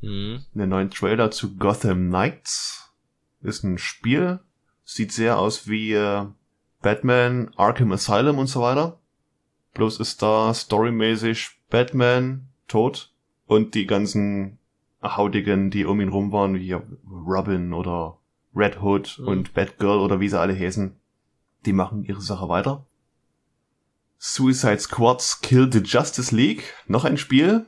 Mhm. 0.00 0.44
Den 0.54 0.68
neuen 0.68 0.90
Trailer 0.90 1.30
zu 1.30 1.56
Gotham 1.56 2.08
Knights 2.08 2.92
ist 3.40 3.64
ein 3.64 3.78
Spiel. 3.78 4.40
Sieht 4.90 5.12
sehr 5.12 5.38
aus 5.38 5.68
wie 5.68 5.92
äh, 5.92 6.24
Batman, 6.80 7.52
Arkham 7.58 7.92
Asylum 7.92 8.38
und 8.38 8.46
so 8.46 8.62
weiter. 8.62 8.98
Bloß 9.74 10.00
ist 10.00 10.22
da 10.22 10.54
storymäßig 10.54 11.60
Batman 11.68 12.48
tot 12.68 13.12
und 13.44 13.74
die 13.74 13.86
ganzen 13.86 14.58
Hautigen, 15.02 15.70
die 15.70 15.84
um 15.84 16.00
ihn 16.00 16.08
rum 16.08 16.32
waren, 16.32 16.54
wie 16.54 16.72
Robin 16.72 17.74
oder 17.74 18.16
Red 18.56 18.80
Hood 18.80 19.18
mhm. 19.18 19.28
und 19.28 19.52
Batgirl 19.52 19.98
oder 19.98 20.20
wie 20.20 20.28
sie 20.30 20.40
alle 20.40 20.58
heißen, 20.58 20.98
die 21.66 21.74
machen 21.74 22.02
ihre 22.02 22.22
Sache 22.22 22.48
weiter. 22.48 22.86
Suicide 24.16 24.80
Squads 24.80 25.42
Kill 25.42 25.70
the 25.70 25.80
Justice 25.80 26.34
League, 26.34 26.62
noch 26.86 27.04
ein 27.04 27.18
Spiel. 27.18 27.66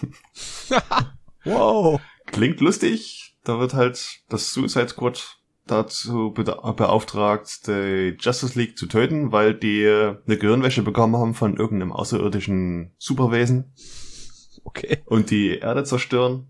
wow. 1.44 2.00
Klingt 2.24 2.60
lustig. 2.62 3.36
Da 3.44 3.58
wird 3.58 3.74
halt 3.74 4.22
das 4.30 4.48
Suicide 4.48 4.88
Squad 4.88 5.41
dazu 5.66 6.32
beauftragt, 6.32 7.66
die 7.66 8.16
Justice 8.18 8.58
League 8.58 8.76
zu 8.76 8.86
töten, 8.86 9.32
weil 9.32 9.54
die 9.54 9.86
eine 9.86 10.36
Gehirnwäsche 10.36 10.82
bekommen 10.82 11.16
haben 11.16 11.34
von 11.34 11.56
irgendeinem 11.56 11.92
außerirdischen 11.92 12.92
Superwesen. 12.98 13.72
Okay. 14.64 15.02
Und 15.06 15.30
die 15.30 15.58
Erde 15.58 15.84
zerstören. 15.84 16.48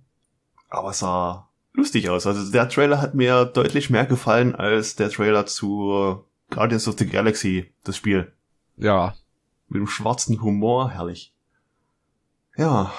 Aber 0.68 0.90
es 0.90 1.00
sah 1.00 1.48
lustig 1.72 2.08
aus. 2.08 2.26
Also 2.26 2.50
der 2.50 2.68
Trailer 2.68 3.00
hat 3.00 3.14
mir 3.14 3.44
deutlich 3.44 3.90
mehr 3.90 4.06
gefallen 4.06 4.54
als 4.54 4.96
der 4.96 5.10
Trailer 5.10 5.46
zu 5.46 6.24
Guardians 6.50 6.88
of 6.88 6.98
the 6.98 7.06
Galaxy, 7.06 7.72
das 7.84 7.96
Spiel. 7.96 8.32
Ja. 8.76 9.14
Mit 9.68 9.80
dem 9.80 9.86
schwarzen 9.86 10.42
Humor, 10.42 10.90
herrlich. 10.90 11.34
Ja, 12.56 12.92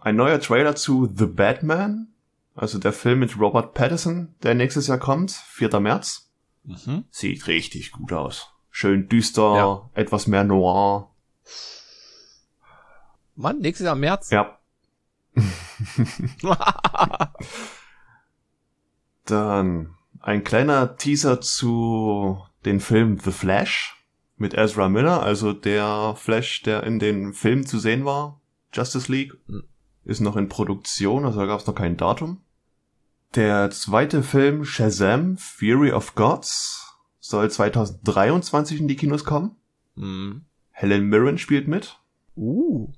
ein 0.00 0.16
neuer 0.16 0.40
Trailer 0.40 0.76
zu 0.76 1.10
The 1.12 1.26
Batman, 1.26 2.11
also 2.54 2.78
der 2.78 2.92
Film 2.92 3.20
mit 3.20 3.38
Robert 3.38 3.74
Pattinson, 3.74 4.34
der 4.42 4.54
nächstes 4.54 4.86
Jahr 4.86 4.98
kommt, 4.98 5.30
4. 5.30 5.80
März. 5.80 6.30
Mhm. 6.64 7.04
Sieht 7.10 7.46
richtig 7.46 7.92
gut 7.92 8.12
aus. 8.12 8.48
Schön 8.70 9.08
düster, 9.08 9.56
ja. 9.56 9.90
etwas 9.94 10.26
mehr 10.26 10.44
noir. 10.44 11.10
Mann, 13.34 13.58
nächstes 13.58 13.86
Jahr 13.86 13.96
März? 13.96 14.30
Ja. 14.30 14.58
Dann 19.24 19.94
ein 20.20 20.44
kleiner 20.44 20.96
Teaser 20.96 21.40
zu 21.40 22.44
den 22.64 22.80
Film 22.80 23.18
The 23.18 23.32
Flash 23.32 23.96
mit 24.36 24.54
Ezra 24.54 24.88
Miller, 24.88 25.22
also 25.22 25.52
der 25.52 26.14
Flash, 26.16 26.62
der 26.62 26.84
in 26.84 26.98
den 26.98 27.32
Filmen 27.32 27.66
zu 27.66 27.78
sehen 27.78 28.04
war, 28.04 28.40
Justice 28.72 29.10
League, 29.10 29.32
hm. 29.46 29.64
Ist 30.04 30.20
noch 30.20 30.36
in 30.36 30.48
Produktion, 30.48 31.24
also 31.24 31.40
da 31.40 31.46
gab 31.46 31.60
es 31.60 31.66
noch 31.66 31.74
kein 31.74 31.96
Datum. 31.96 32.40
Der 33.34 33.70
zweite 33.70 34.22
Film 34.22 34.64
Shazam, 34.64 35.38
Fury 35.38 35.92
of 35.92 36.14
Gods, 36.14 36.98
soll 37.18 37.50
2023 37.50 38.80
in 38.80 38.88
die 38.88 38.96
Kinos 38.96 39.24
kommen. 39.24 39.56
Mhm. 39.94 40.44
Helen 40.70 41.06
Mirren 41.06 41.38
spielt 41.38 41.68
mit. 41.68 41.98
Uh. 42.36 42.92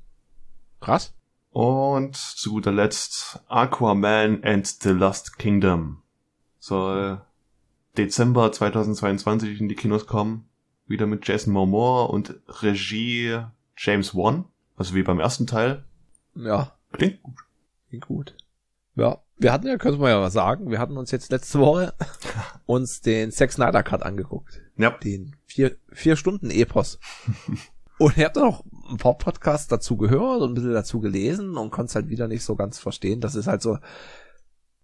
Krass. 0.81 1.15
Und 1.51 2.17
zu 2.17 2.51
guter 2.51 2.73
Letzt 2.73 3.41
Aquaman 3.49 4.43
and 4.43 4.67
the 4.67 4.89
Lost 4.89 5.39
Kingdom 5.39 6.03
soll 6.59 7.21
Dezember 7.97 8.51
2022 8.51 9.61
in 9.61 9.69
die 9.69 9.77
Kinos 9.77 10.07
kommen. 10.07 10.49
Wieder 10.87 11.07
mit 11.07 11.27
Jason 11.29 11.53
Momoa 11.53 12.07
und 12.07 12.35
Regie 12.49 13.41
James 13.77 14.15
Wan. 14.17 14.47
Also 14.77 14.95
wie 14.95 15.03
beim 15.05 15.21
ersten 15.21 15.47
Teil. 15.47 15.85
Ja. 16.35 16.73
Klingt 16.99 17.23
gut. 17.23 17.39
Klingt 17.89 18.07
gut. 18.07 18.37
Ja, 18.97 19.23
wir 19.39 19.53
hatten 19.53 19.67
ja, 19.67 19.77
können 19.77 20.01
wir 20.01 20.09
ja 20.09 20.21
mal 20.21 20.31
sagen, 20.31 20.71
wir 20.71 20.79
hatten 20.79 20.97
uns 20.97 21.11
jetzt 21.11 21.31
letzte 21.31 21.59
Woche 21.59 21.95
uns 22.67 23.01
den 23.01 23.33
Zack 23.33 23.53
Snyder 23.53 23.83
Cut 23.83 24.03
angeguckt. 24.03 24.63
Ja. 24.77 24.91
Den 24.91 25.37
vier, 25.47 25.77
vier 25.93 26.17
Stunden 26.17 26.51
Epos. 26.51 26.99
und 27.99 28.17
ich 28.17 28.25
habe 28.25 28.35
dann 28.35 28.45
auch 28.45 28.65
ein 28.89 28.99
paar 28.99 29.19
Podcasts 29.19 29.69
dazu 29.69 29.97
gehört 29.97 30.43
und 30.43 30.53
ein 30.53 30.55
bisschen 30.55 30.73
dazu 30.73 31.01
gelesen 31.01 31.57
und 31.57 31.71
konnte 31.71 31.91
es 31.91 31.95
halt 31.95 32.09
wieder 32.09 32.29
nicht 32.29 32.45
so 32.45 32.55
ganz 32.55 32.79
verstehen. 32.79 33.21
Das 33.21 33.35
ist 33.35 33.47
halt 33.47 33.63
so, 33.63 33.79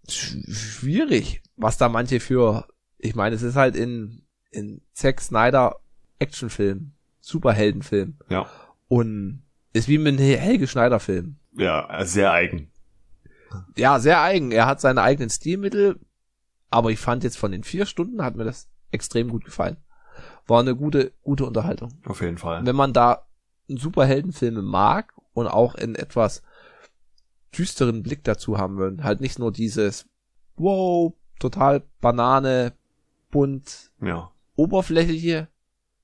schwierig, 0.09 1.41
was 1.55 1.77
da 1.77 1.89
manche 1.89 2.19
für, 2.19 2.67
ich 2.97 3.15
meine, 3.15 3.35
es 3.35 3.41
ist 3.41 3.55
halt 3.55 3.75
in, 3.75 4.23
in 4.51 4.81
Zack 4.93 5.21
Snyder 5.21 5.77
Actionfilm, 6.19 6.91
Superheldenfilm. 7.19 8.17
Ja. 8.29 8.47
Und 8.87 9.43
ist 9.73 9.87
wie 9.87 9.97
mit 9.97 10.19
einem 10.19 10.37
Helge 10.37 10.67
Schneider 10.67 10.99
Film. 10.99 11.37
Ja, 11.53 12.05
sehr 12.05 12.31
eigen. 12.31 12.71
Ja, 13.75 13.99
sehr 13.99 14.21
eigen. 14.21 14.51
Er 14.51 14.65
hat 14.65 14.81
seine 14.81 15.01
eigenen 15.01 15.29
Stilmittel, 15.29 15.99
aber 16.69 16.91
ich 16.91 16.99
fand 16.99 17.23
jetzt 17.23 17.37
von 17.37 17.51
den 17.51 17.63
vier 17.63 17.85
Stunden 17.85 18.23
hat 18.23 18.35
mir 18.35 18.45
das 18.45 18.69
extrem 18.91 19.29
gut 19.29 19.43
gefallen. 19.43 19.77
War 20.47 20.61
eine 20.61 20.75
gute, 20.75 21.11
gute 21.21 21.45
Unterhaltung. 21.45 21.93
Auf 22.05 22.21
jeden 22.21 22.37
Fall. 22.37 22.65
Wenn 22.65 22.75
man 22.75 22.93
da 22.93 23.25
Superheldenfilme 23.67 24.61
mag 24.61 25.13
und 25.33 25.47
auch 25.47 25.75
in 25.75 25.95
etwas 25.95 26.43
düsteren 27.57 28.03
Blick 28.03 28.23
dazu 28.23 28.57
haben 28.57 28.77
würden. 28.77 29.03
Halt 29.03 29.21
nicht 29.21 29.39
nur 29.39 29.51
dieses, 29.51 30.07
wow, 30.55 31.13
total 31.39 31.83
Banane, 31.99 32.73
bunt, 33.29 33.91
ja. 34.01 34.31
oberflächliche. 34.55 35.47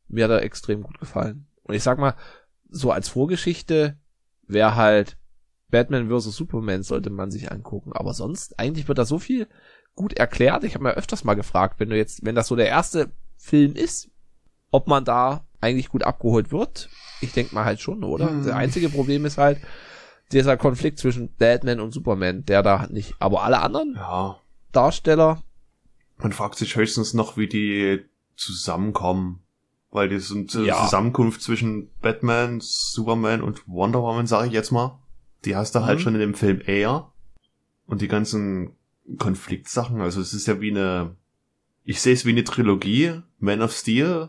Mir 0.07 0.25
hat 0.25 0.31
er 0.31 0.43
extrem 0.43 0.83
gut 0.83 0.99
gefallen. 0.99 1.47
Und 1.63 1.75
ich 1.75 1.83
sag 1.83 1.99
mal, 1.99 2.15
so 2.69 2.91
als 2.91 3.09
Vorgeschichte 3.09 3.97
wäre 4.47 4.75
halt 4.75 5.16
Batman 5.69 6.09
vs. 6.09 6.35
Superman 6.35 6.83
sollte 6.83 7.09
man 7.09 7.31
sich 7.31 7.51
angucken. 7.51 7.93
Aber 7.93 8.13
sonst, 8.13 8.59
eigentlich 8.59 8.87
wird 8.87 8.97
da 8.97 9.05
so 9.05 9.19
viel 9.19 9.47
gut 9.95 10.13
erklärt. 10.13 10.63
Ich 10.63 10.75
habe 10.75 10.83
mir 10.83 10.93
öfters 10.93 11.23
mal 11.23 11.33
gefragt, 11.33 11.79
wenn 11.79 11.89
du 11.89 11.97
jetzt, 11.97 12.25
wenn 12.25 12.35
das 12.35 12.47
so 12.47 12.55
der 12.55 12.67
erste 12.67 13.11
Film 13.37 13.73
ist, 13.73 14.09
ob 14.71 14.87
man 14.87 15.05
da 15.05 15.45
eigentlich 15.59 15.89
gut 15.89 16.03
abgeholt 16.03 16.51
wird. 16.51 16.89
Ich 17.21 17.33
denke 17.33 17.55
mal 17.55 17.65
halt 17.65 17.81
schon, 17.81 18.03
oder? 18.03 18.29
Hm. 18.29 18.43
Das 18.43 18.53
einzige 18.53 18.89
Problem 18.89 19.25
ist 19.25 19.37
halt, 19.37 19.59
dieser 20.31 20.57
Konflikt 20.57 20.99
zwischen 20.99 21.33
Batman 21.35 21.79
und 21.79 21.93
Superman, 21.93 22.45
der 22.45 22.61
da 22.61 22.87
nicht, 22.87 23.15
aber 23.19 23.43
alle 23.43 23.61
anderen 23.61 23.95
ja. 23.95 24.39
Darsteller. 24.71 25.41
Man 26.17 26.33
fragt 26.33 26.55
sich 26.55 26.75
höchstens 26.75 27.13
noch, 27.13 27.37
wie 27.37 27.47
die 27.47 28.05
zusammenkommen. 28.35 29.43
Weil 29.89 30.09
die 30.09 30.19
sind 30.19 30.53
äh, 30.53 30.65
ja. 30.65 30.83
Zusammenkunft 30.83 31.41
zwischen 31.41 31.89
Batman, 32.01 32.59
Superman 32.61 33.41
und 33.41 33.67
Wonder 33.67 34.01
Woman, 34.01 34.27
sage 34.27 34.47
ich 34.47 34.53
jetzt 34.53 34.71
mal. 34.71 34.99
Die 35.47 35.55
hast 35.55 35.75
du 35.75 35.79
halt 35.79 35.85
mhm. 35.85 35.89
halt 35.89 36.01
schon 36.01 36.13
in 36.15 36.19
dem 36.19 36.33
Film 36.33 36.61
eher. 36.65 37.13
Und 37.85 38.01
die 38.01 38.09
ganzen 38.09 38.75
Konfliktsachen, 39.17 40.01
also 40.01 40.19
es 40.19 40.33
ist 40.33 40.45
ja 40.45 40.59
wie 40.59 40.71
eine, 40.71 41.15
ich 41.85 42.01
sehe 42.01 42.13
es 42.13 42.25
wie 42.25 42.31
eine 42.31 42.43
Trilogie, 42.43 43.21
Man 43.39 43.61
of 43.61 43.71
Steel, 43.71 44.27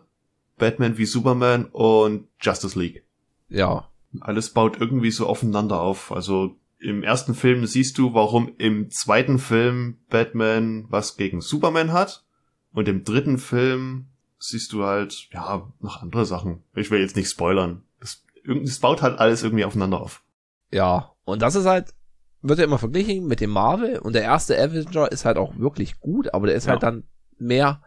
Batman 0.58 0.96
wie 0.96 1.06
Superman 1.06 1.64
und 1.66 2.28
Justice 2.40 2.78
League. 2.78 3.04
Ja. 3.48 3.88
Alles 4.20 4.50
baut 4.50 4.80
irgendwie 4.80 5.10
so 5.10 5.26
aufeinander 5.26 5.80
auf. 5.80 6.12
Also 6.12 6.56
im 6.78 7.02
ersten 7.02 7.34
Film 7.34 7.66
siehst 7.66 7.98
du, 7.98 8.14
warum 8.14 8.52
im 8.58 8.88
zweiten 8.90 9.40
Film 9.40 9.98
Batman 10.08 10.86
was 10.88 11.16
gegen 11.16 11.40
Superman 11.40 11.92
hat. 11.92 12.24
Und 12.72 12.86
im 12.86 13.02
dritten 13.02 13.38
Film 13.38 14.06
siehst 14.38 14.72
du 14.72 14.84
halt, 14.84 15.28
ja, 15.32 15.68
noch 15.80 16.00
andere 16.00 16.26
Sachen. 16.26 16.62
Ich 16.76 16.92
will 16.92 17.00
jetzt 17.00 17.16
nicht 17.16 17.28
spoilern. 17.28 17.82
Das 17.98 18.78
baut 18.78 19.02
halt 19.02 19.18
alles 19.18 19.42
irgendwie 19.42 19.64
aufeinander 19.64 20.00
auf. 20.00 20.22
Ja, 20.70 21.12
und 21.24 21.42
das 21.42 21.54
ist 21.54 21.66
halt, 21.66 21.94
wird 22.42 22.58
ja 22.58 22.64
immer 22.64 22.78
verglichen 22.78 23.26
mit 23.26 23.40
dem 23.40 23.50
Marvel 23.50 23.98
und 23.98 24.14
der 24.14 24.22
erste 24.22 24.56
Avenger 24.58 25.10
ist 25.10 25.24
halt 25.24 25.36
auch 25.36 25.58
wirklich 25.58 26.00
gut, 26.00 26.32
aber 26.34 26.46
der 26.46 26.56
ist 26.56 26.68
halt 26.68 26.82
ja. 26.82 26.88
halt 26.88 26.96
dann 26.96 27.04
mehr, 27.38 27.82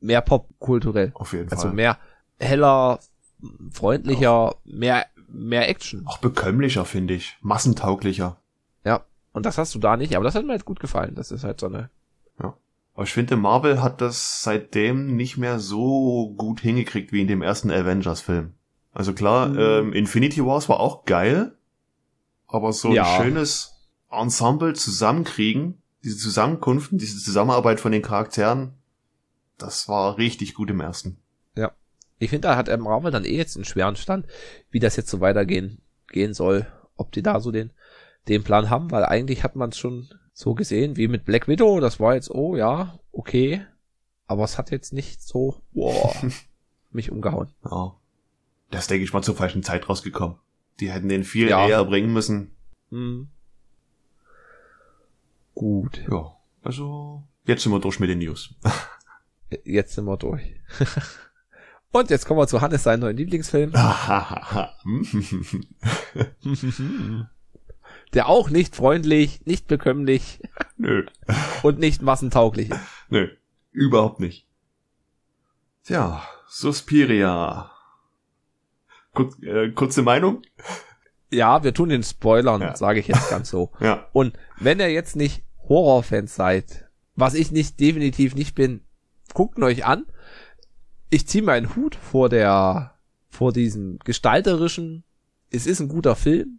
mehr 0.00 0.20
popkulturell. 0.20 1.12
Auf 1.14 1.32
jeden 1.32 1.44
also 1.44 1.56
Fall. 1.56 1.64
Also 1.66 1.76
mehr 1.76 1.98
heller, 2.38 2.98
freundlicher, 3.70 4.54
mehr, 4.64 5.06
mehr 5.28 5.68
Action. 5.68 6.06
Auch 6.06 6.18
bekömmlicher, 6.18 6.84
finde 6.84 7.14
ich. 7.14 7.36
Massentauglicher. 7.40 8.36
Ja. 8.84 9.04
Und 9.32 9.46
das 9.46 9.58
hast 9.58 9.74
du 9.74 9.78
da 9.78 9.96
nicht, 9.96 10.14
aber 10.14 10.24
das 10.24 10.34
hat 10.34 10.44
mir 10.44 10.52
halt 10.52 10.64
gut 10.64 10.80
gefallen. 10.80 11.14
Das 11.14 11.30
ist 11.30 11.44
halt 11.44 11.60
so 11.60 11.66
eine. 11.66 11.88
Ja. 12.42 12.54
Aber 12.94 13.04
ich 13.04 13.12
finde, 13.12 13.36
Marvel 13.36 13.80
hat 13.82 14.00
das 14.00 14.42
seitdem 14.42 15.16
nicht 15.16 15.38
mehr 15.38 15.58
so 15.58 16.34
gut 16.36 16.60
hingekriegt 16.60 17.12
wie 17.12 17.22
in 17.22 17.28
dem 17.28 17.40
ersten 17.42 17.70
Avengers-Film. 17.70 18.52
Also 18.92 19.14
klar, 19.14 19.48
Mhm. 19.48 19.58
ähm, 19.58 19.92
Infinity 19.94 20.44
Wars 20.44 20.68
war 20.68 20.80
auch 20.80 21.06
geil, 21.06 21.56
aber 22.52 22.72
so 22.72 22.92
Ja. 22.92 23.16
ein 23.18 23.22
schönes 23.22 23.74
Ensemble 24.10 24.74
zusammenkriegen, 24.74 25.82
diese 26.04 26.18
Zusammenkunften, 26.18 26.98
diese 26.98 27.18
Zusammenarbeit 27.22 27.80
von 27.80 27.92
den 27.92 28.02
Charakteren, 28.02 28.74
das 29.58 29.88
war 29.88 30.18
richtig 30.18 30.54
gut 30.54 30.70
im 30.70 30.80
ersten. 30.80 31.18
Ich 32.18 32.30
finde, 32.30 32.46
da 32.46 32.56
hat 32.56 32.68
der 32.68 32.78
Marvel 32.78 33.10
dann 33.10 33.24
eh 33.24 33.36
jetzt 33.36 33.56
einen 33.56 33.64
schweren 33.64 33.96
Stand, 33.96 34.26
wie 34.70 34.78
das 34.78 34.94
jetzt 34.94 35.10
so 35.10 35.18
weitergehen 35.18 35.82
gehen 36.06 36.34
soll. 36.34 36.68
Ob 36.96 37.10
die 37.10 37.20
da 37.20 37.40
so 37.40 37.50
den, 37.50 37.72
den 38.28 38.44
Plan 38.44 38.70
haben, 38.70 38.92
weil 38.92 39.04
eigentlich 39.04 39.42
hat 39.42 39.56
man 39.56 39.70
es 39.70 39.78
schon 39.78 40.08
so 40.32 40.54
gesehen, 40.54 40.96
wie 40.96 41.08
mit 41.08 41.24
Black 41.24 41.48
Widow. 41.48 41.80
Das 41.80 41.98
war 41.98 42.14
jetzt, 42.14 42.30
oh 42.30 42.54
ja, 42.54 43.00
okay. 43.10 43.66
Aber 44.28 44.44
es 44.44 44.56
hat 44.56 44.70
jetzt 44.70 44.92
nicht 44.92 45.20
so, 45.20 45.56
wow, 45.72 46.14
mich 46.92 47.10
umgehauen. 47.10 47.48
Ja. 47.68 47.96
Das 48.70 48.86
denke 48.86 49.02
ich 49.02 49.12
mal 49.12 49.22
zur 49.22 49.34
falschen 49.34 49.64
Zeit 49.64 49.88
rausgekommen. 49.88 50.36
Die 50.82 50.90
hätten 50.90 51.08
den 51.08 51.22
viel 51.22 51.48
Ja. 51.48 51.68
eher 51.68 51.84
bringen 51.84 52.12
müssen. 52.12 52.50
Hm. 52.90 53.28
Gut. 55.54 56.02
Ja. 56.10 56.34
Also, 56.64 57.22
jetzt 57.44 57.62
sind 57.62 57.70
wir 57.70 57.78
durch 57.78 58.00
mit 58.00 58.10
den 58.10 58.18
News. 58.18 58.52
Jetzt 59.64 59.94
sind 59.94 60.06
wir 60.06 60.16
durch. 60.16 60.42
Und 61.92 62.10
jetzt 62.10 62.24
kommen 62.26 62.40
wir 62.40 62.48
zu 62.48 62.60
Hannes, 62.62 62.82
seinen 62.82 62.98
neuen 63.00 63.16
Lieblingsfilm. 63.16 63.70
Der 68.14 68.28
auch 68.28 68.50
nicht 68.50 68.74
freundlich, 68.74 69.46
nicht 69.46 69.68
bekömmlich 69.68 70.40
Nö. 70.78 71.06
und 71.62 71.78
nicht 71.78 72.02
massentauglich 72.02 72.70
ist. 72.70 72.80
Nö. 73.10 73.28
Überhaupt 73.70 74.18
nicht. 74.20 74.46
Tja, 75.84 76.22
Suspiria. 76.48 77.70
Kur 79.14 79.30
äh, 79.42 79.70
kurze 79.70 80.02
Meinung? 80.02 80.42
Ja, 81.30 81.64
wir 81.64 81.72
tun 81.74 81.88
den 81.88 82.02
Spoilern, 82.02 82.60
Ja. 82.60 82.76
sage 82.76 83.00
ich 83.00 83.08
jetzt 83.08 83.30
ganz 83.30 83.50
so. 83.50 83.70
Ja. 83.80 84.06
Und 84.12 84.38
wenn 84.58 84.80
ihr 84.80 84.90
jetzt 84.90 85.16
nicht 85.16 85.44
Horrorfans 85.68 86.34
seid, 86.34 86.88
was 87.14 87.34
ich 87.34 87.52
nicht 87.52 87.78
definitiv 87.80 88.34
nicht 88.34 88.54
bin, 88.54 88.82
guckt 89.34 89.58
euch 89.60 89.84
an. 89.84 90.06
Ich 91.10 91.26
ziehe 91.28 91.44
meinen 91.44 91.74
Hut 91.76 91.94
vor 91.94 92.28
der, 92.28 92.94
vor 93.28 93.52
diesem 93.52 93.98
gestalterischen. 94.04 95.04
Es 95.50 95.66
ist 95.66 95.80
ein 95.80 95.88
guter 95.88 96.16
Film. 96.16 96.58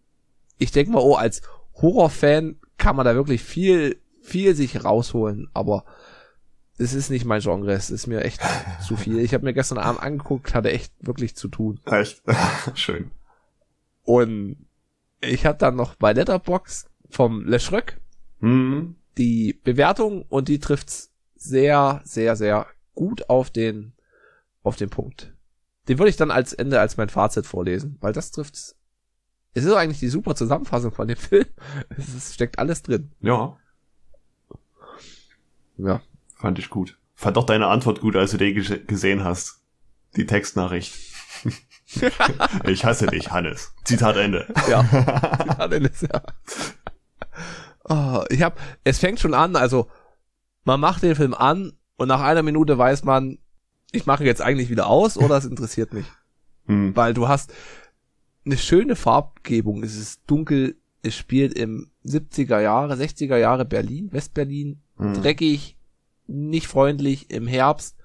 Ich 0.58 0.72
denke 0.72 0.92
mal, 0.92 1.00
oh, 1.02 1.16
als 1.16 1.42
Horrorfan 1.82 2.58
kann 2.78 2.96
man 2.96 3.06
da 3.06 3.16
wirklich 3.16 3.42
viel, 3.42 4.00
viel 4.22 4.56
sich 4.56 4.84
rausholen, 4.84 5.50
aber 5.54 5.86
es 6.78 6.94
ist 6.94 7.10
nicht 7.10 7.26
mein 7.26 7.42
Genre. 7.42 7.72
Es 7.74 7.90
ist 7.92 8.08
mir 8.08 8.22
echt 8.24 8.42
zu 8.88 8.96
viel. 8.98 9.20
Ich 9.20 9.34
habe 9.34 9.44
mir 9.46 9.54
gestern 9.54 9.78
Abend 9.78 10.02
angeguckt, 10.02 10.54
hatte 10.54 10.72
echt 10.72 10.94
wirklich 11.00 11.36
zu 11.36 11.48
tun. 11.48 11.80
Echt? 11.86 12.22
Schön. 12.76 13.12
Und 14.04 14.66
ich 15.22 15.46
habe 15.46 15.58
dann 15.58 15.76
noch 15.76 15.96
bei 15.96 16.14
Letterbox 16.14 16.88
vom 17.10 17.46
Le 17.46 17.60
Schröck 17.60 18.00
Hm. 18.40 18.96
die 19.18 19.54
Bewertung 19.64 20.24
und 20.24 20.50
die 20.50 20.60
trifft's 20.60 21.12
sehr, 21.36 22.02
sehr, 22.04 22.36
sehr 22.36 22.68
gut 22.94 23.30
auf 23.30 23.50
den, 23.50 23.94
auf 24.64 24.76
den 24.76 24.90
Punkt. 24.90 25.34
Den 25.88 25.98
würde 26.00 26.10
ich 26.10 26.18
dann 26.18 26.32
als 26.32 26.52
Ende 26.54 26.80
als 26.82 26.98
mein 26.98 27.08
Fazit 27.10 27.46
vorlesen, 27.46 27.98
weil 28.02 28.12
das 28.14 28.32
trifft's. 28.32 28.76
Es 29.54 29.64
ist 29.64 29.74
eigentlich 29.74 30.00
die 30.00 30.10
super 30.10 30.36
Zusammenfassung 30.36 30.92
von 30.92 31.08
dem 31.08 31.16
Film. 31.18 31.46
Es 31.98 32.10
ist, 32.14 32.34
steckt 32.34 32.60
alles 32.60 32.82
drin. 32.82 33.12
Ja, 33.22 33.58
Ja. 35.78 36.02
Fand 36.44 36.60
ich 36.60 36.70
gut. 36.70 36.98
Fand 37.16 37.38
auch 37.38 37.46
deine 37.46 37.68
Antwort 37.68 38.02
gut, 38.02 38.18
als 38.18 38.32
du 38.32 38.38
die 38.38 38.54
ges- 38.54 38.86
gesehen 38.86 39.24
hast. 39.24 39.62
Die 40.18 40.26
Textnachricht. 40.26 40.94
ich 42.66 42.84
hasse 42.84 43.08
dich, 43.08 43.32
Hannes. 43.32 43.74
Zitat 43.86 44.18
Ende. 44.18 44.46
Ja. 44.70 44.84
dann 45.68 45.86
ist 45.86 46.02
ja. 46.02 46.22
Oh, 47.86 48.24
ich 48.30 48.42
hab, 48.42 48.60
es 48.84 49.00
fängt 49.00 49.20
schon 49.22 49.34
an, 49.34 49.56
also 49.56 49.88
man 50.66 50.80
macht 50.80 51.02
den 51.04 51.16
Film 51.16 51.34
an 51.34 51.74
und 51.98 52.08
nach 52.10 52.22
einer 52.22 52.42
Minute 52.44 52.78
weiß 52.78 53.04
man, 53.04 53.40
ich 53.92 54.06
mache 54.06 54.24
jetzt 54.26 54.42
eigentlich 54.42 54.70
wieder 54.70 54.88
aus 54.88 55.18
oder 55.18 55.38
es 55.38 55.46
interessiert 55.46 55.94
mich. 55.94 56.06
Hm. 56.66 56.96
weil 56.96 57.14
du 57.14 57.28
hast 57.28 57.54
eine 58.46 58.58
schöne 58.58 58.96
Farbgebung. 58.96 59.84
Es 59.84 59.96
ist 59.98 60.22
dunkel, 60.28 60.76
es 61.02 61.16
spielt 61.16 61.54
im 61.58 61.92
70er 62.06 62.60
Jahre, 62.62 62.94
60er 62.96 63.38
Jahre 63.38 63.66
Berlin, 63.66 64.10
Westberlin, 64.12 64.82
Hm. 64.98 65.14
dreckig, 65.22 65.76
nicht 66.28 66.68
freundlich 66.68 67.30
im 67.30 67.48
Herbst. 67.48 67.96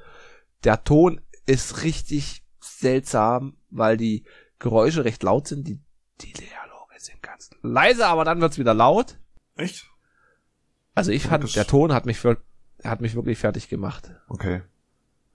Der 0.65 0.85
Ton 0.85 1.21
ist 1.47 1.83
richtig 1.83 2.43
seltsam, 2.61 3.57
weil 3.71 3.97
die 3.97 4.25
Geräusche 4.59 5.05
recht 5.05 5.23
laut 5.23 5.47
sind. 5.49 5.67
Die, 5.69 5.81
die 6.21 6.33
Dialoge 6.33 6.95
sind 6.99 7.23
ganz 7.23 7.51
leise, 7.63 8.07
aber 8.07 8.25
dann 8.25 8.41
wird's 8.41 8.59
wieder 8.59 8.75
laut. 8.75 9.19
Echt? 9.57 9.87
Also 10.95 11.13
ich 11.13 11.23
fand, 11.25 11.55
der 11.55 11.67
Ton 11.67 11.93
hat 11.93 12.07
mich, 12.07 12.19
für, 12.19 12.39
hat 12.83 13.01
mich 13.01 13.15
wirklich 13.15 13.39
fertig 13.39 13.69
gemacht. 13.69 14.11
Okay. 14.29 14.63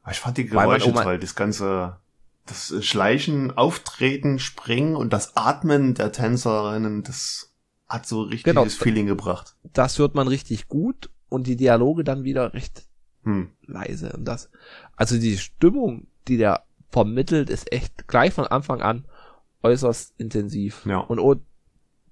Aber 0.01 0.11
Ich 0.11 0.19
fand 0.19 0.37
die 0.37 0.45
Geräusche 0.45 0.91
man- 0.91 1.03
toll. 1.03 1.19
Das 1.19 1.35
ganze, 1.35 1.97
das 2.45 2.73
Schleichen, 2.85 3.51
Auftreten, 3.51 4.39
Springen 4.39 4.97
und 4.97 5.13
das 5.13 5.37
Atmen 5.37 5.93
der 5.93 6.11
Tänzerinnen, 6.11 7.03
das 7.03 7.53
hat 7.87 8.05
so 8.05 8.23
richtiges 8.23 8.43
Genau. 8.55 8.65
Feeling 8.65 9.05
gebracht. 9.05 9.55
Das 9.63 9.99
hört 9.99 10.15
man 10.15 10.27
richtig 10.27 10.67
gut 10.67 11.09
und 11.33 11.47
die 11.47 11.55
Dialoge 11.55 12.03
dann 12.03 12.23
wieder 12.23 12.53
recht 12.53 12.83
Hm. 13.23 13.49
leise 13.65 14.11
und 14.13 14.25
das. 14.25 14.49
Also 14.95 15.17
die 15.17 15.37
Stimmung, 15.37 16.07
die 16.27 16.37
der 16.37 16.63
vermittelt, 16.89 17.49
ist 17.49 17.71
echt 17.71 18.07
gleich 18.07 18.33
von 18.33 18.45
Anfang 18.45 18.81
an 18.81 19.05
äußerst 19.63 20.13
intensiv. 20.17 20.85
Ja. 20.85 20.97
Und 20.97 21.19
oh, 21.19 21.35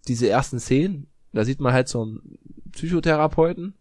diese 0.07 0.29
ersten 0.29 0.59
Szenen, 0.59 1.07
da 1.33 1.43
sieht 1.43 1.59
man 1.59 1.73
halt 1.73 1.87
so 1.89 2.01
einen 2.03 2.37
Psychotherapeuten 2.71 3.73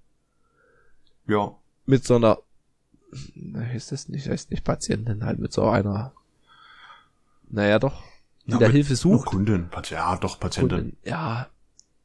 Ja. 1.29 1.55
mit 1.87 2.05
so 2.05 2.16
einer, 2.16 2.38
na, 3.37 3.61
heißt 3.61 3.92
das 3.92 4.09
nicht, 4.09 4.29
heißt 4.29 4.50
nicht 4.50 4.64
Patientin, 4.64 5.24
halt 5.24 5.38
mit 5.38 5.53
so 5.53 5.68
einer, 5.68 6.12
naja 7.48 7.79
doch, 7.79 8.03
die 8.46 8.53
Ja, 8.53 8.59
da 8.59 8.66
mit- 8.66 8.74
Hilfe 8.74 8.96
sucht. 8.96 9.26
Kundin. 9.26 9.68
Pat- 9.70 9.90
Ja, 9.90 10.16
doch, 10.16 10.38
Patientin. 10.40 10.79
Und, 10.81 10.96
ja. 11.05 11.48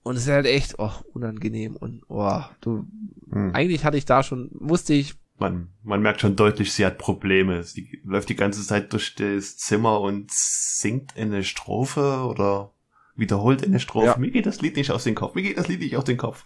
Und 0.05 0.17
es 0.17 0.21
ist 0.27 0.29
halt 0.31 0.45
echt, 0.45 0.75
oh, 0.77 0.91
unangenehm 1.13 1.75
und, 1.75 2.03
oh, 2.09 2.41
du, 2.61 2.85
Hm. 3.31 3.55
eigentlich 3.55 3.83
hatte 3.83 3.97
ich 3.97 4.05
da 4.05 4.21
schon, 4.21 4.49
wusste 4.53 4.93
ich, 4.93 5.15
Man, 5.39 5.69
man 5.83 6.01
merkt 6.01 6.21
schon 6.21 6.35
deutlich, 6.35 6.71
sie 6.71 6.85
hat 6.85 6.99
Probleme. 6.99 7.63
Sie 7.63 7.99
läuft 8.05 8.29
die 8.29 8.35
ganze 8.35 8.61
Zeit 8.65 8.93
durch 8.93 9.15
das 9.15 9.57
Zimmer 9.57 9.99
und 9.99 10.31
singt 10.31 11.15
in 11.17 11.33
eine 11.33 11.43
Strophe 11.43 12.23
oder 12.29 12.71
wiederholt 13.15 13.63
in 13.63 13.71
eine 13.71 13.79
Strophe. 13.79 14.05
Ja. 14.05 14.17
Mir 14.17 14.29
geht 14.31 14.45
das 14.45 14.61
Lied 14.61 14.75
nicht 14.77 14.91
aus 14.91 15.03
dem 15.05 15.15
Kopf. 15.15 15.33
Mir 15.33 15.41
geht 15.41 15.57
das 15.57 15.67
Lied 15.67 15.79
nicht 15.81 15.97
aus 15.97 16.03
dem 16.05 16.17
Kopf. 16.17 16.45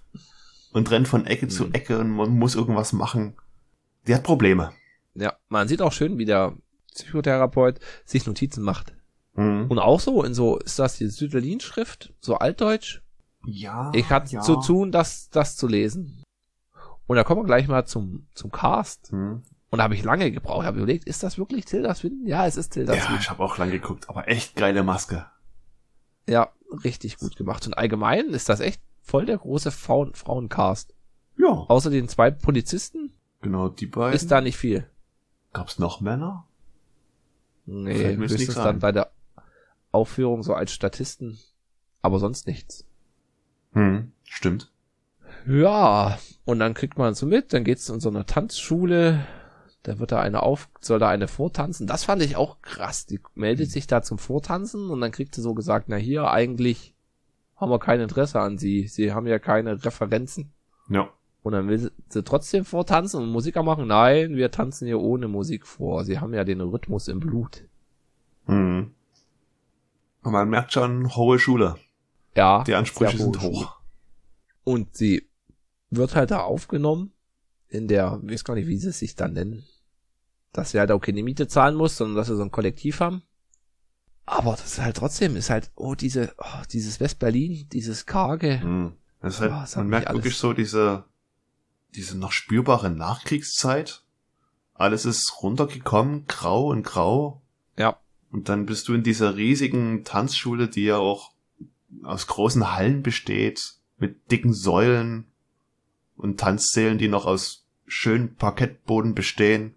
Und 0.71 0.89
rennt 0.89 1.07
von 1.09 1.25
Ecke 1.27 1.49
zu 1.49 1.65
Hm. 1.65 1.73
Ecke 1.73 1.99
und 1.99 2.09
man 2.11 2.29
muss 2.31 2.55
irgendwas 2.55 2.93
machen. 2.93 3.35
Die 4.07 4.15
hat 4.15 4.23
Probleme. 4.23 4.71
Ja, 5.15 5.33
man 5.49 5.67
sieht 5.67 5.81
auch 5.81 5.91
schön, 5.91 6.17
wie 6.17 6.25
der 6.25 6.55
Psychotherapeut 6.95 7.79
sich 8.05 8.25
Notizen 8.25 8.63
macht. 8.63 8.93
Hm. 9.35 9.65
Und 9.69 9.79
auch 9.79 9.99
so, 9.99 10.23
in 10.23 10.33
so, 10.33 10.57
ist 10.59 10.79
das 10.79 10.97
die 10.97 11.07
Süderlin-Schrift, 11.07 12.13
so 12.21 12.35
altdeutsch? 12.37 13.01
Ja. 13.45 13.91
Ich 13.93 14.09
hatte 14.09 14.33
ja. 14.35 14.41
zu 14.41 14.57
tun, 14.57 14.91
das, 14.91 15.29
das 15.29 15.55
zu 15.55 15.67
lesen. 15.67 16.23
Und 17.07 17.15
da 17.15 17.23
kommen 17.23 17.41
wir 17.41 17.45
gleich 17.45 17.67
mal 17.67 17.85
zum, 17.85 18.27
zum 18.33 18.51
Cast. 18.51 19.11
Hm. 19.11 19.41
Und 19.71 19.77
da 19.77 19.83
habe 19.83 19.95
ich 19.95 20.03
lange 20.03 20.31
gebraucht, 20.31 20.65
habe 20.65 20.77
überlegt, 20.77 21.05
ist 21.05 21.23
das 21.23 21.37
wirklich 21.37 21.65
Tilda 21.65 21.93
Swinton? 21.93 22.27
Ja, 22.27 22.45
es 22.47 22.57
ist 22.57 22.69
Tilda 22.69 22.93
Ja, 22.93 23.01
Swinton. 23.01 23.19
ich 23.21 23.29
habe 23.29 23.43
auch 23.43 23.57
lang 23.57 23.71
geguckt, 23.71 24.09
aber 24.09 24.27
echt 24.27 24.55
geile 24.55 24.83
Maske. 24.83 25.25
Ja, 26.27 26.49
richtig 26.83 27.17
gut 27.17 27.35
gemacht. 27.35 27.65
Und 27.67 27.77
allgemein 27.77 28.29
ist 28.29 28.49
das 28.49 28.59
echt 28.59 28.81
voll 29.01 29.25
der 29.25 29.37
große 29.37 29.71
Frauen 29.71 30.13
Frauencast. 30.13 30.93
Ja, 31.37 31.47
Außer 31.47 31.89
den 31.89 32.09
zwei 32.09 32.31
Polizisten 32.31 33.13
genau, 33.41 33.69
die 33.69 33.85
beiden. 33.87 34.13
ist 34.15 34.29
da 34.29 34.41
nicht 34.41 34.57
viel. 34.57 34.89
Gab's 35.53 35.79
noch 35.79 36.01
Männer? 36.01 36.45
Nee, 37.65 38.15
höchstens 38.17 38.55
dann 38.55 38.79
bei 38.79 38.91
der 38.91 39.11
Aufführung 39.91 40.43
so 40.43 40.53
als 40.53 40.71
Statisten. 40.71 41.39
Aber 42.01 42.19
sonst 42.19 42.47
nichts. 42.47 42.85
Hm, 43.73 44.11
stimmt. 44.23 44.71
Ja, 45.45 46.17
und 46.45 46.59
dann 46.59 46.73
kriegt 46.73 46.97
man 46.97 47.13
so 47.13 47.25
mit, 47.25 47.53
dann 47.53 47.63
geht's 47.63 47.89
in 47.89 47.99
so 47.99 48.09
eine 48.09 48.25
Tanzschule, 48.25 49.25
da 49.83 49.99
wird 49.99 50.11
da 50.11 50.19
eine 50.19 50.43
auf, 50.43 50.69
soll 50.81 50.99
da 50.99 51.09
eine 51.09 51.27
vortanzen. 51.27 51.87
Das 51.87 52.03
fand 52.03 52.21
ich 52.21 52.35
auch 52.35 52.61
krass. 52.61 53.05
Die 53.05 53.19
meldet 53.35 53.71
sich 53.71 53.87
da 53.87 54.01
zum 54.01 54.17
Vortanzen 54.17 54.89
und 54.89 54.99
dann 55.01 55.11
kriegt 55.11 55.35
sie 55.35 55.41
so 55.41 55.53
gesagt, 55.53 55.85
na 55.87 55.95
hier, 55.95 56.29
eigentlich 56.29 56.93
haben 57.55 57.71
wir 57.71 57.79
kein 57.79 57.99
Interesse 57.99 58.39
an 58.39 58.57
sie. 58.57 58.87
Sie 58.87 59.13
haben 59.13 59.27
ja 59.27 59.39
keine 59.39 59.83
Referenzen. 59.83 60.51
Ja. 60.89 61.09
Und 61.41 61.53
dann 61.53 61.69
will 61.69 61.91
sie 62.09 62.23
trotzdem 62.23 62.65
vortanzen 62.65 63.21
und 63.21 63.29
Musiker 63.29 63.63
machen. 63.63 63.87
Nein, 63.87 64.35
wir 64.35 64.51
tanzen 64.51 64.85
hier 64.85 64.99
ohne 64.99 65.27
Musik 65.27 65.65
vor. 65.65 66.03
Sie 66.03 66.19
haben 66.19 66.33
ja 66.33 66.43
den 66.43 66.61
Rhythmus 66.61 67.07
im 67.07 67.19
Blut. 67.19 67.63
Mhm. 68.47 68.91
Und 70.21 70.31
man 70.31 70.49
merkt 70.49 70.73
schon, 70.73 71.15
hohe 71.15 71.39
Schule. 71.39 71.75
Ja. 72.39 72.63
Die 72.63 72.73
Ansprüche 72.73 73.17
sind 73.17 73.41
hoch. 73.41 73.75
Und 74.63 74.95
sie 74.95 75.29
wird 75.89 76.15
halt 76.15 76.31
da 76.31 76.39
aufgenommen 76.39 77.11
in 77.67 77.87
der, 77.87 78.21
ich 78.23 78.31
weiß 78.31 78.43
gar 78.45 78.55
nicht, 78.55 78.67
wie 78.67 78.77
sie 78.77 78.89
es 78.89 78.99
sich 78.99 79.15
dann 79.15 79.33
nennen, 79.33 79.65
dass 80.53 80.71
sie 80.71 80.79
halt 80.79 80.91
auch 80.91 80.99
keine 81.01 81.21
Miete 81.21 81.47
zahlen 81.49 81.75
muss, 81.75 81.97
sondern 81.97 82.15
dass 82.15 82.27
sie 82.27 82.37
so 82.37 82.43
ein 82.43 82.51
Kollektiv 82.51 83.01
haben. 83.01 83.23
Aber 84.25 84.51
das 84.51 84.65
ist 84.65 84.81
halt 84.81 84.95
trotzdem, 84.95 85.35
ist 85.35 85.49
halt, 85.49 85.69
oh, 85.75 85.95
diese, 85.95 86.33
oh, 86.37 86.63
dieses 86.71 86.99
West-Berlin, 86.99 87.67
dieses 87.73 88.05
karge. 88.05 88.61
Mhm. 88.63 88.93
Das 89.21 89.35
ist 89.35 89.41
halt, 89.41 89.51
es 89.51 89.75
hat 89.75 89.77
man 89.77 89.87
merkt 89.89 90.07
alles- 90.07 90.19
wirklich 90.19 90.37
so 90.37 90.53
diese, 90.53 91.03
diese 91.95 92.17
noch 92.17 92.31
spürbare 92.31 92.89
Nachkriegszeit. 92.89 94.03
Alles 94.75 95.03
ist 95.05 95.41
runtergekommen, 95.41 96.25
grau 96.27 96.67
und 96.67 96.83
grau. 96.83 97.41
Ja. 97.77 97.99
Und 98.31 98.47
dann 98.47 98.65
bist 98.65 98.87
du 98.87 98.93
in 98.93 99.03
dieser 99.03 99.35
riesigen 99.35 100.05
Tanzschule, 100.05 100.69
die 100.69 100.83
ja 100.85 100.97
auch 100.97 101.33
aus 102.03 102.27
großen 102.27 102.75
Hallen 102.75 103.03
besteht, 103.03 103.75
mit 103.97 104.31
dicken 104.31 104.53
Säulen 104.53 105.25
und 106.15 106.39
Tanzsälen, 106.39 106.97
die 106.97 107.07
noch 107.07 107.25
aus 107.25 107.65
schönen 107.85 108.35
Parkettboden 108.35 109.15
bestehen. 109.15 109.75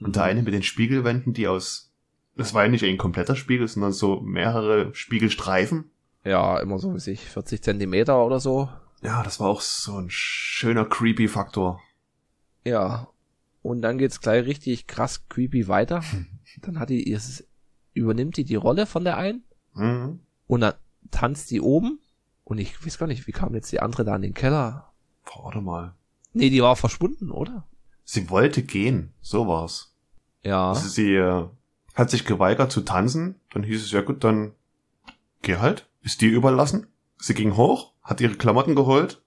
Und 0.00 0.16
der 0.16 0.24
eine 0.24 0.42
mit 0.42 0.54
den 0.54 0.62
Spiegelwänden, 0.62 1.32
die 1.32 1.48
aus, 1.48 1.92
das 2.36 2.54
war 2.54 2.64
ja 2.64 2.68
nicht 2.68 2.84
ein 2.84 2.98
kompletter 2.98 3.34
Spiegel, 3.34 3.66
sondern 3.66 3.92
so 3.92 4.20
mehrere 4.20 4.94
Spiegelstreifen. 4.94 5.90
Ja, 6.24 6.58
immer 6.60 6.78
so, 6.78 6.94
wie 6.94 7.00
sich 7.00 7.20
40 7.20 7.62
Zentimeter 7.62 8.24
oder 8.24 8.38
so. 8.38 8.68
Ja, 9.02 9.22
das 9.22 9.40
war 9.40 9.48
auch 9.48 9.60
so 9.60 9.96
ein 9.96 10.08
schöner 10.10 10.84
creepy 10.84 11.28
Faktor. 11.28 11.80
Ja. 12.64 13.08
Und 13.62 13.82
dann 13.82 13.98
geht's 13.98 14.20
gleich 14.20 14.46
richtig 14.46 14.86
krass 14.86 15.28
creepy 15.28 15.68
weiter. 15.68 16.02
Dann 16.62 16.78
hat 16.80 16.88
die, 16.88 17.16
übernimmt 17.92 18.36
die 18.36 18.44
die 18.44 18.56
Rolle 18.56 18.86
von 18.86 19.04
der 19.04 19.16
einen 19.16 19.44
Mhm. 19.78 20.20
Und 20.48 20.60
dann 20.62 20.74
tanzt 21.12 21.50
die 21.52 21.60
oben. 21.60 22.00
Und 22.44 22.58
ich 22.58 22.84
weiß 22.84 22.98
gar 22.98 23.06
nicht, 23.06 23.26
wie 23.28 23.32
kam 23.32 23.54
jetzt 23.54 23.70
die 23.70 23.80
andere 23.80 24.04
da 24.04 24.16
in 24.16 24.22
den 24.22 24.34
Keller? 24.34 24.90
Warte 25.36 25.60
mal. 25.60 25.94
Nee, 26.32 26.50
die 26.50 26.62
war 26.62 26.74
verschwunden, 26.76 27.30
oder? 27.30 27.66
Sie 28.04 28.30
wollte 28.30 28.62
gehen, 28.62 29.12
so 29.20 29.46
war's. 29.46 29.94
Ja. 30.42 30.70
Also 30.70 30.88
sie 30.88 31.14
äh, 31.14 31.46
hat 31.94 32.10
sich 32.10 32.24
geweigert 32.24 32.72
zu 32.72 32.80
tanzen. 32.80 33.36
Dann 33.52 33.62
hieß 33.62 33.84
es, 33.84 33.90
ja 33.92 34.00
gut, 34.00 34.24
dann 34.24 34.52
geh 35.42 35.56
halt. 35.56 35.86
Ist 36.02 36.20
dir 36.22 36.30
überlassen. 36.30 36.86
Sie 37.18 37.34
ging 37.34 37.56
hoch, 37.56 37.92
hat 38.02 38.20
ihre 38.20 38.34
Klamotten 38.36 38.74
geholt 38.74 39.20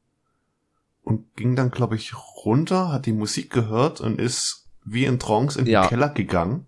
und 1.04 1.36
ging 1.36 1.56
dann, 1.56 1.70
glaube 1.72 1.96
ich, 1.96 2.14
runter, 2.46 2.92
hat 2.92 3.06
die 3.06 3.12
Musik 3.14 3.52
gehört 3.52 4.02
und 4.02 4.20
ist 4.20 4.70
wie 4.84 5.06
in 5.06 5.20
Trance 5.20 5.60
in 5.60 5.68
Ja. 5.68 5.82
den 5.84 5.90
Keller 5.90 6.10
gegangen. 6.10 6.66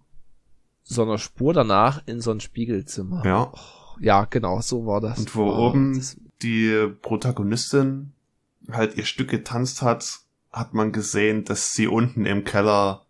So 0.83 1.01
einer 1.03 1.17
Spur 1.17 1.53
danach 1.53 2.03
in 2.05 2.19
so 2.21 2.29
ein 2.31 2.41
Spiegelzimmer. 2.41 3.25
Ja. 3.25 3.51
Oh, 3.53 3.57
ja, 3.99 4.25
genau, 4.25 4.61
so 4.61 4.85
war 4.85 5.01
das. 5.01 5.19
Und 5.19 5.35
wo 5.35 5.43
Oh, 5.49 5.69
oben 5.69 5.97
das- 5.97 6.17
die 6.41 6.87
Protagonistin 7.01 8.13
halt 8.71 8.95
ihr 8.97 9.05
Stück 9.05 9.29
getanzt 9.29 9.81
hat, 9.81 10.19
hat 10.51 10.73
man 10.73 10.91
gesehen, 10.91 11.43
dass 11.45 11.73
sie 11.73 11.87
unten 11.87 12.25
im 12.25 12.43
Keller, 12.43 13.05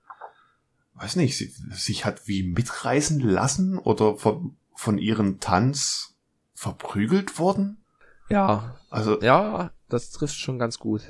weiß 0.95 1.15
nicht, 1.17 1.37
sie, 1.37 1.53
sich 1.71 2.05
hat 2.05 2.27
wie 2.27 2.43
mitreißen 2.43 3.19
lassen 3.19 3.77
oder 3.77 4.15
von, 4.17 4.55
von 4.75 4.97
ihrem 4.97 5.39
Tanz 5.39 6.15
verprügelt 6.53 7.37
worden. 7.39 7.77
Ja, 8.29 8.75
Also, 8.89 9.21
ja, 9.21 9.71
das 9.89 10.11
trifft 10.11 10.35
schon 10.35 10.57
ganz 10.59 10.79
gut. 10.79 11.01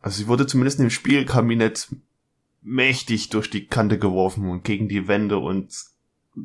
also 0.00 0.16
sie 0.18 0.28
wurde 0.28 0.46
zumindest 0.46 0.78
im 0.80 0.90
Spielkabinett 0.90 1.88
mächtig 2.62 3.28
durch 3.30 3.50
die 3.50 3.66
Kante 3.66 3.98
geworfen 3.98 4.48
und 4.48 4.64
gegen 4.64 4.88
die 4.88 5.08
Wände 5.08 5.38
und 5.38 5.74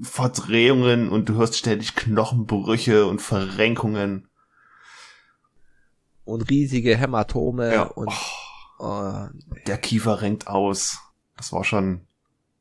Verdrehungen 0.02 1.10
und 1.10 1.30
du 1.30 1.36
hörst 1.36 1.58
ständig 1.58 1.96
Knochenbrüche 1.96 3.06
und 3.08 3.22
Verrenkungen. 3.22 4.28
Und 6.26 6.50
riesige 6.50 6.96
Hämatome 6.96 7.74
Ja. 7.74 7.84
und 7.84 8.12
äh, 8.80 9.28
der 9.66 9.78
Kiefer 9.78 10.22
renkt 10.22 10.48
aus. 10.48 11.00
Das 11.38 11.52
war 11.52 11.64
schon, 11.64 12.02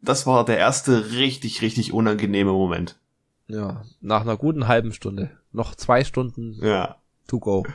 das 0.01 0.27
war 0.27 0.45
der 0.45 0.59
erste 0.59 1.11
richtig, 1.13 1.61
richtig 1.63 1.93
unangenehme 1.93 2.53
Moment. 2.53 2.99
ja, 3.47 3.83
nach 4.01 4.23
einer 4.23 4.37
guten 4.37 4.69
halben 4.69 4.93
Stunde. 4.93 5.31
Noch 5.53 5.75
zwei 5.75 6.05
Stunden 6.05 6.59
Ja, 6.65 6.97
to 7.27 7.39
go. 7.41 7.67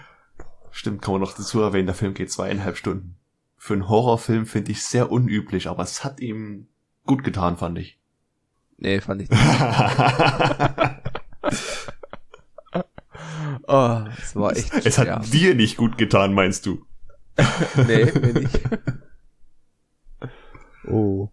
stimmt, 0.72 1.02
kann 1.02 1.14
man 1.14 1.22
noch 1.22 1.34
dazu 1.34 1.62
erwähnen, 1.62 1.86
der 1.88 1.96
Film 1.96 2.14
geht 2.16 2.32
zweieinhalb 2.32 2.78
Stunden. 2.78 3.18
Für 3.58 3.74
einen 3.74 3.88
Horrorfilm 3.88 4.46
finde 4.46 4.72
ich 4.72 4.84
sehr 4.84 5.12
unüblich, 5.12 5.68
aber 5.68 5.84
es 5.84 6.04
hat 6.04 6.20
ihm 6.20 6.68
gut 7.06 7.24
getan, 7.24 7.58
fand 7.58 7.78
ich. 7.78 8.00
Nee, 8.78 9.02
fand 9.02 9.22
ich 9.22 9.30
nicht. 9.32 9.42
Oh, 13.68 14.04
es 14.22 14.36
war 14.36 14.56
echt 14.56 14.74
es 14.86 14.98
hat 14.98 15.08
ja. 15.08 15.20
dir 15.20 15.56
nicht 15.56 15.78
gut 15.78 15.98
getan, 15.98 16.34
meinst 16.34 16.66
du? 16.66 16.86
Nee, 17.88 18.06
mir 18.06 18.34
nicht. 18.34 18.60
Oh. 20.88 21.30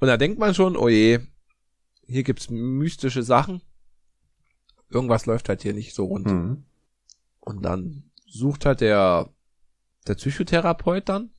Und 0.00 0.08
da 0.08 0.16
denkt 0.16 0.38
man 0.38 0.54
schon, 0.54 0.76
oh 0.76 0.88
je, 0.88 1.20
hier 2.06 2.22
gibt's 2.22 2.50
mystische 2.50 3.22
Sachen. 3.22 3.60
Irgendwas 4.88 5.26
läuft 5.26 5.48
halt 5.48 5.62
hier 5.62 5.74
nicht 5.74 5.94
so 5.94 6.06
rund. 6.06 6.26
Mhm. 6.26 6.64
Und 7.40 7.62
dann 7.62 8.10
sucht 8.26 8.64
halt 8.66 8.80
der, 8.80 9.28
der 10.06 10.14
Psychotherapeut 10.14 11.08
dann 11.08 11.30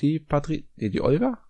die 0.00 0.18
Patri, 0.20 0.66
nee, 0.76 0.88
die 0.88 1.00
Olga. 1.02 1.43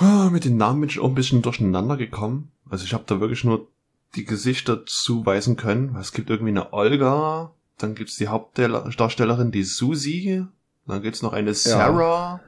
Ah, 0.00 0.28
Mit 0.30 0.44
den 0.44 0.56
Namen 0.56 0.80
bin 0.80 0.90
ich 0.90 0.98
auch 0.98 1.08
ein 1.08 1.14
bisschen 1.14 1.42
durcheinander 1.42 1.96
gekommen. 1.96 2.50
Also 2.68 2.84
ich 2.84 2.94
habe 2.94 3.04
da 3.06 3.20
wirklich 3.20 3.44
nur 3.44 3.68
die 4.14 4.24
Gesichter 4.24 4.86
zuweisen 4.86 5.56
können. 5.56 5.94
Es 5.96 6.12
gibt 6.12 6.30
irgendwie 6.30 6.50
eine 6.50 6.72
Olga, 6.72 7.52
dann 7.78 7.94
gibt's 7.94 8.16
die 8.16 8.28
Hauptdarstellerin, 8.28 9.52
die 9.52 9.62
Susi, 9.62 10.44
dann 10.86 11.02
gibt's 11.02 11.22
noch 11.22 11.32
eine 11.32 11.54
Sarah. 11.54 12.40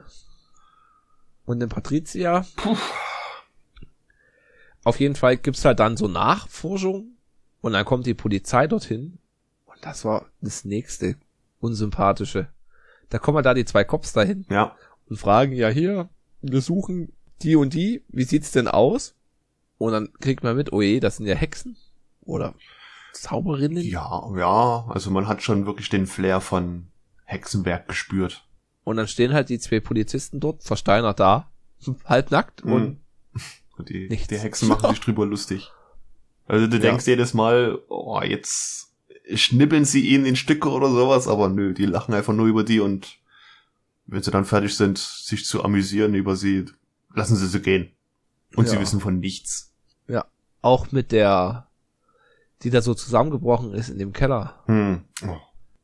und 1.45 1.59
den 1.59 1.69
Patricia. 1.69 2.45
Puh. 2.55 2.75
Auf 4.83 4.99
jeden 4.99 5.15
Fall 5.15 5.37
gibt's 5.37 5.63
halt 5.63 5.79
dann 5.79 5.95
so 5.95 6.07
Nachforschung 6.07 7.15
und 7.61 7.73
dann 7.73 7.85
kommt 7.85 8.05
die 8.05 8.13
Polizei 8.13 8.67
dorthin 8.67 9.17
und 9.65 9.77
das 9.85 10.03
war 10.03 10.25
das 10.41 10.65
nächste 10.65 11.15
unsympathische. 11.59 12.49
Da 13.09 13.19
kommen 13.19 13.37
halt 13.37 13.45
da 13.45 13.53
die 13.53 13.63
zwei 13.65 13.83
Cops 13.85 14.11
dahin 14.11 14.45
Ja, 14.49 14.75
und 15.07 15.17
fragen 15.17 15.53
ja 15.53 15.69
hier, 15.69 16.09
wir 16.41 16.59
suchen 16.61 17.13
die 17.43 17.55
und 17.55 17.73
die, 17.73 18.03
wie 18.09 18.23
sieht's 18.23 18.51
denn 18.51 18.67
aus? 18.67 19.15
Und 19.77 19.91
dann 19.91 20.13
kriegt 20.19 20.43
man 20.43 20.55
mit, 20.55 20.71
oh 20.73 20.81
je, 20.81 20.99
das 20.99 21.17
sind 21.17 21.25
ja 21.25 21.35
Hexen 21.35 21.75
oder 22.21 22.53
Zauberinnen. 23.13 23.83
ja, 23.83 24.23
ja. 24.37 24.85
Also 24.89 25.11
man 25.11 25.27
hat 25.27 25.43
schon 25.43 25.65
wirklich 25.65 25.89
den 25.89 26.07
Flair 26.07 26.41
von 26.41 26.87
Hexenwerk 27.25 27.87
gespürt. 27.87 28.45
Und 28.83 28.97
dann 28.97 29.07
stehen 29.07 29.33
halt 29.33 29.49
die 29.49 29.59
zwei 29.59 29.79
Polizisten 29.79 30.39
dort, 30.39 30.63
versteinert 30.63 31.19
da, 31.19 31.49
halbnackt 32.05 32.63
Mhm. 32.65 32.73
und 32.73 32.99
Und 33.77 33.89
die, 33.89 34.07
Nichts. 34.07 34.27
die 34.27 34.37
Hexen 34.37 34.67
machen 34.67 34.89
sich 34.91 34.99
drüber 35.05 35.25
lustig. 35.25 35.71
Also 36.45 36.67
du 36.67 36.75
Ja. 36.77 36.81
denkst 36.81 37.07
jedes 37.07 37.33
Mal, 37.33 37.79
oh, 37.87 38.21
jetzt 38.21 38.91
schnippeln 39.33 39.83
sie 39.85 40.07
ihn 40.09 40.25
in 40.25 40.35
Stücke 40.35 40.69
oder 40.69 40.89
sowas, 40.89 41.27
aber 41.27 41.49
nö, 41.49 41.73
die 41.73 41.85
lachen 41.87 42.13
einfach 42.13 42.33
nur 42.33 42.45
über 42.47 42.63
die 42.63 42.79
und 42.81 43.17
wenn 44.05 44.21
sie 44.21 44.29
dann 44.31 44.45
fertig 44.45 44.75
sind, 44.75 44.97
sich 44.99 45.45
zu 45.45 45.63
amüsieren 45.63 46.13
über 46.13 46.35
sie, 46.35 46.65
lassen 47.13 47.35
sie 47.35 47.47
sie 47.47 47.61
gehen. 47.61 47.91
Und 48.55 48.67
sie 48.67 48.75
Ja. 48.75 48.81
wissen 48.81 48.99
von 48.99 49.19
nichts. 49.19 49.69
auch 50.65 50.93
mit 50.93 51.11
der, 51.11 51.67
die 52.61 52.69
da 52.69 52.81
so 52.81 52.93
zusammengebrochen 52.93 53.73
ist 53.73 53.89
in 53.89 53.97
dem 53.99 54.13
Keller. 54.13 54.63
Hm. 54.67 55.03
Oh, 55.27 55.35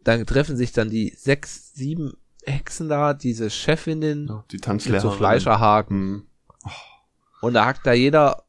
Dann 0.05 0.25
treffen 0.25 0.55
sich 0.55 0.71
dann 0.71 0.89
die 0.89 1.09
sechs, 1.17 1.73
sieben 1.73 2.13
Hexen 2.45 2.87
da, 2.87 3.13
diese 3.13 3.49
Chefinnen 3.49 4.27
ja, 4.29 4.45
die 4.49 4.55
mit 4.55 4.63
Tanzlehrerin. 4.63 5.01
so 5.01 5.11
Fleischerhaken. 5.11 5.97
Hm. 6.63 6.71
Und 7.41 7.53
da 7.55 7.65
hackt 7.65 7.85
da 7.85 7.91
jeder 7.91 8.43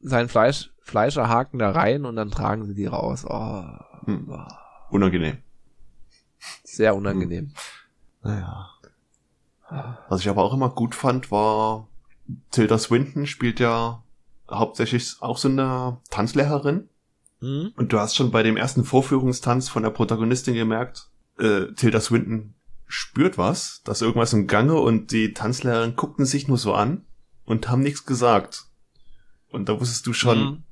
sein 0.00 0.30
Fleisch, 0.30 0.70
Fleischerhaken 0.80 1.58
da 1.58 1.70
rein 1.72 2.06
und 2.06 2.16
dann 2.16 2.30
tragen 2.30 2.64
sie 2.64 2.74
die 2.74 2.86
raus. 2.86 3.26
Oh, 3.28 3.64
Hm. 4.06 4.30
oh, 4.30 4.46
Unangenehm. 4.90 5.36
sehr 6.62 6.96
unangenehm. 6.96 7.52
Naja. 8.22 8.70
Was 10.08 10.20
ich 10.22 10.28
aber 10.30 10.42
auch 10.44 10.54
immer 10.54 10.70
gut 10.70 10.94
fand, 10.94 11.30
war 11.30 11.88
Tilda 12.50 12.78
Swinton 12.78 13.26
spielt 13.26 13.60
ja 13.60 14.02
hauptsächlich 14.50 15.16
auch 15.20 15.38
so 15.38 15.48
eine 15.48 15.98
Tanzlehrerin. 16.10 16.88
Hm? 17.40 17.72
Und 17.76 17.92
du 17.92 17.98
hast 17.98 18.14
schon 18.16 18.30
bei 18.30 18.42
dem 18.42 18.56
ersten 18.56 18.84
Vorführungstanz 18.84 19.68
von 19.68 19.82
der 19.82 19.90
Protagonistin 19.90 20.54
gemerkt, 20.54 21.08
äh, 21.38 21.72
Tilda 21.76 22.00
Swinton 22.00 22.54
spürt 22.86 23.38
was, 23.38 23.82
dass 23.84 24.02
irgendwas 24.02 24.32
im 24.32 24.46
Gange 24.46 24.74
und 24.74 25.10
die 25.10 25.32
Tanzlehrerin 25.32 25.96
guckten 25.96 26.26
sich 26.26 26.48
nur 26.48 26.58
so 26.58 26.74
an 26.74 27.04
und 27.44 27.68
haben 27.68 27.82
nichts 27.82 28.06
gesagt. 28.06 28.66
Und 29.50 29.68
da 29.68 29.78
wusstest 29.80 30.06
du 30.06 30.12
schon, 30.12 30.38
Hm. 30.38 30.62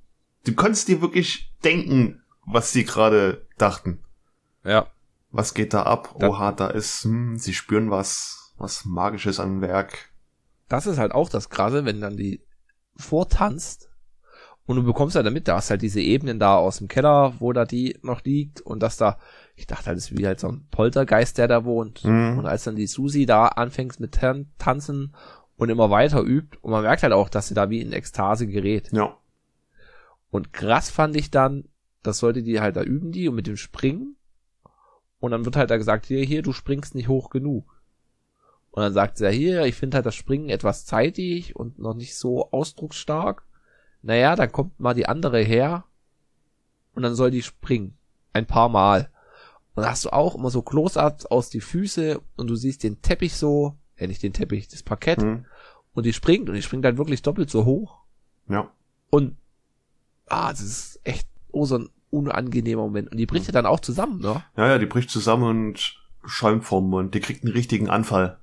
du 0.45 0.55
konntest 0.55 0.89
dir 0.89 1.01
wirklich 1.01 1.53
denken, 1.65 2.23
was 2.47 2.73
sie 2.73 2.85
gerade 2.85 3.47
dachten. 3.59 4.01
Ja. 4.65 4.87
Was 5.31 5.55
geht 5.55 5.73
da 5.75 5.83
ab? 5.85 6.15
Da- 6.19 6.29
Oha, 6.29 6.53
da 6.53 6.69
ist, 6.69 7.05
hm, 7.05 7.39
sie 7.39 7.55
spüren 7.55 7.91
was, 7.91 8.53
was 8.59 8.85
Magisches 8.85 9.41
am 9.41 9.61
Werk. 9.61 10.11
Das 10.73 10.87
ist 10.87 10.97
halt 10.97 11.13
auch 11.13 11.29
das 11.29 11.51
Krasse, 11.51 11.85
wenn 11.85 12.01
dann 12.01 12.17
die 12.17 12.41
vortanzt 12.97 13.91
Und 14.65 14.77
du 14.77 14.85
bekommst 14.85 15.17
halt 15.17 15.27
damit, 15.27 15.49
da 15.49 15.57
hast 15.57 15.71
halt 15.71 15.83
diese 15.83 16.01
Ebenen 16.01 16.39
da 16.39 16.57
aus 16.57 16.79
dem 16.79 16.89
Keller, 16.89 17.35
wo 17.41 17.53
da 17.53 17.65
die 17.65 17.99
noch 18.03 18.23
liegt 18.23 18.61
und 18.61 18.81
dass 18.81 18.97
da, 18.97 19.19
ich 19.57 19.67
dachte 19.67 19.87
halt, 19.87 19.99
das 19.99 20.11
ist 20.11 20.19
wie 20.19 20.27
halt 20.27 20.41
so 20.41 20.49
ein 20.49 20.67
Poltergeist, 20.71 21.37
der 21.37 21.49
da 21.49 21.65
wohnt. 21.65 22.05
Mhm. 22.05 22.39
Und 22.39 22.47
als 22.47 22.65
dann 22.65 22.77
die 22.77 22.87
Susi 22.87 23.27
da 23.27 23.49
anfängt 23.49 24.01
mit 24.01 24.13
Tan 24.13 24.47
Tanzen 24.57 25.15
und 25.57 25.69
immer 25.69 25.91
weiter 25.91 26.23
übt 26.23 26.57
und 26.63 26.71
man 26.71 26.85
merkt 26.85 27.03
halt 27.03 27.13
auch, 27.13 27.29
dass 27.29 27.49
sie 27.49 27.55
da 27.55 27.71
wie 27.71 27.81
in 27.81 27.93
Ekstase 27.93 28.47
gerät. 28.47 28.91
Ja. 28.93 29.17
Und 30.31 30.55
krass 30.55 30.91
fand 30.91 31.17
ich 31.17 31.31
dann, 31.31 31.65
das 32.03 32.19
sollte 32.19 32.43
die 32.43 32.61
halt 32.61 32.77
da 32.77 32.83
üben 32.83 33.13
die 33.13 33.29
und 33.29 33.35
mit 33.35 33.47
dem 33.47 33.59
Springen. 33.59 34.17
Und 35.19 35.33
dann 35.33 35.45
wird 35.45 35.57
halt 35.57 35.71
da 35.71 35.77
gesagt, 35.77 36.07
hier, 36.07 36.25
hier, 36.25 36.43
du 36.43 36.53
springst 36.53 36.95
nicht 36.95 37.09
hoch 37.09 37.31
genug. 37.31 37.82
Und 38.73 38.83
dann 38.83 38.93
sagt 38.95 39.19
sie 39.19 39.25
ja 39.25 39.31
hier, 39.31 39.67
ich 39.67 39.75
finde 39.75 39.97
halt 39.97 40.07
das 40.07 40.15
Springen 40.15 40.49
etwas 40.49 40.87
zeitig 40.87 41.55
und 41.55 41.79
noch 41.79 41.95
nicht 41.95 42.17
so 42.17 42.51
ausdrucksstark. 42.51 43.45
Naja, 44.01 44.35
dann 44.35 44.51
kommt 44.51 44.81
mal 44.81 44.95
die 44.95 45.07
andere 45.07 45.41
her 45.41 45.85
und 46.95 47.03
dann 47.03 47.15
soll 47.15 47.31
die 47.31 47.43
springen. 47.43 47.97
Ein 48.33 48.47
paar 48.47 48.71
Mal. 48.71 49.11
Und 49.75 49.83
dann 49.83 49.91
hast 49.91 50.07
du 50.07 50.11
auch 50.11 50.35
immer 50.35 50.51
so 50.51 50.63
Close-ups 50.63 51.27
aus 51.27 51.51
die 51.51 51.61
Füße 51.61 52.21
und 52.37 52.49
du 52.49 52.57
siehst 52.57 52.83
den 52.83 53.03
Teppich 53.03 53.37
so, 53.37 53.77
ja 53.99 54.07
nicht 54.07 54.23
den 54.23 54.33
Teppich, 54.33 54.69
das 54.69 54.83
Parkett. 54.83 55.21
Mhm. 55.21 55.45
Und 55.93 56.07
die 56.07 56.15
springt 56.15 56.49
und 56.49 56.55
die 56.55 56.63
springt 56.63 56.87
halt 56.87 56.97
wirklich 56.97 57.21
doppelt 57.21 57.51
so 57.51 57.67
hoch. 57.67 57.99
Ja. 58.49 58.71
Und 59.11 59.37
ah, 60.29 60.51
das 60.51 60.63
ist 60.63 61.01
echt 61.05 61.29
oh, 61.51 61.67
so 61.67 61.77
ein 61.77 61.91
unangenehmer 62.11 62.83
Moment. 62.83 63.11
Und 63.11 63.19
die 63.19 63.27
bricht 63.27 63.47
ja 63.47 63.53
dann 63.53 63.67
auch 63.67 63.81
zusammen, 63.81 64.21
ne? 64.21 64.43
Ja, 64.57 64.69
ja, 64.69 64.79
die 64.79 64.87
bricht 64.87 65.11
zusammen 65.11 65.45
und 65.45 65.99
schäumt 66.25 66.65
vom 66.65 66.89
Mund. 66.89 67.15
Die 67.15 67.21
kriegt 67.21 67.45
einen 67.45 67.53
richtigen 67.53 67.91
Anfall. 67.91 68.39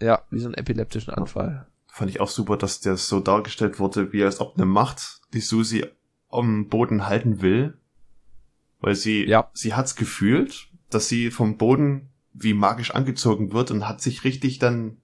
Ja, 0.00 0.22
wie 0.30 0.38
so 0.38 0.46
einen 0.46 0.54
epileptischen 0.54 1.12
Anfall. 1.14 1.66
Fand 1.88 2.10
ich 2.10 2.20
auch 2.20 2.28
super, 2.28 2.56
dass 2.56 2.80
der 2.80 2.96
so 2.96 3.20
dargestellt 3.20 3.78
wurde, 3.78 4.12
wie 4.12 4.22
als 4.24 4.40
ob 4.40 4.56
eine 4.56 4.66
Macht 4.66 5.20
die 5.32 5.40
Susi 5.40 5.86
am 6.30 6.68
Boden 6.68 7.06
halten 7.06 7.40
will. 7.40 7.78
Weil 8.80 8.94
sie, 8.94 9.24
Ja. 9.26 9.50
sie 9.54 9.74
hat's 9.74 9.96
gefühlt, 9.96 10.68
dass 10.90 11.08
sie 11.08 11.30
vom 11.30 11.56
Boden 11.56 12.10
wie 12.34 12.52
magisch 12.52 12.90
angezogen 12.94 13.52
wird 13.52 13.70
und 13.70 13.88
hat 13.88 14.02
sich 14.02 14.24
richtig 14.24 14.58
dann, 14.58 14.98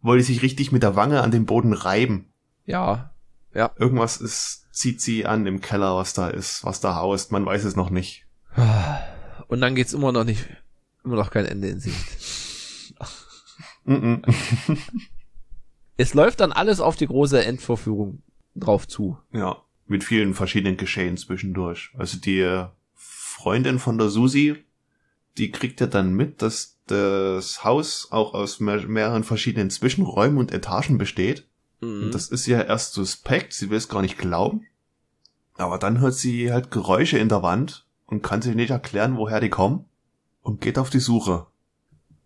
wollte 0.00 0.24
sich 0.24 0.40
richtig 0.42 0.72
mit 0.72 0.82
der 0.82 0.96
Wange 0.96 1.20
an 1.22 1.30
den 1.30 1.44
Boden 1.44 1.74
reiben. 1.74 2.32
Ja, 2.64 3.10
Irgendwas 3.76 4.18
ist, 4.18 4.68
zieht 4.72 5.00
sie 5.00 5.26
an 5.26 5.44
im 5.46 5.60
Keller, 5.60 5.96
was 5.96 6.14
da 6.14 6.28
ist, 6.28 6.64
was 6.64 6.80
da 6.80 6.94
haust. 6.94 7.32
Man 7.32 7.44
weiß 7.44 7.64
es 7.64 7.74
noch 7.76 7.90
nicht. 7.90 8.24
Und 9.48 9.60
dann 9.60 9.74
geht's 9.74 9.92
immer 9.92 10.12
noch 10.12 10.22
nicht, 10.24 10.46
immer 11.04 11.16
noch 11.16 11.30
kein 11.30 11.44
Ende 11.46 11.68
in 11.68 11.80
Sicht. 11.80 11.96
Mhm. 13.90 14.22
Es 15.96 16.14
läuft 16.14 16.40
dann 16.40 16.50
alles 16.50 16.80
auf 16.80 16.96
die 16.96 17.06
große 17.06 17.44
Endvorführung 17.44 18.22
drauf 18.54 18.88
zu. 18.88 19.18
Ja, 19.34 19.58
mit 19.86 20.02
vielen 20.02 20.32
verschiedenen 20.32 20.78
Geschehen 20.78 21.18
zwischendurch. 21.18 21.90
Also 21.94 22.18
die 22.18 22.40
äh, 22.40 22.68
Freundin 22.94 23.78
von 23.78 23.98
der 23.98 24.08
Susi, 24.08 24.64
die 25.36 25.50
kriegt 25.50 25.78
ja 25.78 25.86
dann 25.86 26.14
mit, 26.14 26.40
dass 26.40 26.78
das 26.86 27.64
Haus 27.64 28.08
auch 28.10 28.32
aus 28.32 28.60
mehr, 28.60 28.86
mehreren 28.86 29.24
verschiedenen 29.24 29.68
Zwischenräumen 29.68 30.38
und 30.38 30.52
Etagen 30.52 30.96
besteht. 30.96 31.46
Mhm. 31.80 32.04
Und 32.04 32.14
das 32.14 32.28
ist 32.28 32.46
ja 32.46 32.62
erst 32.62 32.94
suspekt, 32.94 33.52
sie 33.52 33.68
will 33.68 33.76
es 33.76 33.90
gar 33.90 34.00
nicht 34.00 34.16
glauben. 34.16 34.66
Aber 35.56 35.76
dann 35.76 36.00
hört 36.00 36.14
sie 36.14 36.50
halt 36.50 36.70
Geräusche 36.70 37.18
in 37.18 37.28
der 37.28 37.42
Wand 37.42 37.84
und 38.06 38.22
kann 38.22 38.40
sich 38.40 38.54
nicht 38.54 38.70
erklären, 38.70 39.18
woher 39.18 39.40
die 39.40 39.50
kommen 39.50 39.84
und 40.40 40.62
geht 40.62 40.78
auf 40.78 40.88
die 40.88 40.98
Suche. 40.98 41.46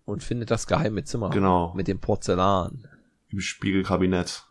Und 0.05 0.22
findet 0.22 0.50
das 0.50 0.66
geheime 0.66 1.05
Zimmer. 1.05 1.30
Genau. 1.30 1.72
Mit 1.74 1.88
dem 1.88 1.98
Porzellan. 1.98 2.86
Im 3.28 3.40
Spiegelkabinett. 3.40 4.44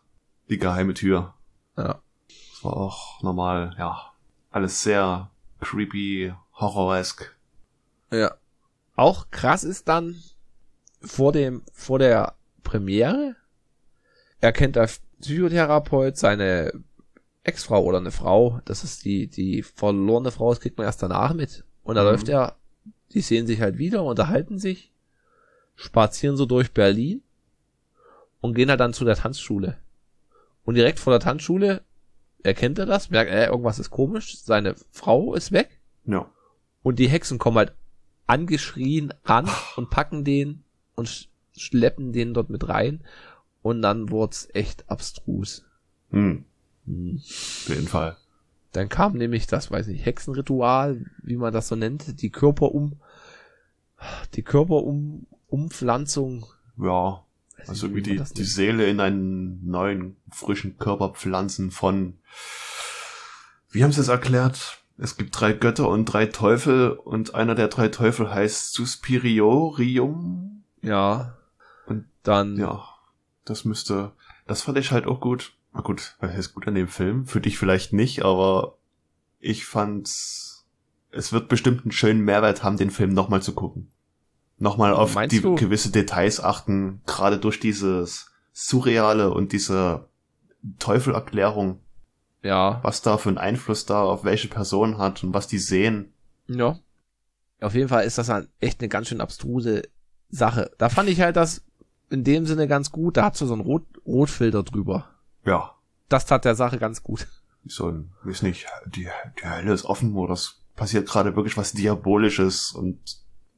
Die 0.50 0.58
geheime 0.58 0.94
Tür. 0.94 1.34
Ja. 1.76 2.00
Das 2.28 2.64
war 2.64 2.76
auch 2.76 3.22
normal, 3.22 3.74
ja. 3.78 4.12
Alles 4.50 4.82
sehr 4.82 5.30
creepy, 5.60 6.34
horroresk. 6.54 7.34
Ja. 8.10 8.34
Auch 8.96 9.30
krass 9.30 9.64
ist 9.64 9.88
dann 9.88 10.16
vor 11.00 11.32
dem, 11.32 11.62
vor 11.72 11.98
der 11.98 12.34
Premiere 12.62 13.36
erkennt 14.40 14.76
der 14.76 14.88
Psychotherapeut 15.20 16.16
seine 16.16 16.72
Ex-Frau 17.42 17.82
oder 17.82 17.98
eine 17.98 18.10
Frau, 18.10 18.60
das 18.64 18.84
ist 18.84 19.04
die, 19.04 19.26
die 19.26 19.62
verlorene 19.62 20.30
Frau, 20.30 20.50
das 20.50 20.60
kriegt 20.60 20.78
man 20.78 20.86
erst 20.86 21.02
danach 21.02 21.34
mit. 21.34 21.64
Und 21.82 21.96
da 21.96 22.02
Mhm. 22.02 22.08
läuft 22.08 22.28
er, 22.28 22.56
die 23.12 23.20
sehen 23.20 23.46
sich 23.46 23.60
halt 23.60 23.76
wieder, 23.78 24.02
unterhalten 24.04 24.58
sich, 24.58 24.92
spazieren 25.76 26.36
so 26.36 26.46
durch 26.46 26.72
Berlin 26.72 27.22
und 28.40 28.54
gehen 28.54 28.70
halt 28.70 28.80
dann 28.80 28.92
zu 28.92 29.04
der 29.04 29.16
Tanzschule. 29.16 29.76
Und 30.64 30.74
direkt 30.76 30.98
vor 30.98 31.12
der 31.12 31.20
Tanzschule 31.20 31.82
erkennt 32.42 32.78
er 32.78 32.86
das, 32.86 33.10
merkt, 33.10 33.30
äh, 33.30 33.46
irgendwas 33.46 33.78
ist 33.78 33.90
komisch, 33.90 34.38
seine 34.38 34.74
Frau 34.90 35.34
ist 35.34 35.52
weg 35.52 35.80
Ja. 36.04 36.30
und 36.82 36.98
die 36.98 37.08
Hexen 37.08 37.38
kommen 37.38 37.56
halt 37.58 37.72
angeschrien 38.26 39.12
ran 39.24 39.48
und 39.76 39.90
packen 39.90 40.24
den 40.24 40.62
und 40.94 41.08
sch 41.08 41.28
schleppen 41.56 42.12
den 42.12 42.34
dort 42.34 42.50
mit 42.50 42.68
rein. 42.68 43.00
Und 43.62 43.80
dann 43.80 44.10
wurd's 44.10 44.48
echt 44.54 44.90
abstrus. 44.90 45.64
Hm, 46.10 46.44
Hm. 46.86 47.16
auf 47.24 47.68
jeden 47.68 47.86
Fall. 47.88 48.16
Dann 48.72 48.88
kam 48.88 49.12
nämlich 49.16 49.46
das, 49.46 49.70
weiß 49.70 49.86
nicht, 49.86 50.04
Hexenritual, 50.04 51.06
wie 51.22 51.36
man 51.36 51.52
das 51.52 51.68
so 51.68 51.76
nennt, 51.76 52.20
die 52.22 52.30
Körperum, 52.30 52.98
die 54.34 54.42
Körperum, 54.42 55.26
Umpflanzung. 55.54 56.46
Ja. 56.76 57.22
Also 57.66 57.94
wie 57.94 58.02
die, 58.02 58.20
die. 58.36 58.44
Seele 58.44 58.86
in 58.86 59.00
einen 59.00 59.64
neuen, 59.70 60.16
frischen 60.30 60.76
Körper 60.76 61.10
pflanzen 61.10 61.70
von, 61.70 62.18
wie 63.70 63.82
haben 63.84 63.92
sie 63.92 64.00
es 64.00 64.08
erklärt? 64.08 64.82
Es 64.98 65.16
gibt 65.16 65.38
drei 65.38 65.52
Götter 65.52 65.88
und 65.88 66.04
drei 66.06 66.26
Teufel 66.26 66.90
und 66.90 67.34
einer 67.34 67.54
der 67.54 67.68
drei 67.68 67.88
Teufel 67.88 68.32
heißt 68.32 68.74
Suspiriorium. 68.74 70.62
Ja. 70.82 71.36
Und 71.86 72.06
dann, 72.22 72.56
Ja, 72.56 72.84
das 73.44 73.64
müsste, 73.64 74.12
das 74.46 74.62
fand 74.62 74.78
ich 74.78 74.90
halt 74.90 75.06
auch 75.06 75.20
gut. 75.20 75.52
Na 75.72 75.80
gut, 75.80 76.16
was 76.20 76.32
heißt 76.32 76.54
gut 76.54 76.68
an 76.68 76.74
dem 76.74 76.88
Film? 76.88 77.26
Für 77.26 77.40
dich 77.40 77.58
vielleicht 77.58 77.92
nicht, 77.92 78.24
aber 78.24 78.76
ich 79.40 79.64
fand's, 79.64 80.64
es 81.10 81.32
wird 81.32 81.48
bestimmt 81.48 81.82
einen 81.82 81.92
schönen 81.92 82.20
Mehrwert 82.20 82.62
haben, 82.62 82.76
den 82.76 82.90
Film 82.90 83.12
nochmal 83.12 83.42
zu 83.42 83.54
gucken. 83.54 83.90
Nochmal 84.64 84.94
auf 84.94 85.14
Meinst 85.14 85.36
die 85.36 85.40
du? 85.42 85.54
gewisse 85.56 85.90
Details 85.90 86.42
achten, 86.42 87.02
gerade 87.06 87.38
durch 87.38 87.60
dieses 87.60 88.32
Surreale 88.54 89.30
und 89.32 89.52
diese 89.52 90.08
Teufelerklärung, 90.78 91.80
ja, 92.42 92.80
was 92.82 93.02
da 93.02 93.18
für 93.18 93.28
einen 93.28 93.38
Einfluss 93.38 93.86
da 93.86 94.02
auf 94.02 94.24
welche 94.24 94.48
Person 94.48 94.98
hat 94.98 95.22
und 95.22 95.34
was 95.34 95.46
die 95.46 95.58
sehen. 95.58 96.12
Ja. 96.48 96.78
Auf 97.60 97.74
jeden 97.74 97.88
Fall 97.88 98.04
ist 98.04 98.18
das 98.18 98.28
halt 98.28 98.48
echt 98.60 98.80
eine 98.80 98.88
ganz 98.88 99.08
schön 99.08 99.20
abstruse 99.20 99.82
Sache. 100.28 100.70
Da 100.78 100.88
fand 100.88 101.08
ich 101.08 101.20
halt 101.20 101.36
das 101.36 101.62
in 102.10 102.24
dem 102.24 102.44
Sinne 102.46 102.66
ganz 102.68 102.90
gut. 102.90 103.16
Da 103.16 103.24
hat 103.26 103.36
so 103.36 103.46
so 103.46 103.54
einen 103.54 103.62
Rot 103.62 103.84
Rotfilter 104.06 104.62
drüber. 104.62 105.08
Ja, 105.46 105.74
Das 106.08 106.26
tat 106.26 106.44
der 106.44 106.54
Sache 106.54 106.78
ganz 106.78 107.02
gut. 107.02 107.26
so 107.66 107.88
ein, 107.90 108.10
weiß 108.24 108.42
nicht, 108.42 108.66
die, 108.86 109.08
die 109.40 109.48
Hölle 109.48 109.72
ist 109.72 109.84
offen 109.84 110.14
oder 110.16 110.32
es 110.34 110.62
passiert 110.76 111.06
gerade 111.08 111.36
wirklich 111.36 111.56
was 111.56 111.72
Diabolisches 111.72 112.72
und 112.72 112.98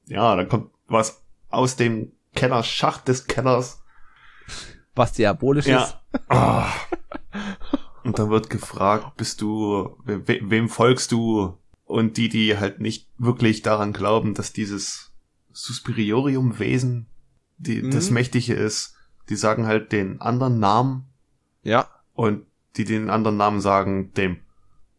ja, 0.07 0.37
dann 0.37 0.49
kommt 0.49 0.71
was 0.89 1.23
aus 1.51 1.77
dem 1.77 2.13
Kellerschacht 2.35 3.09
des 3.09 3.27
Kellers. 3.27 3.83
Was 4.95 5.13
diabolisch 5.13 5.67
ist. 5.67 5.73
Ja. 5.73 6.01
Ah. 6.29 6.73
Und 8.05 8.19
dann 8.19 8.31
wird 8.31 8.51
gefragt, 8.51 9.17
bist 9.17 9.41
du, 9.41 9.97
we 10.05 10.23
wem 10.27 10.69
folgst 10.69 11.13
du? 11.13 11.59
Und 11.85 12.17
die, 12.17 12.29
die 12.29 12.57
halt 12.59 12.81
nicht 12.81 13.09
wirklich 13.19 13.63
daran 13.63 13.93
glauben, 13.93 14.35
dass 14.35 14.53
dieses 14.53 15.13
Suspiriorium-Wesen 15.53 17.07
die, 17.59 17.83
Mhm. 17.83 17.91
das 17.91 18.11
Mächtige 18.11 18.55
ist, 18.55 18.95
die 19.29 19.37
sagen 19.37 19.67
halt 19.67 19.93
den 19.93 20.21
anderen 20.21 20.59
Namen 20.61 21.07
Ja. 21.63 21.89
und 22.15 22.45
die 22.77 22.85
den 22.85 23.09
anderen 23.11 23.37
Namen 23.37 23.61
sagen, 23.61 24.13
dem 24.15 24.39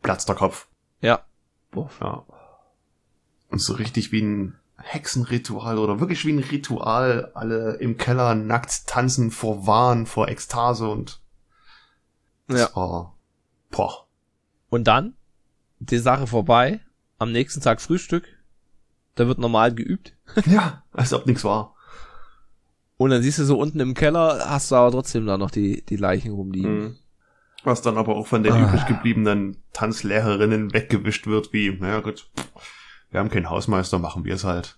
platzt 0.02 0.28
der 0.30 0.36
Kopf. 0.36 0.68
Ja. 1.02 1.24
Boah. 1.72 1.90
Ja. 2.02 2.26
Und 3.50 3.60
so 3.62 3.74
richtig 3.74 4.12
wie 4.12 4.22
ein 4.22 4.57
Hexenritual 4.80 5.78
oder 5.80 6.00
wirklich 6.00 6.24
wie 6.26 6.32
ein 6.34 6.40
Ritual, 6.40 7.32
alle 7.34 7.76
im 7.76 7.98
Keller 7.98 8.36
nackt 8.36 8.88
tanzen 8.88 9.32
vor 9.32 9.66
Wahn, 9.68 10.06
vor 10.06 10.28
Ekstase 10.30 10.88
und 10.88 11.20
das 12.48 12.62
Ja. 12.62 12.76
war, 12.76 13.18
boah. 13.72 14.08
Und 14.70 14.88
dann, 14.88 15.16
die 15.80 15.98
Sache 15.98 16.28
vorbei, 16.28 16.80
am 17.20 17.32
nächsten 17.32 17.62
Tag 17.62 17.82
Frühstück, 17.82 18.26
da 19.16 19.28
wird 19.28 19.40
normal 19.40 19.74
geübt. 19.74 20.14
Ja, 20.46 20.84
als 20.94 21.14
ob 21.14 21.26
nichts 21.26 21.44
war. 21.44 21.74
Und 22.98 23.12
dann 23.12 23.22
siehst 23.22 23.40
du 23.40 23.46
so 23.46 23.60
unten 23.60 23.80
im 23.80 23.94
Keller, 23.94 24.44
hast 24.50 24.72
du 24.72 24.76
aber 24.76 24.92
trotzdem 24.92 25.26
da 25.26 25.38
noch 25.38 25.52
die, 25.52 25.84
die 25.86 25.96
Leichen 25.98 26.32
rumliegen. 26.34 26.80
Mhm. 26.80 26.96
Was 27.64 27.82
dann 27.82 27.98
aber 27.98 28.16
auch 28.16 28.28
von 28.28 28.44
den 28.44 28.54
Ah. 28.54 28.68
übrig 28.68 28.86
gebliebenen 28.86 29.58
Tanzlehrerinnen 29.74 30.74
weggewischt 30.74 31.28
wird, 31.28 31.52
wie, 31.54 31.72
naja 31.72 32.00
gut, 32.02 32.30
wir 33.12 33.20
haben 33.20 33.30
keinen 33.30 33.50
Hausmeister, 33.50 34.00
machen 34.00 34.26
wir 34.26 34.36
es 34.36 34.44
halt. 34.44 34.78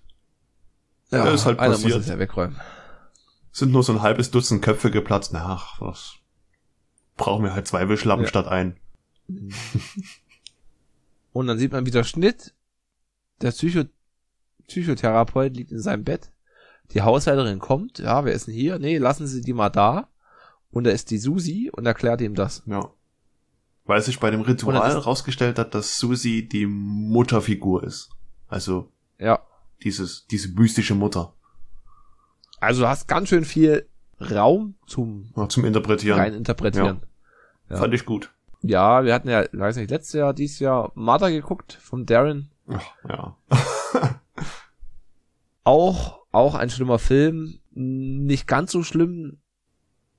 Ja, 1.11 1.27
ist 1.30 1.45
halt 1.45 1.59
einer 1.59 1.73
passiert. 1.73 1.93
muss 1.95 2.03
es 2.03 2.09
ja 2.09 2.19
wegräumen. 2.19 2.59
Sind 3.51 3.71
nur 3.71 3.84
so 3.84 3.93
ein 3.93 4.01
halbes 4.01 4.30
Dutzend 4.32 4.61
Köpfe 4.61 4.91
geplatzt, 4.91 5.32
na, 5.34 5.43
ach, 5.45 5.82
was 5.82 6.15
brauchen 7.17 7.43
wir 7.43 7.53
halt 7.53 7.67
zwei 7.67 7.89
Wischlappen 7.89 8.23
Ja. 8.23 8.30
statt 8.30 8.47
ein. 8.47 8.77
Und 11.34 11.47
dann 11.47 11.57
sieht 11.59 11.71
man 11.71 11.86
wieder 11.86 12.03
Schnitt. 12.03 12.53
Der 13.41 13.51
Psycho 13.51 13.84
Psychotherapeut 14.67 15.55
liegt 15.55 15.71
in 15.71 15.80
seinem 15.80 16.03
Bett. 16.03 16.32
Die 16.91 17.01
Haushälterin 17.01 17.59
kommt. 17.59 17.99
Ja, 17.99 18.23
wer 18.25 18.34
ist 18.34 18.47
denn 18.47 18.53
hier? 18.53 18.80
Nee, 18.80 18.97
lassen 18.97 19.27
Sie 19.27 19.41
die 19.41 19.53
mal 19.53 19.69
da. 19.69 20.09
Und 20.71 20.84
da 20.86 20.91
ist 20.91 21.09
die 21.11 21.17
Susi 21.17 21.71
und 21.73 21.86
erklärt 21.86 22.21
ihm 22.21 22.36
das. 22.36 22.63
Ja. 22.67 22.91
Weil 23.86 24.01
sich 24.01 24.19
bei 24.19 24.30
dem 24.30 24.41
Ritual 24.41 24.75
das 24.93 25.05
rausgestellt 25.05 25.57
hat, 25.57 25.73
dass 25.73 25.97
Susi 25.97 26.47
die 26.47 26.67
Mutterfigur 26.67 27.84
ist. 27.84 28.11
Also 28.50 28.91
Ja. 29.18 29.39
dieses, 29.84 30.28
diese 30.28 30.50
mystische 30.50 30.95
Mutter. 30.95 31.34
Also 32.60 32.82
du 32.82 32.88
hast 32.89 33.08
ganz 33.08 33.30
schön 33.30 33.45
viel 33.45 33.88
Raum 34.20 34.76
zum 34.86 35.32
Ja, 35.38 35.47
zum 35.47 35.64
Interpretieren. 35.64 36.20
rein 36.20 36.34
interpretieren. 36.34 37.02
Ja. 37.70 37.78
Fand 37.78 37.93
ich 37.93 38.06
gut. 38.06 38.34
Ja, 38.62 39.06
wir 39.06 39.14
hatten 39.14 39.30
ja, 39.30 39.45
weiß 39.54 39.78
nicht, 39.78 39.89
letztes 39.89 40.14
Jahr, 40.14 40.34
dieses 40.34 40.60
Jahr 40.60 40.91
Mother 40.95 41.32
geguckt 41.32 41.78
von 41.82 42.06
Darren. 42.06 42.50
Ach, 42.68 42.84
ja. 43.08 43.38
Auch, 45.64 46.20
auch 46.32 46.56
ein 46.56 46.70
schlimmer 46.70 47.00
Film. 47.00 47.60
Nicht 47.72 48.47
ganz 48.47 48.72
so 48.72 48.84
schlimm. 48.84 49.39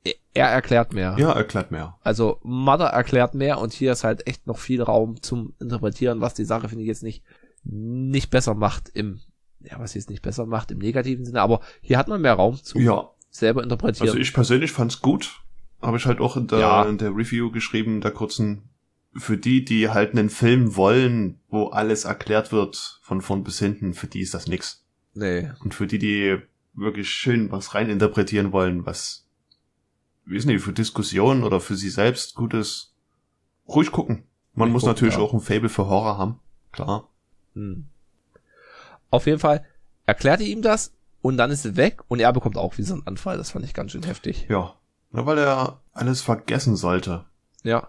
Er- 0.05 0.15
Er 0.33 0.49
erklärt 0.49 0.93
mehr. 0.95 1.17
ja, 1.19 1.33
erklärt 1.33 1.71
mehr. 1.71 1.99
Also 2.03 2.39
Mother 2.43 2.87
erklärt 2.87 3.35
mehr 3.35 3.59
und 3.59 3.73
hier 3.73 3.93
ist 3.93 4.05
halt 4.05 4.27
echt 4.27 4.47
noch 4.47 4.59
viel 4.59 4.81
Raum 4.83 5.21
zum 5.23 5.55
Interpretieren, 5.61 6.21
was 6.21 6.35
die 6.35 6.45
Sache, 6.45 6.69
finde 6.69 6.83
ich, 6.85 6.89
jetzt 6.89 7.03
nicht, 7.03 7.23
nicht 7.65 8.31
besser 8.31 8.55
macht 8.55 8.89
im, 8.91 9.21
ja, 9.61 9.79
was 9.79 9.95
jetzt 9.95 10.11
nicht 10.11 10.23
besser 10.23 10.47
macht 10.47 10.71
im 10.71 10.79
negativen 10.79 11.25
Sinne, 11.25 11.41
aber 11.43 11.61
hier 11.81 11.99
hat 11.99 12.09
man 12.09 12.21
mehr 12.21 12.35
Raum 12.35 12.63
zum 12.63 12.81
Ja, 12.81 13.11
selber 13.31 13.63
interpretieren. 13.63 14.09
also 14.09 14.19
ich 14.19 14.33
persönlich 14.33 14.73
fand's 14.73 15.01
gut. 15.01 15.43
Habe 15.83 15.97
ich 15.97 16.05
halt 16.07 16.21
auch 16.21 16.37
in 16.37 16.47
der, 16.47 16.59
Ja. 16.59 16.85
in 16.89 16.99
der 16.99 17.11
Review 17.17 17.51
geschrieben, 17.51 18.01
der 18.01 18.11
kurzen. 18.11 18.63
Für 19.17 19.37
die, 19.37 19.65
die 19.65 19.89
halt 19.89 20.13
einen 20.13 20.31
Film 20.31 20.77
wollen, 20.77 21.41
wo 21.49 21.67
alles 21.69 22.05
erklärt 22.05 22.53
wird, 22.53 23.01
von 23.03 23.21
vorn 23.23 23.43
bis 23.43 23.59
hinten, 23.59 23.93
für 23.95 24.07
die 24.07 24.21
ist 24.21 24.35
das 24.35 24.47
nix. 24.47 24.85
nee. 25.15 25.51
Und 25.65 25.75
für 25.75 25.87
die, 25.89 25.99
die 25.99 26.39
wirklich 26.75 27.09
schön 27.11 27.51
was 27.51 27.75
rein 27.75 27.91
interpretieren 27.91 28.53
wollen, 28.53 28.87
was, 28.87 29.27
wie 30.25 30.37
ist 30.37 30.45
nicht, 30.45 30.63
für 30.63 30.73
Diskussionen 30.73 31.43
oder 31.43 31.59
für 31.61 31.75
sie 31.75 31.91
selbst 31.91 32.37
gut 32.37 32.55
ist, 32.55 32.95
ruhig 33.67 33.91
gucken. 33.91 34.23
Man 34.55 34.67
Ruhig 34.69 34.75
muss 34.75 34.83
gucken, 34.83 34.95
natürlich 34.95 35.15
ja. 35.17 35.21
auch 35.21 35.33
ein 35.35 35.41
Fable 35.41 35.69
für 35.69 35.87
Horror 35.89 36.17
haben. 36.17 36.39
Klar. 36.71 37.09
Hm. 37.55 37.87
Auf 39.11 39.27
jeden 39.27 39.39
Fall 39.39 39.65
erklärt 40.07 40.41
er 40.41 40.47
ihm 40.47 40.63
das 40.63 40.93
und 41.23 41.37
dann 41.37 41.51
ist 41.51 41.65
er 41.65 41.77
weg 41.77 42.03
und 42.09 42.21
er 42.21 42.33
bekommt 42.33 42.57
auch 42.57 42.79
wie 42.79 42.83
so 42.83 42.95
einen 42.95 43.07
Anfall. 43.07 43.37
Das 43.37 43.51
fand 43.51 43.65
ich 43.65 43.75
ganz 43.75 43.93
schön 43.93 44.05
heftig. 44.05 44.47
Ja. 44.49 44.75
Na, 45.11 45.27
weil 45.27 45.39
er 45.39 45.81
alles 45.93 46.23
vergessen 46.23 46.77
sollte. 46.77 47.25
Ja. 47.63 47.89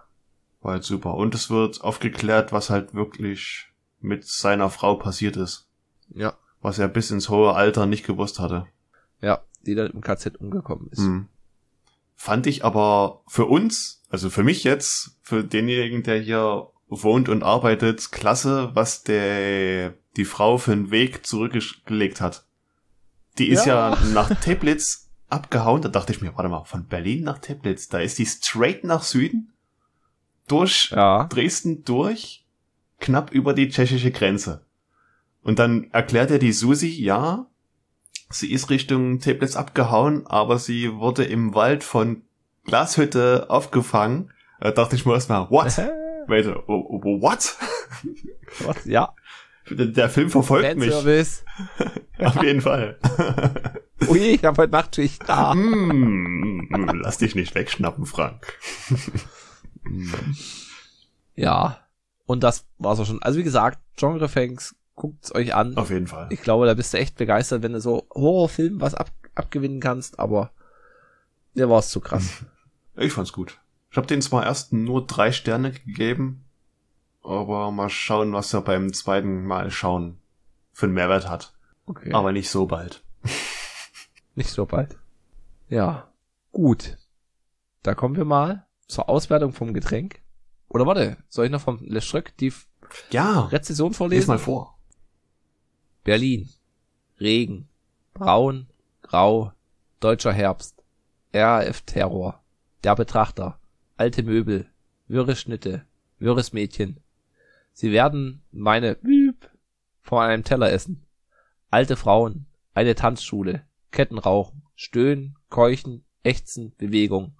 War 0.61 0.73
halt 0.73 0.83
super. 0.83 1.15
Und 1.15 1.35
es 1.35 1.49
wird 1.49 1.81
aufgeklärt, 1.81 2.51
was 2.51 2.69
halt 2.69 2.93
wirklich 2.93 3.67
mit 3.99 4.27
seiner 4.27 4.69
Frau 4.69 4.95
passiert 4.95 5.37
ist. 5.37 5.67
Ja. 6.09 6.35
Was 6.61 6.79
er 6.79 6.87
bis 6.87 7.11
ins 7.11 7.29
hohe 7.29 7.53
Alter 7.53 7.85
nicht 7.85 8.05
gewusst 8.05 8.39
hatte. 8.39 8.67
Ja. 9.21 9.43
Die 9.65 9.75
dann 9.75 9.91
im 9.91 10.01
KZ 10.01 10.37
umgekommen 10.37 10.89
ist. 10.91 10.99
Hm. 10.99 11.27
Fand 12.15 12.47
ich 12.47 12.65
aber 12.65 13.21
für 13.27 13.45
uns, 13.45 14.03
also 14.09 14.29
für 14.29 14.43
mich 14.43 14.63
jetzt, 14.63 15.17
für 15.21 15.43
denjenigen, 15.43 16.03
der 16.03 16.19
hier 16.19 16.70
wohnt 16.91 17.29
und 17.29 17.41
arbeitet, 17.41 18.11
klasse, 18.11 18.71
was 18.73 19.03
der, 19.03 19.93
die 20.17 20.25
Frau 20.25 20.57
für 20.57 20.73
einen 20.73 20.91
Weg 20.91 21.25
zurückgelegt 21.25 22.19
hat. 22.21 22.45
Die 23.37 23.47
ist 23.47 23.65
ja, 23.65 23.91
Ja. 23.91 23.97
nach 24.13 24.29
Teplitz 24.41 25.09
abgehauen. 25.29 25.81
Da 25.81 25.87
dachte 25.89 26.11
ich 26.11 26.21
mir, 26.21 26.35
warte 26.35 26.49
mal, 26.49 26.65
von 26.65 26.85
Berlin 26.85 27.23
nach 27.23 27.39
Teplitz, 27.39 27.87
da 27.87 27.99
ist 27.99 28.19
die 28.19 28.25
straight 28.25 28.83
nach 28.83 29.03
Süden, 29.03 29.53
durch 30.49 30.89
Ja. 30.91 31.23
Dresden 31.25 31.85
durch, 31.85 32.45
knapp 32.99 33.31
über 33.31 33.53
die 33.53 33.69
tschechische 33.69 34.11
Grenze. 34.11 34.65
Und 35.41 35.59
dann 35.59 35.89
erklärt 35.91 36.29
er 36.29 36.39
die 36.39 36.51
Susi, 36.51 36.89
ja, 36.89 37.47
sie 38.29 38.51
ist 38.51 38.69
Richtung 38.69 39.19
Teplitz 39.19 39.55
abgehauen, 39.55 40.27
aber 40.27 40.59
sie 40.59 40.93
wurde 40.95 41.23
im 41.23 41.55
Wald 41.55 41.85
von 41.85 42.23
Glashütte 42.65 43.49
aufgefangen. 43.49 44.31
Da 44.59 44.71
dachte 44.71 44.95
ich 44.97 45.05
mir 45.05 45.13
erstmal, 45.13 45.49
what? 45.49 45.71
Wait, 46.27 46.47
oh, 46.47 46.63
oh, 46.67 47.21
what? 47.21 47.55
Was? 48.59 48.85
Ja. 48.85 49.13
Der, 49.69 49.85
der 49.87 50.09
Film 50.09 50.29
verfolgt 50.29 50.77
mich. 50.77 50.91
Fanservice. 50.91 51.45
Auf 52.19 52.41
jeden 52.43 52.61
Fall. 52.61 52.97
Ui, 54.07 54.19
ich 54.19 54.43
habe 54.43 54.61
heute 54.61 54.71
Nachtschicht 54.71 55.27
da. 55.27 55.53
mm, 55.53 56.99
lass 57.01 57.17
dich 57.19 57.35
nicht 57.35 57.55
wegschnappen, 57.55 58.05
Frank. 58.05 58.53
Ja. 61.35 61.79
Und 62.25 62.43
das 62.43 62.67
war's 62.77 62.99
auch 62.99 63.05
schon. 63.05 63.21
Also 63.23 63.39
wie 63.39 63.43
gesagt, 63.43 63.79
Genrefangs, 63.97 64.75
guckt's 64.95 65.33
euch 65.33 65.55
an. 65.55 65.75
Auf 65.75 65.89
jeden 65.89 66.07
Fall. 66.07 66.27
Ich 66.29 66.41
glaube, 66.41 66.65
da 66.65 66.73
bist 66.73 66.93
du 66.93 66.97
echt 66.97 67.17
begeistert, 67.17 67.63
wenn 67.63 67.73
du 67.73 67.81
so 67.81 68.05
Horrorfilm 68.13 68.79
was 68.79 68.93
ab, 68.93 69.11
abgewinnen 69.33 69.79
kannst, 69.79 70.19
aber 70.19 70.51
mir 71.53 71.69
war's 71.69 71.89
zu 71.89 71.99
krass. 71.99 72.43
Ich 72.95 73.11
fand's 73.13 73.33
gut. 73.33 73.59
Ich 73.91 73.97
habe 73.97 74.07
den 74.07 74.21
zwar 74.21 74.45
erst 74.45 74.71
nur 74.73 75.05
drei 75.05 75.31
Sterne 75.31 75.71
gegeben, 75.73 76.45
aber 77.23 77.71
mal 77.71 77.89
schauen, 77.89 78.33
was 78.33 78.53
er 78.53 78.61
beim 78.61 78.93
zweiten 78.93 79.45
Mal 79.45 79.69
schauen 79.69 80.17
für 80.71 80.85
einen 80.85 80.95
Mehrwert 80.95 81.27
hat. 81.29 81.53
Okay. 81.85 82.11
Aber 82.13 82.31
nicht 82.31 82.49
so 82.49 82.65
bald. 82.65 83.03
Nicht 84.35 84.49
so 84.49 84.65
bald. 84.65 84.97
Ja. 85.67 86.07
Gut. 86.53 86.97
Da 87.83 87.93
kommen 87.93 88.15
wir 88.15 88.23
mal 88.23 88.65
zur 88.87 89.09
Auswertung 89.09 89.51
vom 89.51 89.73
Getränk. 89.73 90.21
Oder 90.69 90.85
warte, 90.85 91.17
soll 91.27 91.45
ich 91.45 91.51
noch 91.51 91.59
vom 91.61 91.79
Le 91.81 91.99
Schröck 91.99 92.35
die 92.37 92.53
Ja, 93.09 93.41
Rezession 93.47 93.89
lies 93.89 93.97
vorlesen? 93.97 94.27
mal 94.29 94.39
vor. 94.39 94.77
Berlin. 96.05 96.49
Regen. 97.19 97.67
Braun. 98.13 98.67
Grau. 99.01 99.51
Deutscher 99.99 100.31
Herbst. 100.31 100.81
RAF-Terror. 101.33 102.41
Der 102.85 102.95
Betrachter. 102.95 103.59
Alte 104.01 104.23
Möbel. 104.23 104.65
Wirre 105.07 105.35
Schnitte. 105.35 105.85
Wirres 106.17 106.53
Mädchen. 106.53 107.01
Sie 107.71 107.91
werden 107.91 108.41
meine 108.51 108.97
vor 110.01 110.23
einem 110.23 110.43
Teller 110.43 110.71
essen. 110.71 111.05
Alte 111.69 111.95
Frauen. 111.95 112.47
Eine 112.73 112.95
Tanzschule. 112.95 113.61
Kettenrauchen. 113.91 114.63
Stöhnen. 114.73 115.35
Keuchen. 115.49 116.03
Ächzen. 116.23 116.73
Bewegung. 116.79 117.37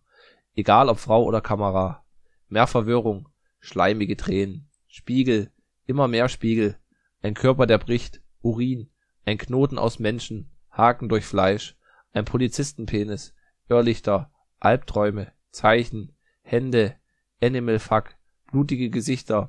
Egal 0.54 0.90
ob 0.90 1.00
Frau 1.00 1.24
oder 1.24 1.42
Kamera. 1.42 2.06
Mehr 2.48 2.68
Verwirrung. 2.68 3.28
Schleimige 3.60 4.16
Tränen. 4.16 4.70
Spiegel. 4.88 5.50
Immer 5.88 6.08
mehr 6.08 6.30
Spiegel. 6.30 6.78
Ein 7.24 7.34
Körper, 7.34 7.66
der 7.66 7.80
bricht. 7.80 8.22
Urin. 8.44 8.88
Ein 9.26 9.40
Knoten 9.40 9.80
aus 9.80 9.98
Menschen. 9.98 10.52
Haken 10.70 11.10
durch 11.10 11.26
Fleisch. 11.26 11.76
Ein 12.14 12.26
Polizistenpenis. 12.26 13.34
Irrlichter. 13.68 14.30
Albträume. 14.60 15.32
Zeichen. 15.50 16.14
Hände. 16.52 16.98
Animal 17.42 17.80
Fuck. 17.80 18.18
Blutige 18.52 18.90
Gesichter. 18.90 19.48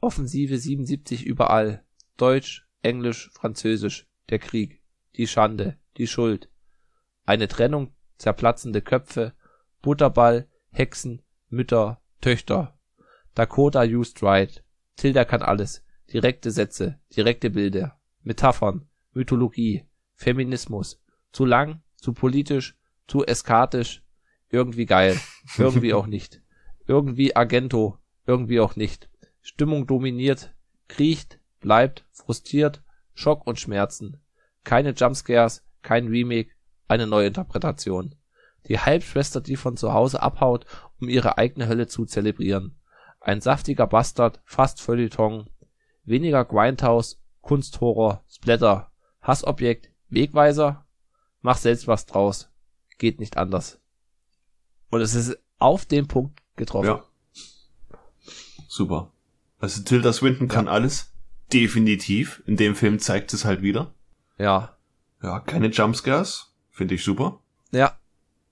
Offensive 0.00 0.58
77 0.58 1.24
überall. 1.24 1.82
Deutsch, 2.18 2.68
Englisch, 2.82 3.30
Französisch. 3.32 4.06
Der 4.28 4.38
Krieg. 4.38 4.82
Die 5.16 5.26
Schande. 5.26 5.78
Die 5.96 6.06
Schuld. 6.06 6.50
Eine 7.24 7.48
Trennung. 7.48 7.94
Zerplatzende 8.18 8.82
Köpfe. 8.82 9.32
Butterball. 9.80 10.46
Hexen. 10.68 11.22
Mütter. 11.48 12.02
Töchter. 12.20 12.78
Dakota 13.34 13.84
used 13.84 14.22
right. 14.22 14.62
Tilda 14.96 15.24
kann 15.24 15.40
alles. 15.40 15.82
Direkte 16.12 16.50
Sätze. 16.50 17.00
Direkte 17.16 17.48
Bilder. 17.48 17.98
Metaphern. 18.24 18.86
Mythologie. 19.14 19.86
Feminismus. 20.16 21.00
Zu 21.32 21.46
lang. 21.46 21.82
Zu 21.96 22.12
politisch. 22.12 22.76
Zu 23.08 23.24
eskatisch. 23.24 24.04
Irgendwie 24.50 24.84
geil. 24.84 25.18
Irgendwie 25.56 25.94
auch 25.94 26.06
nicht. 26.06 26.41
Irgendwie 26.86 27.36
Argento. 27.36 27.98
Irgendwie 28.26 28.60
auch 28.60 28.76
nicht. 28.76 29.08
Stimmung 29.40 29.86
dominiert. 29.86 30.54
Kriecht. 30.88 31.38
Bleibt. 31.60 32.04
Frustriert. 32.12 32.82
Schock 33.14 33.46
und 33.46 33.58
Schmerzen. 33.60 34.20
Keine 34.64 34.90
Jumpscares. 34.90 35.64
Kein 35.82 36.08
Remake. 36.08 36.50
Eine 36.88 37.06
Neuinterpretation. 37.06 38.14
Die 38.68 38.78
Halbschwester, 38.78 39.40
die 39.40 39.56
von 39.56 39.76
zu 39.76 39.92
Hause 39.92 40.22
abhaut, 40.22 40.66
um 41.00 41.08
ihre 41.08 41.38
eigene 41.38 41.68
Hölle 41.68 41.88
zu 41.88 42.04
zelebrieren. 42.04 42.76
Ein 43.20 43.40
saftiger 43.40 43.86
Bastard, 43.86 44.40
fast 44.44 44.80
Feuilleton. 44.80 45.48
Weniger 46.04 46.44
Grindhouse, 46.44 47.20
Kunsthorror, 47.40 48.24
Splatter, 48.28 48.90
Hassobjekt, 49.20 49.90
Wegweiser. 50.08 50.86
Mach 51.40 51.56
selbst 51.56 51.86
was 51.86 52.06
draus. 52.06 52.50
Geht 52.98 53.20
nicht 53.20 53.36
anders. 53.36 53.80
Und 54.90 55.00
es 55.00 55.14
ist 55.14 55.38
auf 55.58 55.86
den 55.86 56.06
Punkt 56.06 56.41
getroffen. 56.56 56.86
Ja. 56.86 57.04
Super. 58.68 59.12
Also 59.58 59.82
Tilda 59.82 60.12
Swinton 60.12 60.48
kann 60.48 60.68
alles. 60.68 61.12
Definitiv. 61.52 62.42
In 62.46 62.56
dem 62.56 62.74
Film 62.74 62.98
zeigt 62.98 63.32
es 63.32 63.44
halt 63.44 63.62
wieder. 63.62 63.94
Ja. 64.38 64.76
Ja, 65.22 65.40
keine 65.40 65.68
Jumpscares. 65.68 66.54
Finde 66.70 66.94
ich 66.94 67.04
super. 67.04 67.40
Ja. 67.70 67.96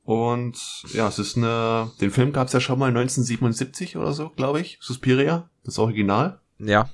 Und 0.05 0.85
ja, 0.93 1.09
es 1.09 1.19
ist 1.19 1.37
eine, 1.37 1.91
den 2.01 2.11
Film 2.11 2.33
gab 2.33 2.49
es 2.49 2.53
ja 2.53 2.61
schon 2.61 2.79
mal 2.79 2.89
1977 2.89 3.97
oder 3.97 4.13
so, 4.13 4.31
glaube 4.31 4.61
ich. 4.61 4.79
Suspiria, 4.81 5.49
das 5.65 5.79
Original. 5.79 6.41
Ja. 6.59 6.91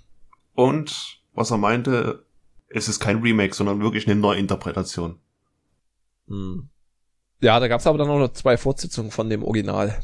Und 0.54 1.20
was 1.34 1.50
er 1.50 1.58
meinte, 1.58 2.24
es 2.68 2.88
ist 2.88 3.00
kein 3.00 3.20
Remake, 3.20 3.54
sondern 3.54 3.80
wirklich 3.80 4.06
eine 4.06 4.20
Neuinterpretation. 4.20 5.18
Hm. 6.28 6.68
Ja, 7.40 7.60
da 7.60 7.68
gab's 7.68 7.86
aber 7.86 7.98
dann 7.98 8.08
auch 8.08 8.18
noch 8.18 8.32
zwei 8.32 8.56
Fortsetzungen 8.56 9.10
von 9.10 9.28
dem 9.28 9.42
Original. 9.42 10.00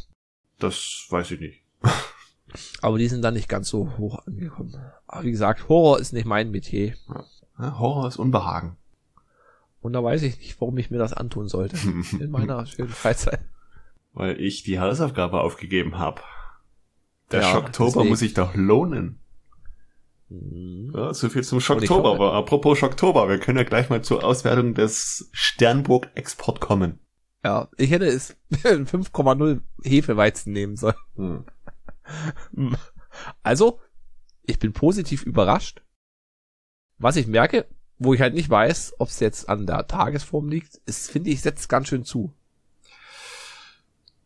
Das 0.62 1.06
weiß 1.10 1.32
ich 1.32 1.40
nicht. 1.40 1.62
Aber 2.82 2.98
die 2.98 3.08
sind 3.08 3.22
dann 3.22 3.34
nicht 3.34 3.48
ganz 3.48 3.68
so 3.68 3.96
hoch 3.98 4.26
angekommen. 4.26 4.76
Aber 5.06 5.24
wie 5.24 5.30
gesagt, 5.30 5.68
Horror 5.68 5.98
ist 5.98 6.12
nicht 6.12 6.26
mein 6.26 6.50
Metier. 6.50 6.94
Ja, 7.58 7.78
Horror 7.78 8.08
ist 8.08 8.18
Unbehagen. 8.18 8.76
Und 9.80 9.94
da 9.94 10.04
weiß 10.04 10.22
ich 10.22 10.38
nicht, 10.38 10.60
warum 10.60 10.76
ich 10.78 10.90
mir 10.90 10.98
das 10.98 11.12
antun 11.12 11.48
sollte. 11.48 11.76
In 12.20 12.30
meiner 12.30 12.66
schönen 12.66 12.88
Freizeit. 12.90 13.40
Weil 14.12 14.40
ich 14.40 14.62
die 14.62 14.78
Hausaufgabe 14.78 15.40
aufgegeben 15.40 15.98
habe. 15.98 16.20
Der 17.30 17.40
Ja, 17.40 17.50
Schocktober 17.50 17.90
deswegen. 17.92 18.08
muss 18.10 18.18
sich 18.20 18.34
doch 18.34 18.54
lohnen. 18.54 19.18
Hm. 20.28 20.92
Ja, 20.94 21.14
so 21.14 21.28
viel 21.30 21.42
zum 21.42 21.58
ich 21.58 21.64
Schocktober. 21.64 22.12
Aber 22.12 22.34
apropos 22.34 22.78
Schocktober, 22.78 23.28
wir 23.28 23.38
können 23.38 23.58
ja 23.58 23.64
gleich 23.64 23.88
mal 23.88 24.02
zur 24.02 24.22
Auswertung 24.22 24.74
des 24.74 25.30
Sternburg-Export 25.32 26.60
kommen. 26.60 27.00
Ja, 27.44 27.68
ich 27.76 27.90
hätte 27.90 28.06
es 28.06 28.36
5,0 28.52 29.60
Hefeweizen 29.82 30.52
nehmen 30.52 30.76
sollen. 30.76 30.94
Hm. 31.16 31.44
Also, 33.42 33.78
ich 34.44 34.58
bin 34.58 34.72
positiv 34.72 35.22
überrascht. 35.24 35.82
Was 36.98 37.16
ich 37.16 37.26
merke, 37.26 37.66
wo 37.98 38.14
ich 38.14 38.20
halt 38.20 38.34
nicht 38.34 38.48
weiß, 38.48 38.94
ob 38.98 39.08
es 39.08 39.20
jetzt 39.20 39.48
an 39.48 39.66
der 39.66 39.86
Tagesform 39.86 40.48
liegt, 40.48 40.80
ist, 40.86 41.10
finde 41.10 41.30
ich, 41.30 41.42
setzt 41.42 41.68
ganz 41.68 41.88
schön 41.88 42.04
zu. 42.04 42.32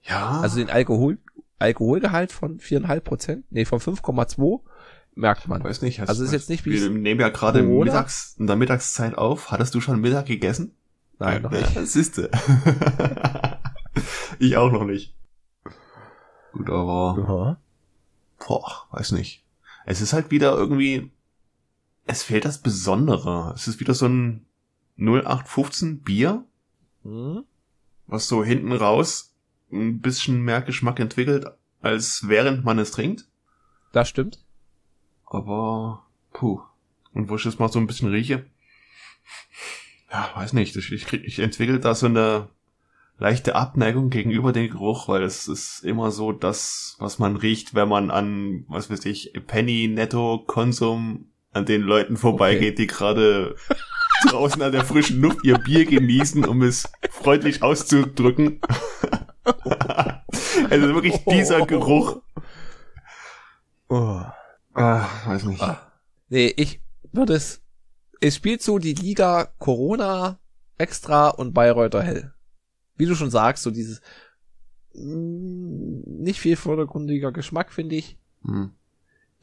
Ja. 0.03 0.41
Also 0.41 0.59
den 0.59 0.71
Alkohol, 0.71 1.19
Alkoholgehalt 1.59 2.33
von 2.33 2.59
4,5 2.61 3.01
Prozent, 3.01 3.45
nee, 3.51 3.65
von 3.65 3.81
5,2 3.81 4.61
merkt 5.15 5.49
man. 5.49 5.65
weiß 5.65 5.83
nicht. 5.83 6.01
hast- 6.01 6.09
Also 6.09 6.25
ist 6.25 6.33
jetzt 6.33 6.49
nicht 6.49 6.65
wie 6.65 6.73
Wir 6.81 6.91
nehmen 6.91 7.21
ja 7.21 7.29
gerade 7.31 7.63
Corona? 7.65 7.85
mittags, 7.87 8.37
in 8.39 8.47
der 8.47 8.57
Mittagszeit 8.57 9.17
auf. 9.19 9.51
Hattest 9.51 9.75
du 9.75 9.81
schon 9.81 10.01
Mittag 10.01 10.27
gegessen? 10.27 10.75
Nein, 11.19 11.43
noch 11.43 11.53
ja, 11.53 11.61
nicht. 11.61 11.77
Das 11.77 11.93
siehste. 11.93 12.31
ich 14.39 14.57
auch 14.57 14.71
noch 14.71 14.85
nicht. 14.85 15.15
Gut, 16.53 16.69
aber 16.69 17.17
Aha. 17.23 17.61
boah, 18.47 18.87
weiß 18.91 19.13
nicht. 19.13 19.45
Es 19.85 20.01
ist 20.01 20.13
halt 20.13 20.31
wieder 20.31 20.55
irgendwie, 20.57 21.11
es 22.07 22.23
fehlt 22.23 22.45
das 22.45 22.59
Besondere. 22.63 23.53
Es 23.55 23.69
ist 23.69 23.81
wieder 23.81 23.95
so 23.95 24.07
ein 24.07 24.47
0815 24.99 26.01
Bier, 26.03 26.45
Hm? 27.03 27.45
was 28.07 28.29
so 28.29 28.43
hinten 28.43 28.73
raus 28.73 29.35
ein 29.73 30.01
bisschen 30.01 30.43
mehr 30.43 30.63
Geschmack 30.63 30.99
entwickelt, 31.01 31.47
als 31.81 32.29
während 32.29 32.65
man 32.65 32.79
es 32.79 32.91
trinkt. 32.93 33.27
Das 33.93 34.09
stimmt. 34.09 34.45
Aber, 35.25 36.07
puh. 36.33 36.61
Und 37.13 37.29
wo 37.29 37.37
ich 37.37 37.45
jetzt 37.45 37.59
mal 37.59 37.69
so 37.69 37.79
ein 37.79 37.87
bisschen 37.87 38.11
rieche, 38.11 38.47
ja, 40.11 40.31
weiß 40.35 40.53
nicht, 40.53 40.77
ich, 40.77 40.93
ich, 40.93 41.13
ich 41.13 41.39
entwickle 41.39 41.81
da 41.81 41.95
so 41.95 42.07
eine 42.07 42.49
leichte 43.19 43.57
Abneigung 43.57 44.11
gegenüber 44.11 44.53
dem 44.53 44.71
Geruch, 44.71 45.09
weil 45.09 45.23
es 45.23 45.49
ist 45.49 45.85
immer 45.85 46.11
so 46.11 46.33
das, 46.33 46.97
was 46.99 47.19
man 47.19 47.37
riecht, 47.37 47.75
wenn 47.75 47.89
man 47.89 48.11
an, 48.11 48.65
was 48.69 48.91
weiß 48.91 49.05
ich, 49.07 49.33
Penny, 49.47 49.89
Netto, 49.89 50.45
Konsum 50.47 51.27
an 51.53 51.65
den 51.65 51.83
Leuten 51.83 52.17
vorbeigeht, 52.17 52.79
die 52.79 52.87
gerade 52.87 53.57
draußen 54.29 54.61
an 54.61 54.73
der 54.73 54.85
frischen 54.85 55.21
Luft 55.21 55.45
ihr 55.45 55.59
Bier 55.59 55.87
genießen, 55.87 56.45
um 56.45 56.63
es 56.63 56.91
freundlich 57.11 57.63
auszudrücken. 57.63 58.61
also 60.71 60.95
wirklich 60.95 61.25
dieser 61.25 61.67
Geruch. 61.67 62.21
Oh. 63.89 64.21
Ah, 64.75 65.07
weiß 65.25 65.45
nicht. 65.45 65.63
Ah. 65.63 65.93
Nee, 66.29 66.53
ich 66.57 66.81
würde 67.13 67.35
es, 67.35 67.63
es 68.21 68.37
spielt 68.37 68.63
so 68.63 68.79
die 68.79 68.95
Liga 68.95 69.49
Corona 69.59 70.39
Extra 70.79 71.29
und 71.29 71.53
Bayreuther 71.55 72.03
Hell. 72.03 72.33
Wie 72.97 73.07
du 73.07 73.15
schon 73.15 73.31
sagst, 73.31 73.63
so 73.63 73.71
dieses 73.71 74.01
mm, 74.95 76.01
nicht 76.23 76.41
viel 76.41 76.57
vordergründiger 76.57 77.33
Geschmack, 77.33 77.73
finde 77.73 77.97
ich. 77.97 78.19
Hm. 78.43 78.73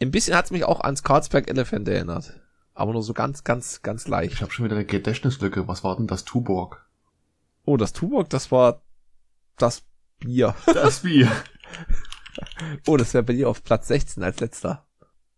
Ein 0.02 0.12
bisschen 0.12 0.36
hat's 0.36 0.52
mich 0.52 0.64
auch 0.64 0.82
ans 0.82 1.04
Carlsberg 1.04 1.50
Elephant 1.50 1.88
erinnert. 1.88 2.40
Aber 2.74 2.94
nur 2.94 3.04
so 3.04 3.14
ganz, 3.14 3.44
ganz, 3.44 3.82
ganz 3.84 4.04
Ich 4.04 4.10
leicht. 4.10 4.42
habe 4.42 4.52
schon 4.52 4.66
wieder 4.66 4.76
eine 4.76 4.86
Gedächtnislücke. 4.86 5.68
Was 5.68 5.84
war 5.84 5.96
denn 5.96 6.08
das 6.08 6.26
Tuborg? 6.26 6.86
Oh, 7.66 7.78
das 7.78 7.94
Tuborg, 7.94 8.30
das 8.30 8.52
war 8.52 8.82
das 9.58 9.84
Bier. 10.20 10.56
Das 10.66 11.02
Bier. 11.02 11.32
Oh, 12.88 12.98
das 12.98 13.14
wäre 13.14 13.24
bei 13.24 13.34
dir 13.34 13.48
auf 13.48 13.64
Platz 13.64 13.88
16 13.90 14.24
als 14.24 14.40
letzter. 14.40 14.88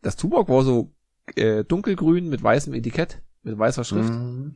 Das 0.01 0.15
Tuborg 0.15 0.47
war 0.47 0.63
so 0.63 0.94
äh, 1.35 1.63
dunkelgrün 1.63 2.29
mit 2.29 2.43
weißem 2.43 2.73
Etikett, 2.73 3.21
mit 3.43 3.57
weißer 3.57 3.83
Schrift. 3.83 4.13
Mhm. 4.13 4.55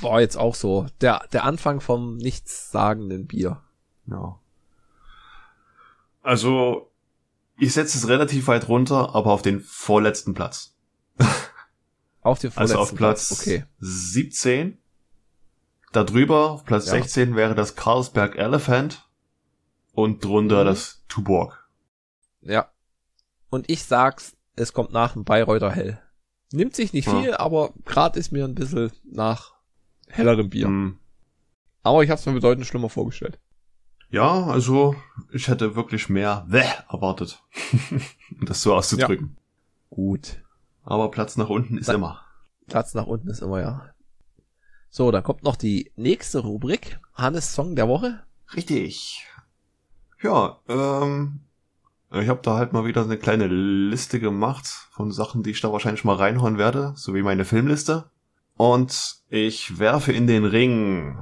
War 0.00 0.20
jetzt 0.20 0.36
auch 0.36 0.54
so. 0.54 0.86
Der, 1.00 1.26
der 1.32 1.44
Anfang 1.44 1.80
vom 1.80 2.16
nichtssagenden 2.16 3.26
Bier. 3.26 3.62
Ja. 4.06 4.38
Also, 6.22 6.90
ich 7.58 7.72
setze 7.72 7.96
es 7.98 8.08
relativ 8.08 8.48
weit 8.48 8.68
runter, 8.68 9.14
aber 9.14 9.32
auf 9.32 9.42
den 9.42 9.60
vorletzten 9.60 10.34
Platz. 10.34 10.74
Auf 12.22 12.40
den 12.40 12.50
Also 12.56 12.74
vorletzten 12.74 12.94
auf 12.94 12.98
Platz 12.98 13.32
Okay. 13.40 13.64
17. 13.78 14.78
Darüber, 15.92 16.50
auf 16.50 16.64
Platz 16.64 16.86
Ja. 16.86 16.94
16 16.94 17.36
wäre 17.36 17.54
das 17.54 17.76
Carlsberg 17.76 18.34
Elephant 18.34 19.08
und 19.92 20.24
drunter 20.24 20.62
Mhm. 20.62 20.66
das 20.66 21.04
Tuborg. 21.06 21.68
Ja. 22.40 22.68
Und 23.48 23.70
ich 23.70 23.84
sag's, 23.84 24.35
es 24.56 24.72
kommt 24.72 24.92
nach 24.92 25.12
dem 25.12 25.24
Bayreuther 25.24 25.70
Hell. 25.70 26.00
Nimmt 26.52 26.74
sich 26.76 26.92
nicht 26.92 27.06
Ja. 27.06 27.20
viel, 27.20 27.34
aber 27.34 27.72
grad 27.84 28.16
ist 28.16 28.32
mir 28.32 28.44
ein 28.44 28.54
bisschen 28.54 28.90
nach 29.04 29.54
hellerem 30.08 30.48
Bier. 30.50 30.66
Hm. 30.66 30.98
Aber 31.82 32.02
ich 32.02 32.10
hab's 32.10 32.26
mir 32.26 32.32
bedeutend 32.32 32.66
schlimmer 32.66 32.88
vorgestellt. 32.88 33.38
Ja, 34.10 34.44
also 34.46 34.94
ich 35.32 35.48
hätte 35.48 35.74
wirklich 35.74 36.08
mehr 36.08 36.44
Wäh 36.48 36.64
erwartet, 36.88 37.42
um 37.90 38.46
das 38.46 38.62
so 38.62 38.74
auszudrücken. 38.74 39.36
Gut. 39.90 40.42
Aber 40.84 41.10
Platz 41.10 41.36
nach 41.36 41.48
unten 41.48 41.76
ist 41.78 41.88
Da- 41.88 41.94
immer. 41.94 42.22
Platz 42.68 42.94
nach 42.94 43.06
unten 43.06 43.28
ist 43.28 43.42
immer 43.42 43.60
ja. 43.60 43.90
So, 44.90 45.10
dann 45.10 45.22
kommt 45.24 45.42
noch 45.42 45.56
die 45.56 45.92
nächste 45.96 46.38
Rubrik. 46.40 46.98
Hannes 47.14 47.52
Song 47.54 47.74
der 47.76 47.88
Woche. 47.88 48.22
Richtig. 48.54 49.26
Ja, 50.22 50.60
ähm, 50.68 51.40
ich 52.22 52.28
habe 52.28 52.40
da 52.42 52.56
halt 52.56 52.72
mal 52.72 52.84
wieder 52.84 53.02
eine 53.02 53.16
kleine 53.18 53.46
Liste 53.46 54.20
gemacht 54.20 54.66
von 54.90 55.10
Sachen, 55.10 55.42
die 55.42 55.50
ich 55.50 55.60
da 55.60 55.72
wahrscheinlich 55.72 56.04
mal 56.04 56.16
reinhauen 56.16 56.58
werde, 56.58 56.92
sowie 56.96 57.22
meine 57.22 57.44
Filmliste. 57.44 58.10
Und 58.56 59.16
ich 59.28 59.78
werfe 59.78 60.12
in 60.12 60.26
den 60.26 60.44
Ring 60.44 61.18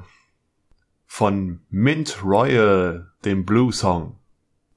von 1.07 1.61
Mint 1.71 2.25
Royal 2.25 3.13
den 3.25 3.45
Blue 3.45 3.73
Song. 3.73 4.19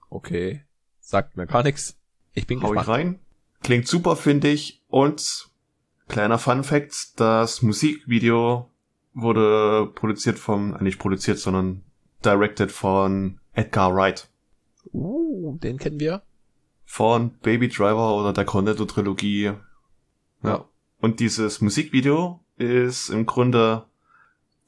Okay. 0.10 0.64
Sagt 1.00 1.38
mir 1.38 1.48
gar 1.48 1.64
nichts. 1.64 1.98
Ich 2.34 2.48
bin 2.48 2.62
Hau 2.62 2.74
ich 2.74 2.80
gespannt. 2.80 2.88
rein. 2.90 3.20
Klingt 3.64 3.88
super, 3.88 4.16
finde 4.16 4.50
ich. 4.50 4.84
Und 4.88 5.50
kleiner 6.08 6.38
Fun 6.38 6.64
Fact, 6.64 7.20
das 7.20 7.62
Musikvideo 7.62 8.72
wurde 9.14 9.88
produziert 9.96 10.38
vom, 10.38 10.76
äh, 10.76 10.84
nicht 10.84 11.00
produziert, 11.00 11.40
sondern 11.40 11.84
directed 12.24 12.72
von 12.72 13.40
Edgar 13.54 13.94
Wright. 13.96 14.30
Uh, 14.94 15.58
den 15.58 15.78
kennen 15.78 16.00
wir. 16.00 16.22
von 16.88 17.32
Baby 17.40 17.68
Driver 17.68 18.16
oder 18.16 18.34
der 18.34 18.46
Cornetto-Trilogie. 18.46 19.44
Ja. 19.44 19.60
Ja. 20.44 20.66
Und 21.00 21.20
dieses 21.20 21.62
Musikvideo 21.62 22.40
ist 22.56 23.10
im 23.10 23.26
Grunde 23.26 23.86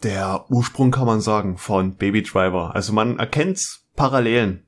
der 0.04 0.46
Ursprung, 0.50 0.92
kann 0.92 1.06
man 1.08 1.22
sagen, 1.22 1.58
von 1.58 1.96
Baby 1.96 2.22
Driver. 2.22 2.76
Also 2.76 2.94
man 2.94 3.18
erkennt 3.18 3.82
Parallelen. 3.96 4.66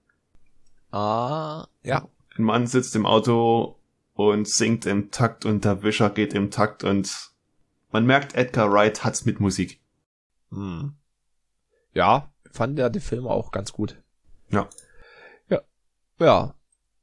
Ah, 0.91 1.67
ja. 1.83 2.07
Ein 2.37 2.43
Mann 2.43 2.67
sitzt 2.67 2.95
im 2.95 3.05
Auto 3.05 3.77
und 4.13 4.47
singt 4.47 4.85
im 4.85 5.11
Takt 5.11 5.45
und 5.45 5.65
der 5.65 5.83
Wischer 5.83 6.09
geht 6.09 6.33
im 6.33 6.51
Takt 6.51 6.83
und 6.83 7.31
man 7.91 8.05
merkt, 8.05 8.35
Edgar 8.35 8.71
Wright 8.71 9.03
hat's 9.03 9.25
mit 9.25 9.39
Musik. 9.39 9.81
Hm. 10.51 10.93
Ja, 11.93 12.29
fand 12.51 12.77
der 12.77 12.89
den 12.89 13.01
Film 13.01 13.27
auch 13.27 13.51
ganz 13.51 13.73
gut. 13.73 14.01
Ja. 14.49 14.67
Ja. 16.21 16.53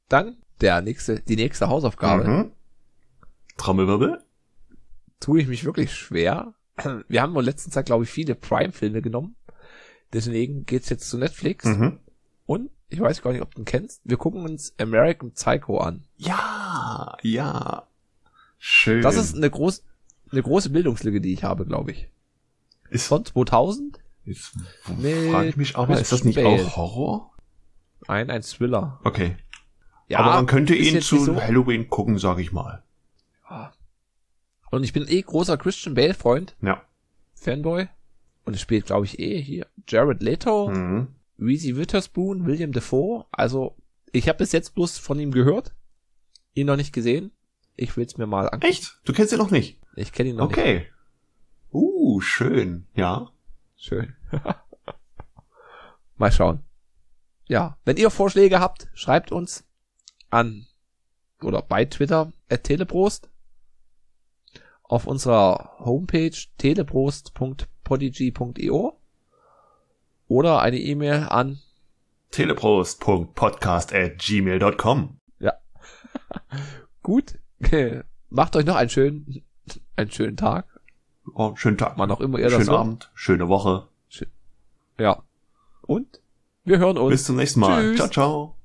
Dann 0.07 0.37
der 0.61 0.81
nächste, 0.81 1.19
die 1.19 1.35
nächste 1.35 1.69
Hausaufgabe. 1.69 2.27
Mhm. 2.27 2.51
Trommelwirbel? 3.57 4.23
Tue 5.19 5.41
ich 5.41 5.47
mich 5.47 5.65
wirklich 5.65 5.93
schwer. 5.93 6.53
Wir 7.07 7.21
haben 7.21 7.35
in 7.35 7.45
letzter 7.45 7.69
Zeit, 7.69 7.85
glaube 7.85 8.05
ich, 8.05 8.09
viele 8.09 8.35
Prime-Filme 8.35 9.01
genommen. 9.01 9.35
Deswegen 10.13 10.65
geht's 10.65 10.89
jetzt 10.89 11.09
zu 11.09 11.17
Netflix. 11.17 11.65
Mhm. 11.65 11.99
Und 12.45 12.71
ich 12.87 12.99
weiß 12.99 13.21
gar 13.21 13.31
nicht, 13.31 13.41
ob 13.41 13.53
du 13.53 13.61
ihn 13.61 13.65
kennst. 13.65 14.01
Wir 14.03 14.17
gucken 14.17 14.43
uns 14.43 14.73
American 14.79 15.31
Psycho 15.31 15.77
an. 15.77 16.05
Ja, 16.17 17.15
ja. 17.21 17.87
Schön. 18.57 19.01
Das 19.01 19.15
ist 19.15 19.35
eine 19.35 19.49
groß, 19.49 19.83
eine 20.31 20.41
große 20.41 20.71
Bildungslücke, 20.71 21.21
die 21.21 21.33
ich 21.33 21.43
habe, 21.43 21.65
glaube 21.65 21.91
ich. 21.91 22.09
ist, 22.89 23.07
Von 23.07 23.23
2000 23.25 23.99
Jetzt 24.25 24.55
Mit 24.99 25.31
frage 25.31 25.49
ich 25.49 25.57
mich 25.57 25.75
aber, 25.75 25.99
ist 25.99 26.11
das 26.11 26.23
nicht 26.23 26.35
Bale. 26.35 26.47
auch 26.49 26.75
Horror? 26.75 27.28
Ein, 28.07 28.29
ein 28.29 28.41
Thriller. 28.41 28.99
Okay. 29.03 29.37
Ja, 30.07 30.19
aber 30.19 30.31
man 30.35 30.45
könnte 30.47 30.73
ihn 30.75 31.01
zu 31.01 31.19
so- 31.19 31.39
Halloween 31.41 31.89
gucken, 31.89 32.17
sag 32.17 32.39
ich 32.39 32.51
mal. 32.51 32.83
Und 34.71 34.83
ich 34.83 34.93
bin 34.93 35.07
eh 35.07 35.21
großer 35.21 35.57
Christian 35.57 35.95
Bale 35.95 36.13
Freund, 36.13 36.55
Ja. 36.61 36.81
Fanboy. 37.33 37.87
Und 38.45 38.53
es 38.55 38.61
spielt, 38.61 38.85
glaube 38.87 39.05
ich, 39.05 39.19
eh 39.19 39.41
hier 39.41 39.67
Jared 39.87 40.21
Leto, 40.21 40.69
Mhm. 40.69 41.07
Reese 41.39 41.75
Witherspoon, 41.77 42.45
William 42.45 42.71
Defoe. 42.71 43.25
Also, 43.31 43.75
ich 44.11 44.27
habe 44.27 44.39
bis 44.39 44.51
jetzt 44.51 44.75
bloß 44.75 44.97
von 44.97 45.19
ihm 45.19 45.31
gehört, 45.31 45.73
ihn 46.53 46.67
noch 46.67 46.75
nicht 46.75 46.93
gesehen. 46.93 47.31
Ich 47.75 47.95
will's 47.97 48.17
mir 48.17 48.27
mal 48.27 48.45
angucken. 48.45 48.63
Echt? 48.71 48.99
Du 49.05 49.13
kennst 49.13 49.31
ihn 49.31 49.39
noch 49.39 49.51
nicht? 49.51 49.79
Ich 49.95 50.11
kenne 50.11 50.29
ihn 50.29 50.35
noch 50.35 50.49
nicht. 50.49 50.57
Okay. 50.57 50.87
Uh, 51.71 52.19
schön. 52.21 52.85
Ja. 52.95 53.29
Schön. 53.77 54.15
mal 56.17 56.31
schauen. 56.31 56.61
Ja, 57.49 57.77
wenn 57.83 57.97
ihr 57.97 58.09
Vorschläge 58.11 58.59
habt, 58.59 58.87
schreibt 58.93 59.31
uns 59.31 59.63
an 60.29 60.67
oder 61.41 61.63
bei 61.63 61.85
Twitter 61.85 62.31
at 62.47 62.65
teleprost 62.65 63.27
auf 64.83 65.07
unserer 65.07 65.71
Homepage 65.79 66.37
teleprost.podigy.io 66.59 68.99
oder 70.27 70.61
eine 70.61 70.77
E-Mail 70.77 71.25
an 71.27 71.57
Teleprost.podcast 72.29 73.95
at 73.95 74.19
gmail.com. 74.19 75.19
gut. 77.01 77.39
Macht 78.29 78.55
euch 78.55 78.65
noch 78.65 78.75
einen 78.75 78.91
schönen, 78.91 79.43
einen 79.95 80.11
schönen 80.11 80.37
Tag. 80.37 80.67
Oh, 81.33 81.55
schönen 81.55 81.79
Tag. 81.79 81.93
Wann 81.97 82.11
auch 82.11 82.21
immer 82.21 82.37
ihr 82.37 82.45
das 82.45 82.53
Schönen 82.53 82.69
hört. 82.69 82.79
Abend. 82.79 83.09
Schöne 83.15 83.47
Woche. 83.47 83.87
Ja. 84.99 85.23
Und 85.81 86.18
wir 86.69 86.79
hören 86.79 86.97
uns. 86.97 87.11
Bis 87.11 87.23
zum 87.25 87.35
nächsten 87.35 87.59
Mal. 87.59 87.81
Tschüss. 87.81 87.97
Ciao, 87.97 88.09
ciao. 88.09 88.55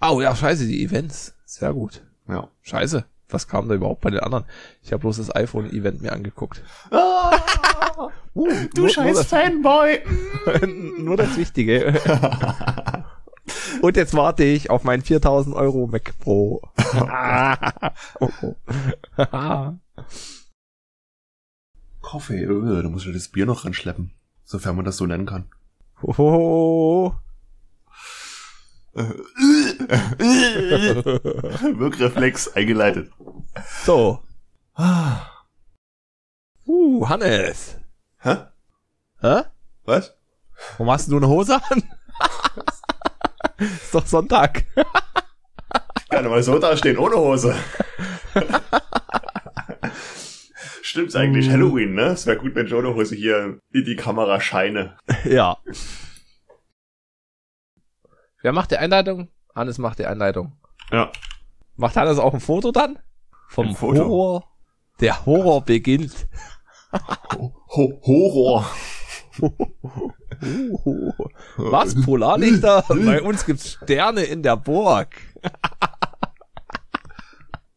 Oh 0.00 0.20
ja, 0.20 0.34
scheiße, 0.34 0.66
die 0.66 0.82
Events. 0.82 1.34
Sehr 1.44 1.72
gut. 1.72 2.02
Ja. 2.28 2.48
Scheiße. 2.62 3.04
Was 3.28 3.48
kam 3.48 3.68
da 3.68 3.74
überhaupt 3.74 4.00
bei 4.02 4.10
den 4.10 4.20
anderen? 4.20 4.44
Ich 4.82 4.92
habe 4.92 5.00
bloß 5.00 5.16
das 5.16 5.34
iPhone-Event 5.34 6.02
mir 6.02 6.12
angeguckt. 6.12 6.62
Ah, 6.90 7.38
Uh, 8.34 8.48
du 8.74 8.88
scheiß 8.88 9.26
Fanboy. 9.26 10.00
das, 10.46 10.62
nur 10.98 11.18
das 11.18 11.36
Wichtige. 11.36 12.00
Und 13.82 13.96
jetzt 13.96 14.14
warte 14.14 14.44
ich 14.44 14.70
auf 14.70 14.84
meinen 14.84 15.02
4000 15.02 15.54
Euro 15.54 15.86
Mac 15.86 16.18
Pro. 16.18 16.62
oh, 18.20 18.28
oh. 18.42 18.54
Kaffee, 22.02 22.42
äh, 22.42 22.82
da 22.82 22.88
muss 22.88 23.06
ich 23.06 23.12
das 23.12 23.28
Bier 23.28 23.46
noch 23.46 23.64
ranschleppen. 23.64 24.12
Sofern 24.44 24.76
man 24.76 24.84
das 24.84 24.96
so 24.96 25.06
nennen 25.06 25.26
kann. 25.26 25.48
oh. 26.02 27.12
Wirkreflex 31.78 32.48
eingeleitet. 32.54 33.10
So. 33.84 34.22
Uh, 36.66 37.08
Hannes. 37.08 37.76
Hä? 38.18 38.36
Hä? 39.20 39.42
Was? 39.84 40.14
Warum 40.72 40.90
hast 40.92 41.10
du 41.10 41.16
eine 41.16 41.28
Hose 41.28 41.58
an? 41.70 41.82
Ist 43.58 43.94
doch 43.94 44.06
Sonntag. 44.06 44.64
Kann 46.10 46.28
mal 46.28 46.42
so 46.42 46.58
dastehen, 46.58 46.98
ohne 46.98 47.16
Hose. 47.16 47.54
Stimmt's 50.82 51.14
eigentlich, 51.14 51.48
Halloween, 51.48 51.94
ne? 51.94 52.06
Es 52.06 52.26
wäre 52.26 52.36
gut, 52.38 52.54
wenn 52.56 52.66
ich 52.66 52.74
ohne 52.74 52.94
Hose 52.94 53.14
hier 53.14 53.60
in 53.72 53.84
die 53.84 53.96
Kamera 53.96 54.40
scheine. 54.40 54.96
Ja. 55.24 55.56
Wer 58.42 58.52
macht 58.52 58.72
die 58.72 58.76
Einleitung? 58.76 59.28
Hannes 59.54 59.78
macht 59.78 60.00
die 60.00 60.06
Einleitung. 60.06 60.58
Ja. 60.90 61.12
Macht 61.76 61.96
Hannes 61.96 62.18
auch 62.18 62.34
ein 62.34 62.40
Foto 62.40 62.72
dann? 62.72 62.98
Vom 63.48 63.68
Ein 63.68 63.76
Foto? 63.76 64.04
Horror. 64.04 64.44
Der 65.00 65.24
Horror 65.24 65.64
beginnt. 65.64 66.26
Ho 67.36 67.54
Ho 67.68 68.00
Horror. 68.04 68.66
Was? 71.56 71.94
Polarlichter? 72.04 72.84
Bei 72.88 73.22
uns 73.22 73.46
gibt's 73.46 73.78
Sterne 73.82 74.24
in 74.24 74.42
der 74.42 74.56
Burg. 74.56 75.14